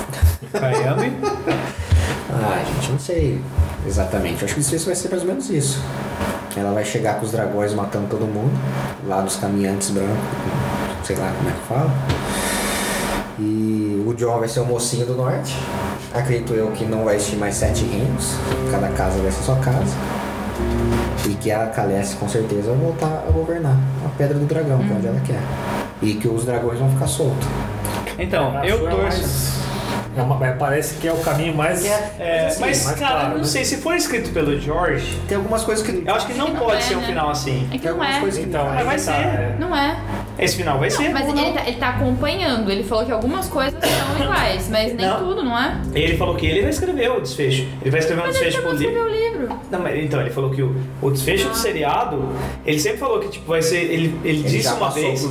[0.51, 1.11] Caiambe.
[2.31, 3.41] Ah, gente, não sei
[3.87, 4.41] exatamente.
[4.41, 5.79] Eu acho que o desfecho vai ser mais ou menos isso.
[6.55, 8.51] Ela vai chegar com os dragões matando todo mundo,
[9.07, 10.13] lá dos caminhantes brancos,
[11.03, 11.91] sei lá como é que fala.
[13.39, 15.55] E o John vai ser o mocinho do norte.
[16.13, 18.35] Acredito eu que não vai existir mais sete reinos,
[18.71, 19.95] cada casa vai ser sua casa.
[21.27, 23.75] E que a Khaleesi com certeza vai voltar a governar
[24.05, 25.39] a Pedra do Dragão, que é onde ela quer.
[26.01, 27.47] E que os dragões vão ficar soltos.
[28.19, 29.21] Então, Acho eu é torço.
[29.21, 29.53] mais-
[30.15, 31.83] é uma- é, parece que é o caminho mais.
[32.19, 33.43] É, assim, mas, mais cara, claro, não né?
[33.45, 36.03] sei, se for escrito pelo George, Tem algumas coisas que.
[36.05, 37.07] eu acho que não, não pode é, ser um né?
[37.07, 37.67] final assim.
[37.71, 38.19] É que Tem não algumas é.
[38.19, 39.11] coisas que Então, Mas aí vai ser.
[39.11, 39.55] é.
[39.59, 39.97] Não é.
[40.39, 41.09] Esse final vai ser.
[41.09, 41.53] Mas ele não?
[41.53, 42.71] tá, ele tá acompanhando.
[42.71, 45.19] Ele falou que algumas coisas são iguais, mas nem Não.
[45.19, 45.77] tudo, não é?
[45.93, 47.67] Ele falou que ele vai escrever o desfecho.
[47.81, 48.99] Ele vai escrever um Mas ele desfecho pro de livro.
[49.07, 49.59] escrever o livro.
[49.69, 52.29] Não, mas, então, ele falou que o, o desfecho do seriado,
[52.65, 53.77] ele sempre falou que tipo, vai ser.
[53.83, 55.23] Ele, ele, Ele disse já uma vez.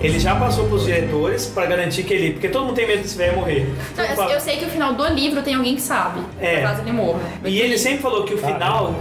[0.00, 2.32] Ele já passou pros diretores pra garantir que ele.
[2.32, 3.68] Porque todo mundo tem medo desse velho morrer.
[3.96, 6.20] Não, eu, fala- eu sei que o final do livro tem alguém que sabe.
[6.40, 6.60] É.
[6.62, 7.20] Caso ele morra.
[7.44, 8.94] E ele sempre falou que o Ah, final.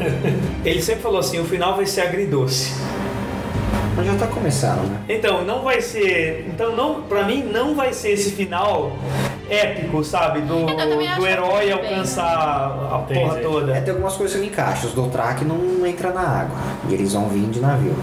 [0.66, 2.74] ele sempre falou assim: o final vai ser agridoce.
[4.00, 5.02] Mas já tá começando, né?
[5.10, 6.48] Então, não vai ser.
[6.48, 8.94] Então, não, pra mim, não vai ser esse final
[9.50, 10.40] épico, sabe?
[10.42, 11.72] Do, acho do herói bem.
[11.74, 13.20] alcançar a Entendi.
[13.20, 13.76] porra toda.
[13.76, 14.88] É, tem algumas coisas que não encaixam.
[14.90, 16.56] Os Dothraki não entram na água.
[16.88, 17.94] E eles vão vir de navio.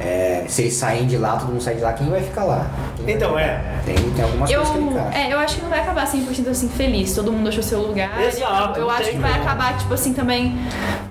[0.00, 2.66] É, se eles saírem de lá, todo mundo sai de lá, quem vai ficar lá?
[3.04, 3.60] Quem Então, é.
[3.84, 5.12] Tem, tem algumas Eu, coisas que não encaixam.
[5.20, 7.14] é, eu acho que não vai acabar 100% assim feliz.
[7.14, 8.18] Todo mundo achou seu lugar.
[8.22, 10.56] Exato, Eu, eu acho que vai acabar, tipo assim, também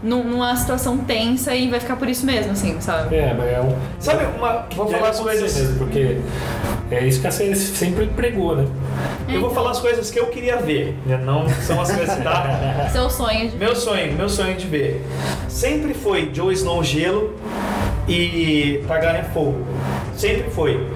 [0.02, 3.16] num- numa situação tensa e vai ficar por isso mesmo, assim, sabe?
[3.16, 3.76] É, mas é um.
[4.00, 5.56] Sabe, uma, vou falar as coisas.
[5.56, 6.18] mesmo, porque
[6.90, 8.66] é isso que a série sempre pregou, né?
[9.28, 11.18] Eu vou falar as coisas que eu queria ver, né?
[11.24, 12.90] não são as coisas que tá.
[12.92, 13.58] Seu sonho de.
[13.58, 15.06] Meu sonho, meu sonho de ver.
[15.48, 17.36] Sempre foi Joe Snow gelo
[18.14, 19.66] e Targaryen fogo.
[20.16, 20.88] Sempre foi.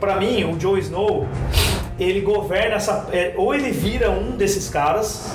[0.00, 1.28] Pra mim, o Joe Snow,
[1.98, 3.08] ele governa essa.
[3.12, 5.34] é, ou ele vira um desses caras.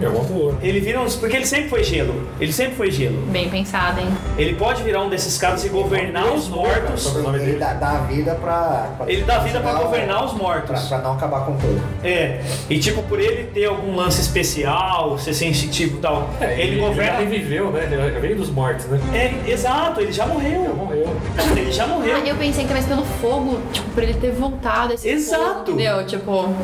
[0.00, 0.54] É uma boa.
[0.62, 1.08] Ele vira um.
[1.10, 2.26] Porque ele sempre foi gelo.
[2.40, 3.20] Ele sempre foi gelo.
[3.26, 4.08] Bem pensado, hein?
[4.38, 7.14] Ele pode virar um desses caras e governar os mortos.
[7.34, 10.88] Ele dá, dá a vida pra, pra- Ele dá vida pra governar os Pra, mortos.
[10.88, 11.80] pra não acabar com tudo.
[12.02, 12.40] É.
[12.68, 16.70] E tipo, por ele ter algum lance especial, ser sensitivo e tal, É, ele, ele,
[16.72, 17.18] ele já governa.
[17.18, 17.88] reviveu, né?
[17.90, 18.98] Ele veio dos mortos, né?
[19.14, 20.74] É, exato, ele já morreu.
[20.74, 21.08] Morreu.
[21.56, 22.16] Ele já morreu.
[22.16, 25.42] Ah, eu pensei que talvez pelo fogo, tipo, por ele ter voltado esse Exato.
[25.42, 26.06] fogo, entendeu?
[26.06, 26.54] Tipo,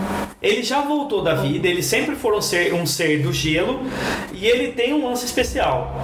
[0.42, 3.80] Ele já voltou da vida, ele sempre foi um ser, um ser do gelo
[4.32, 5.94] e ele tem um lance especial.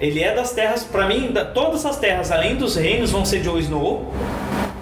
[0.00, 3.40] Ele é das terras, pra mim, da- todas as terras além dos reinos vão ser
[3.40, 4.12] Jon Snow,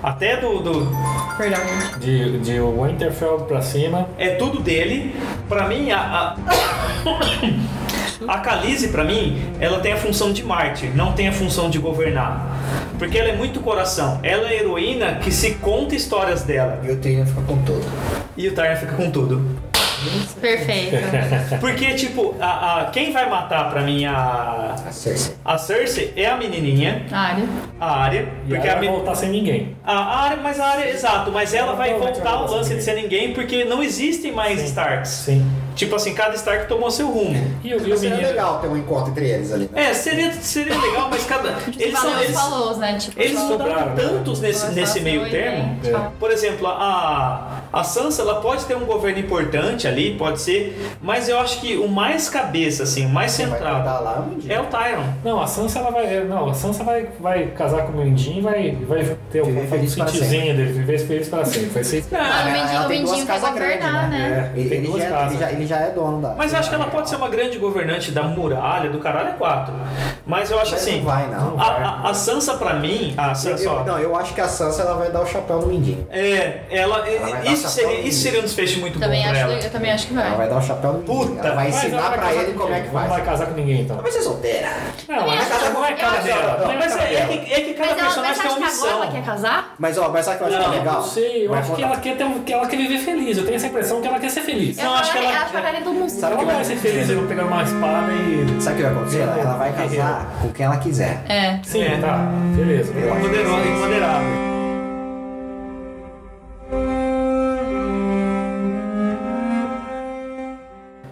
[0.03, 0.89] até do, do-
[1.37, 1.61] perdão.
[1.99, 4.09] De, de Winterfell pra cima.
[4.19, 5.15] é tudo dele.
[5.49, 6.37] Pra mim, a a,
[8.27, 11.79] a Khaleesi, pra mim, ela tem a função de mártir, não tem a função de
[11.79, 12.47] governar.
[12.99, 14.21] Porque ela é muito coração.
[14.23, 16.81] Ela é a heroína que se conta histórias dela.
[16.85, 17.85] E o Tyrion fica com tudo.
[18.37, 19.45] E o Tyrion fica com tudo.
[20.41, 20.97] Perfeito.
[21.61, 25.35] Porque, tipo, a, a- quem vai matar pra mim a, A Cersei.
[25.45, 27.45] a Cersei é a menininha, Área.
[27.81, 28.29] a Arya.
[28.47, 29.77] E Porque ela a, vai men- voltar sem ninguém.
[29.85, 32.75] a Arya, mas a Arya, exato, mas ela vai Não, vai voltar ao voltar lance
[32.75, 34.67] de ser ninguém porque não existem mais Sim.
[34.67, 35.11] Starks.
[35.11, 35.47] Sim.
[35.75, 37.35] Tipo assim, cada Stark tomou seu rumo.
[37.63, 38.29] E, eu- e o Seria menino.
[38.29, 39.91] legal ter um encontro entre eles ali, né?
[39.91, 41.49] É, seria, seria legal, mas cada.
[41.79, 42.21] Eles são.
[42.21, 42.97] Eles, falous, né?
[42.99, 43.97] Tipo, eles sobraram, né?
[43.97, 45.59] tantos nesse, nesse meio termo.
[45.59, 45.79] né?
[45.83, 45.87] É.
[45.87, 50.79] Tipo, Por exemplo, a, a Sansa ela pode ter um governo importante ali, pode ser,
[51.03, 54.61] mas eu acho que o mais cabeça, assim, o mais vai centrado lá um é
[54.61, 55.05] o Tyron.
[55.25, 56.25] Não, a Sansa ela vai.
[56.25, 58.71] Não, a Sansa vai, vai casar com o Mindinho e vai,
[59.05, 61.69] vai ter um sítiozinho dele, viver feliz para sempre.
[61.71, 62.05] Vai ser.
[62.15, 64.53] Ah, o ela- Mindinho, ela o Mindinho grandes, governar, né?
[64.57, 65.31] É, Ele, duas já, casas.
[65.33, 66.35] ele, já, ele já é dono da.
[66.35, 69.33] Mas eu acho que ela pode ser uma grande governante da muralha, do caralho é
[69.33, 69.75] quatro.
[70.27, 70.99] Mas eu acho Mas assim.
[70.99, 71.61] não vai, não.
[71.61, 74.41] A, a- a Sansa, pra mim, a Eu, Sansa, eu- ó, não, eu acho que
[74.41, 76.07] a Sansa ela vai dar o chapéu no Mindinho.
[76.11, 79.33] é, ela, Ela vai dar isso, seria, isso seria um desfecho muito Também bom pra
[79.41, 79.61] acho, ela.
[79.63, 80.37] eu também acho que Ela vai.
[80.37, 80.99] vai dar o chapéu no.
[81.03, 82.93] Puta, ela vai Mas ela ensinar vai pra casar ele com como é que Não
[82.95, 83.25] vai faz.
[83.25, 83.95] casar com ninguém então.
[83.97, 84.69] Ela vai ser solteira.
[85.09, 86.73] Não, mas que não é eu cara dela.
[86.73, 87.29] é Mas cara é, é dela.
[87.29, 89.13] que, é que cada Mas personagem mas tem uma que agora ela missão.
[89.13, 89.75] quer casar?
[89.79, 90.95] Mas ó, mas sabe o que eu acho que é Não, legal?
[90.95, 93.39] não sei, eu Vai acho que ela quer, ter, um- que ela quer viver feliz.
[93.39, 94.77] Eu tenho essa impressão que ela quer ser feliz.
[94.77, 96.09] Não, acho que ela- ela quer todo mundo.
[96.11, 98.63] Sabe Ela que vai- vai ser feliz eu vou pegar uma espada e.
[98.63, 99.21] Sabe o que vai acontecer?
[99.21, 101.23] Ela, ela vai casar com quem ela quiser.
[101.29, 101.59] É.
[101.63, 101.99] Sim, É.
[101.99, 102.17] tá.
[102.57, 102.93] Beleza.
[102.93, 104.54] Poderosa e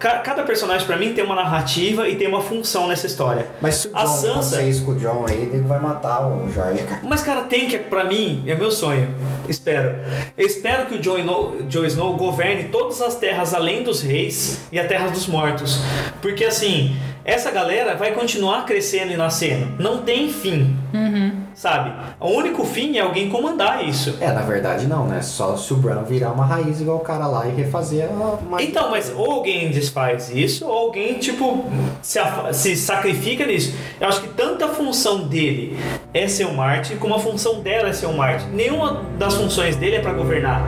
[0.03, 3.47] Ca- Cada personagem pra mim tem uma narrativa e tem uma função nessa história.
[3.61, 6.27] Mas se o A John Sansa- acontecer isso com o John aí, ele vai matar
[6.27, 6.99] o Jorge, cara.
[7.03, 9.07] Mas, cara, tem que, pra mim, é meu sonho.
[9.47, 9.95] Espero.
[10.37, 14.59] Eu espero que o Jon Snow, Jon Snow governe todas as terras além dos reis
[14.73, 15.79] e a terra dos mortos.
[16.21, 19.81] Porque, assim, essa galera vai continuar crescendo e nascendo.
[19.81, 20.75] Não tem fim.
[21.55, 21.93] Sabe?
[22.19, 24.17] O único fim é alguém comandar isso.
[24.19, 25.21] É, na verdade não, né?
[25.21, 28.61] Só se o Bran virar uma raiz igual o cara lá e refazer a.
[28.61, 31.65] Então, mas ou alguém desfaz isso, ou alguém, tipo,
[32.01, 32.19] se,
[32.51, 33.75] se sacrifica nisso.
[34.01, 35.77] Eu acho que tanto a função dele
[36.13, 38.45] é ser um Marte, como a função dela é ser um Marte.
[38.47, 40.63] Nenhuma das funções dele é pra governar.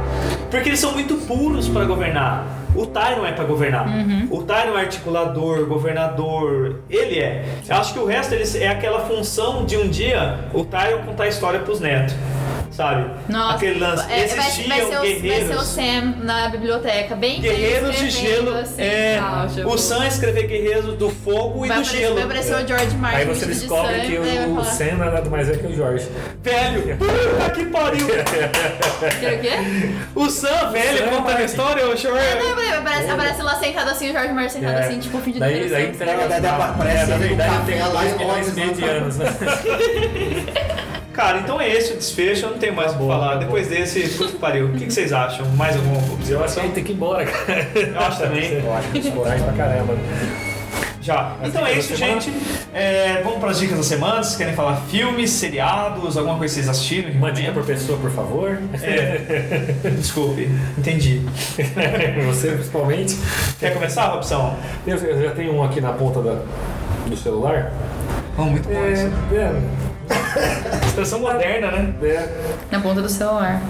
[0.51, 2.45] Porque eles são muito puros pra governar.
[2.75, 3.87] O Tyron é pra governar.
[4.29, 6.81] O Tyron é articulador, governador.
[6.89, 7.45] Ele é.
[7.67, 11.23] Eu acho que o resto eles, é aquela função de um dia o Tyron contar
[11.23, 12.13] a história pros netos.
[12.75, 13.09] Sabe?
[13.29, 14.03] Nossa, Aquele lance.
[14.11, 15.47] é, vai, vai, ser o, vai guerreiros.
[15.47, 18.53] ser o Sam na biblioteca, bem Guerreiros de gelo.
[18.57, 22.15] assim, é, tal, tipo, o Sam escrever guerreiros do fogo e vai do aparecer, gelo.
[22.15, 24.63] Vai aparecer o George Martin Aí você de descobre Sam, que daí vai o, o
[24.65, 26.07] Sam nada mais é que o Jorge.
[26.43, 28.07] Velho, puta que pariu.
[28.07, 29.51] "Que o quê?
[30.13, 32.15] O Sam, velho, Sam contando a história, eu choro.
[32.15, 34.85] Não, não, aparece, aparece lá sentado assim, o George Martin sentado É.
[34.85, 35.95] assim, tipo, fingindo Daí, daí interessante.
[35.95, 39.25] entrega Daí- daí pra- aparece é, na no verdade tem meio de anos, né?
[41.15, 43.35] Cara, então é esse o desfecho, eu não tenho mais o que falar.
[43.35, 44.65] Depois desse, puta que pariu.
[44.67, 45.45] O que, que vocês acham?
[45.51, 46.71] Mais alguma Eu acho que observação?
[46.71, 47.67] tem que ir embora, cara.
[47.73, 48.51] Eu acho também.
[48.51, 49.95] Eu acho que isso Coragem pra caramba.
[50.99, 51.35] Já.
[51.41, 52.33] Então é isso, gente.
[52.73, 54.23] É, vamos para as dicas da semana.
[54.23, 57.11] Vocês querem falar filmes, seriados, alguma coisa que vocês assistiram?
[57.11, 58.59] Uma dica por pessoa, por favor.
[58.81, 59.73] É.
[59.95, 61.21] Desculpe, entendi.
[62.25, 63.17] Você principalmente.
[63.59, 64.57] Quer começar, Robson?
[64.85, 66.41] Eu, eu já tenho um aqui na ponta da,
[67.07, 67.71] do celular.
[68.37, 69.09] Oh, muito bom isso.
[69.31, 69.61] É, é,
[70.85, 71.93] Expressão moderna, né?
[72.03, 72.29] é,
[72.71, 73.61] Na ponta do celular.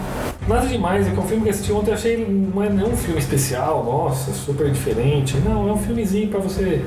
[0.48, 2.18] Nada demais, é que é um filme que eu assisti ontem, eu achei
[2.54, 5.36] não é nenhum filme especial, nossa, super diferente.
[5.38, 6.84] Não, é um filmezinho pra você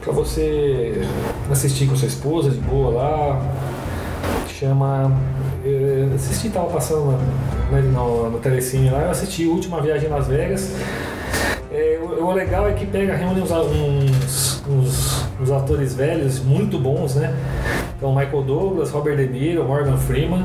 [0.00, 1.02] para você
[1.50, 3.42] assistir com sua esposa de boa lá.
[4.48, 5.12] Chama.
[5.64, 7.12] eh, assisti, tava passando
[7.70, 10.70] na, na, no, no Telecine lá, eu assisti Última Viagem em Las Vegas.
[11.70, 16.78] É, o, o legal é que pega, reúne uns, uns, uns, uns atores velhos muito
[16.78, 17.34] bons, né?
[17.96, 20.44] Então Michael Douglas, Robert De Niro, Morgan Freeman.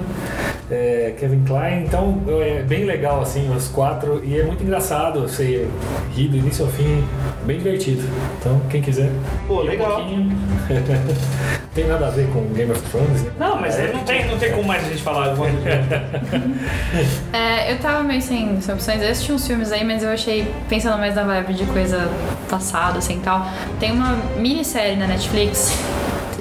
[0.74, 1.84] É, Kevin Klein.
[1.84, 5.68] Então é bem legal assim os quatro e é muito engraçado você
[6.16, 7.04] rir do início ao fim,
[7.46, 8.04] bem divertido.
[8.40, 9.10] Então quem quiser.
[9.48, 9.98] Pô, um legal.
[9.98, 10.32] pouquinho.
[11.76, 13.32] tem nada a ver com Game of Thrones, né?
[13.38, 15.34] Não, mas É, não, tem, não tem como mais a gente falar.
[17.34, 19.02] É, eu tava meio sem, sem opções.
[19.02, 22.10] Eu assisti uns filmes aí, mas eu achei, pensando mais na vibe de coisa
[22.50, 23.46] passada, assim tal.
[23.80, 25.76] Tem uma minissérie na Netflix.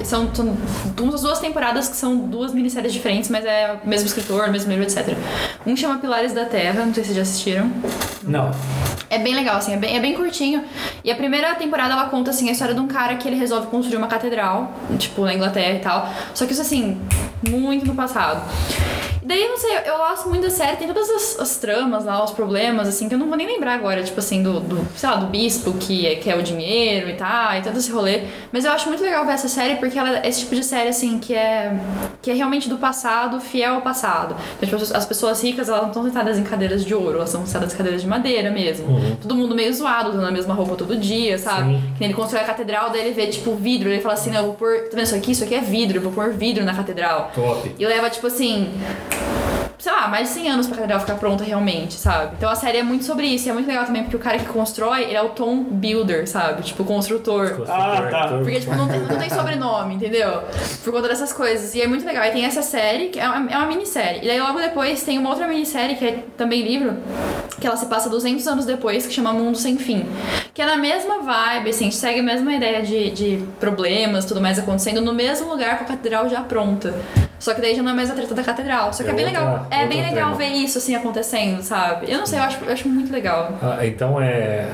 [0.03, 0.55] São, são
[0.99, 4.83] umas duas temporadas que são duas minisséries diferentes, mas é o mesmo escritor, mesmo livro,
[4.83, 5.17] etc.
[5.65, 7.71] Um chama Pilares da Terra, não sei se vocês já assistiram.
[8.23, 8.51] Não.
[9.09, 10.63] É bem legal, assim, é bem, é bem curtinho.
[11.03, 13.67] E a primeira temporada ela conta, assim, a história de um cara que ele resolve
[13.67, 16.09] construir uma catedral, tipo, na Inglaterra e tal.
[16.33, 16.99] Só que isso, assim,
[17.47, 18.41] muito no passado.
[19.25, 22.31] Daí, não sei, eu gosto muito da série, tem todas as, as tramas lá, os
[22.31, 25.15] problemas, assim, que eu não vou nem lembrar agora, tipo assim, do, do sei lá,
[25.15, 28.23] do bispo que é, que é o dinheiro e tal, e todo esse rolê.
[28.51, 30.89] Mas eu acho muito legal ver essa série porque ela é esse tipo de série,
[30.89, 31.79] assim, que é,
[32.21, 34.35] que é realmente do passado, fiel ao passado.
[34.57, 37.45] Então, tipo, as pessoas ricas, elas não estão sentadas em cadeiras de ouro, elas estão
[37.45, 38.87] sentadas em cadeiras de madeira mesmo.
[39.21, 41.75] Todo mundo meio zoado, usando a mesma roupa todo dia, sabe?
[41.75, 41.81] Sim.
[41.93, 44.39] Que nem ele constrói a catedral, daí ele vê, tipo, vidro, ele fala assim, não,
[44.39, 45.31] eu vou pôr, tá vendo isso aqui?
[45.31, 47.31] Isso aqui é vidro, eu vou pôr vidro na catedral.
[47.33, 47.73] Top.
[47.77, 48.71] E leva, tipo assim,
[49.83, 52.35] sei lá, mais de 100 anos pra catedral ficar pronta realmente, sabe?
[52.37, 53.47] Então a série é muito sobre isso.
[53.47, 56.25] E é muito legal também porque o cara que constrói, ele é o Tom Builder,
[56.25, 56.63] sabe?
[56.63, 57.65] Tipo, construtor.
[57.67, 58.27] Ah, tá.
[58.29, 60.41] Porque, tipo, não tem, não tem sobrenome, entendeu?
[60.85, 61.75] Por conta dessas coisas.
[61.75, 62.23] E é muito legal.
[62.23, 64.21] E tem essa série, que é uma, é uma minissérie.
[64.23, 66.95] E daí logo depois tem uma outra minissérie, que é também livro,
[67.59, 70.05] que ela se passa 200 anos depois, que chama Mundo Sem Fim.
[70.53, 74.57] Que é na mesma vibe, assim, segue a mesma ideia de, de problemas, tudo mais
[74.57, 76.93] acontecendo, no mesmo lugar com a catedral já pronta.
[77.43, 78.93] Só que daí já não é mais a treta da catedral.
[78.93, 79.67] Só que é, É bem outra- legal.
[79.69, 80.35] É bem legal tema.
[80.37, 82.09] ver isso, assim, acontecendo, sabe?
[82.09, 83.51] Eu não sei, eu acho, eu acho muito legal.
[83.61, 84.65] Ah, então é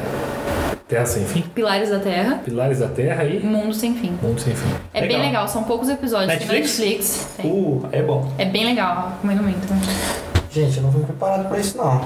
[0.88, 4.16] Terra Sem Fim, Pilares da Terra, Pilares da Terra e Mundo Sem Fim.
[4.22, 4.70] Mundo Sem Fim.
[4.94, 5.18] É Legal.
[5.18, 6.28] bem legal, são poucos episódios.
[6.30, 6.78] Tem Netflix?
[6.80, 7.28] Netflix.
[7.38, 7.52] Tem.
[7.52, 8.32] Uh, é bom.
[8.38, 9.68] É bem legal, recomendo muito.
[10.52, 12.02] Gente, eu não fui preparado pra isso, não.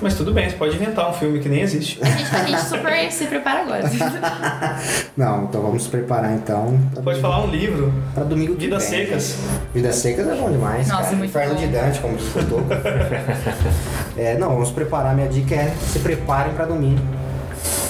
[0.00, 1.98] Mas tudo bem, você pode inventar um filme que nem existe.
[2.00, 3.82] A gente, a gente super se prepara agora.
[5.16, 6.78] Não, então vamos nos preparar então.
[6.94, 7.92] pra Pode domingo- falar um livro.
[8.14, 9.06] Pra domingo que Vidas vem.
[9.06, 9.36] Secas.
[9.74, 11.16] Vidas Secas é bom demais, Nossa, cara.
[11.16, 11.60] muito Inferno bom.
[11.60, 12.62] de Dante, como botou.
[14.16, 15.14] é, não, vamos preparar.
[15.16, 17.02] Minha dica é se preparem pra domingo.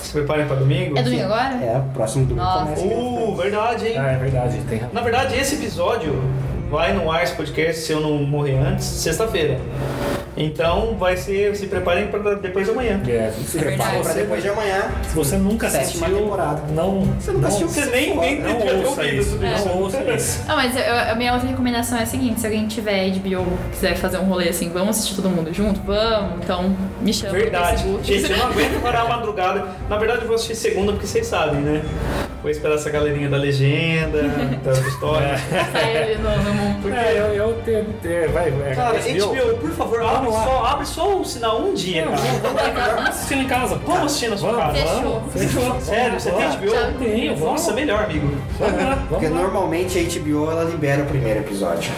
[0.02, 0.98] Se preparem pra domingo.
[0.98, 1.54] É domingo agora?
[1.62, 2.64] É, o próximo domingo Nossa.
[2.64, 2.82] começa.
[2.84, 3.94] Uh, verdade, hein?
[3.98, 4.94] Ah, é verdade, tem razão.
[4.94, 6.22] Na verdade, esse episódio
[6.70, 9.58] vai no ar, esse podcast, se eu não morrer antes, sexta-feira.
[10.40, 13.00] Então vai ser, se preparem para depois de amanhã.
[13.08, 14.82] É, Se É preparem pra depois de amanhã.
[15.08, 16.62] Se você nunca Sétima assistiu, temporada.
[16.72, 17.68] não, Você nunca assistiu?
[17.68, 19.30] Você nem, nem não ouça ouvido isso.
[19.32, 19.68] tudo isso.
[19.68, 20.44] Não ouça isso.
[20.46, 23.96] Não, mas eu- a minha outra recomendação é a seguinte: se alguém tiver HBO, quiser
[23.96, 25.80] fazer um rolê assim, vamos assistir todo mundo junto?
[25.80, 27.84] Vamos, então me chama Verdade.
[28.04, 29.64] Gente, eu não aguento parar a madrugada.
[29.88, 31.82] Na verdade, eu vou assistir segunda porque vocês sabem, né?
[32.42, 34.22] Vou esperar essa galerinha da legenda,
[34.64, 35.40] das histórias.
[35.72, 36.94] Sai ali no, no mundo.
[36.94, 39.26] É, eu, eu te, te- vai, é, Cara, HBO.
[39.34, 42.22] HBO, por favor, abre só, abre só o sinal um dia, Não, cara.
[42.26, 43.76] vamos, vamos lá em casa, vamos assistir em casa.
[43.76, 43.92] pô.
[43.92, 44.86] Vamos assistir na sua Vamos, casa.
[44.94, 45.22] Fechou.
[45.32, 45.80] Fechou.
[45.80, 46.48] Sério, você tem.
[46.48, 46.98] HBO?
[46.98, 47.50] Tenho, vamos.
[47.52, 48.28] Nossa, melhor, amigo.
[48.58, 51.90] Vamos lá, vamos Porque normalmente a HBO ela libera o primeiro episódio.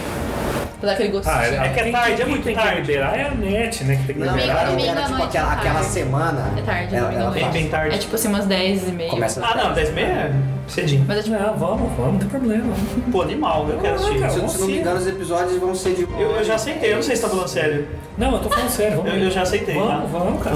[0.81, 1.35] Pra dar aquele gostinho.
[1.35, 2.71] Ah, É que é tarde, é muito tem tarde.
[2.71, 3.95] que liberar é a net, né?
[3.97, 4.71] Que tem que Não, liberar.
[4.75, 6.51] libera à tipo noite, aquela, é aquela semana.
[6.57, 7.95] É tarde, ela, ela Bem, bem tarde.
[7.95, 9.09] É tipo assim, umas 10 e meia.
[9.11, 10.31] começa Ah, não, 10 e meia é
[10.67, 11.05] cedinho.
[11.07, 11.35] Mas é tipo.
[11.37, 12.73] Não, vamos, vamos, não tem problema.
[13.11, 14.29] Pô, animal, eu quero assistir.
[14.31, 16.01] Se, se não me engano, os episódios vão ser de.
[16.19, 17.87] Eu, eu já aceitei, eu não sei se tá falando sério.
[18.17, 19.81] Não, eu tô falando sério, vamos Eu, eu já aceitei, tá?
[19.83, 20.55] Vamos, vamos, cara.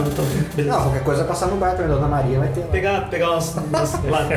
[0.58, 2.68] Não, qualquer coisa é passar no bar da Dona Maria vai ter lá.
[2.68, 4.28] Pegar, pegar umas, umas lá.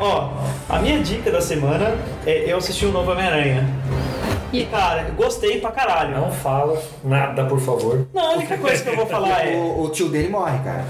[0.00, 0.30] Ó,
[0.68, 1.94] a minha dica da semana
[2.26, 3.66] é eu assisti o novo Homem-Aranha.
[4.52, 6.16] E cara, gostei pra caralho.
[6.16, 8.06] Não fala nada, por favor.
[8.14, 9.54] Não, a única coisa que eu vou falar é.
[9.56, 10.84] O, o tio dele morre, cara.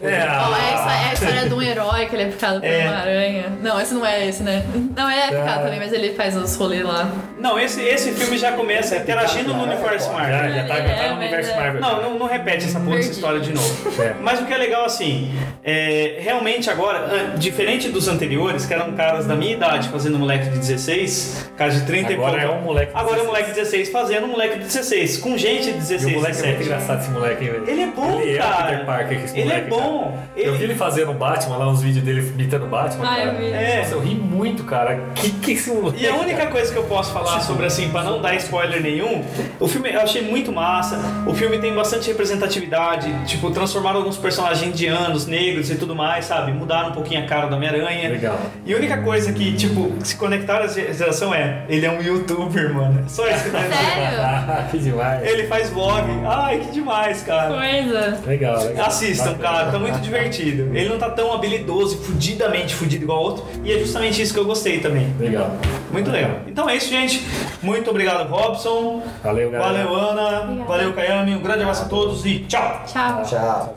[0.00, 2.66] É, Ó, é, essa- é a história de um herói que ele é picado por
[2.66, 2.86] É.
[2.88, 3.52] uma aranha.
[3.62, 4.64] Não, esse não é esse, né?
[4.96, 5.64] Não, ele é picado É.
[5.64, 7.10] também, mas ele faz os rolês lá.
[7.38, 10.38] Não, esse, esse filme já começa interagindo no universo Marvel.
[10.38, 11.56] já, já tá, já tá É, no universo é.
[11.56, 11.80] Marvel.
[11.80, 13.76] Não, não, não repete essa porra dessa história de novo.
[14.02, 14.14] É.
[14.20, 15.32] Mas o que é legal assim,
[15.64, 20.50] é, realmente agora, ah, diferente dos anteriores, que eram caras da minha idade fazendo moleque
[20.50, 22.60] de 16, cara de 30 Agora e é pouco.
[22.60, 23.26] um moleque de Agora 16.
[23.26, 26.38] moleque de 16 fazendo um moleque de 16, com gente de 16, E o moleque
[26.38, 26.62] é muito 17.
[26.64, 27.68] engraçado esse moleque, hein, velho?
[27.70, 28.50] Ele é bom, ele cara.
[28.50, 30.18] É o Peter Parker, esse Ele é moleque, bom.
[30.36, 33.38] Ele- Eu vi ele fazendo Batman lá, uns vídeos dele imitando Batman, Ah, eu cara.
[33.38, 33.46] vi.
[33.52, 33.78] É.
[33.78, 35.00] Nossa, eu ri muito, cara.
[35.14, 36.02] Que que esse moleque...
[36.02, 36.50] E a única cara?
[36.50, 39.24] coisa que eu posso falar sobre assim, pra não dar spoiler nenhum,
[39.60, 40.98] o filme eu achei muito massa.
[41.26, 46.52] O filme tem bastante representatividade, tipo, transformaram alguns personagens indianos, negros e tudo mais, sabe?
[46.52, 48.08] Mudaram um pouquinho a cara do Homem-Aranha.
[48.08, 48.38] Legal.
[48.64, 52.72] E a única coisa que, tipo, se conectaram à geração é, ele é um youtuber,
[52.76, 53.04] mano.
[53.08, 54.68] Só isso que tá Sério?
[54.70, 55.26] que demais.
[55.26, 56.04] Ele faz vlog.
[56.26, 57.54] Ai, que demais, cara.
[57.54, 58.20] Coisa.
[58.26, 58.86] Legal, legal.
[58.86, 60.76] Assistam, cara, tá muito divertido.
[60.76, 63.44] Ele não tá tão habilidoso e fudidamente fudido igual outro.
[63.64, 65.14] E é justamente isso que eu gostei também.
[65.18, 65.56] Legal.
[65.90, 66.40] Muito legal.
[66.46, 67.26] Então é isso, gente.
[67.62, 69.02] Muito obrigado, Robson.
[69.22, 69.84] Valeu, galera.
[69.84, 70.42] Valeu, Ana.
[70.42, 70.68] Obrigada.
[70.68, 71.34] Valeu, Kayami.
[71.34, 72.82] Um grande abraço a todos e tchau.
[72.86, 73.22] Tchau.
[73.24, 73.76] Tchau.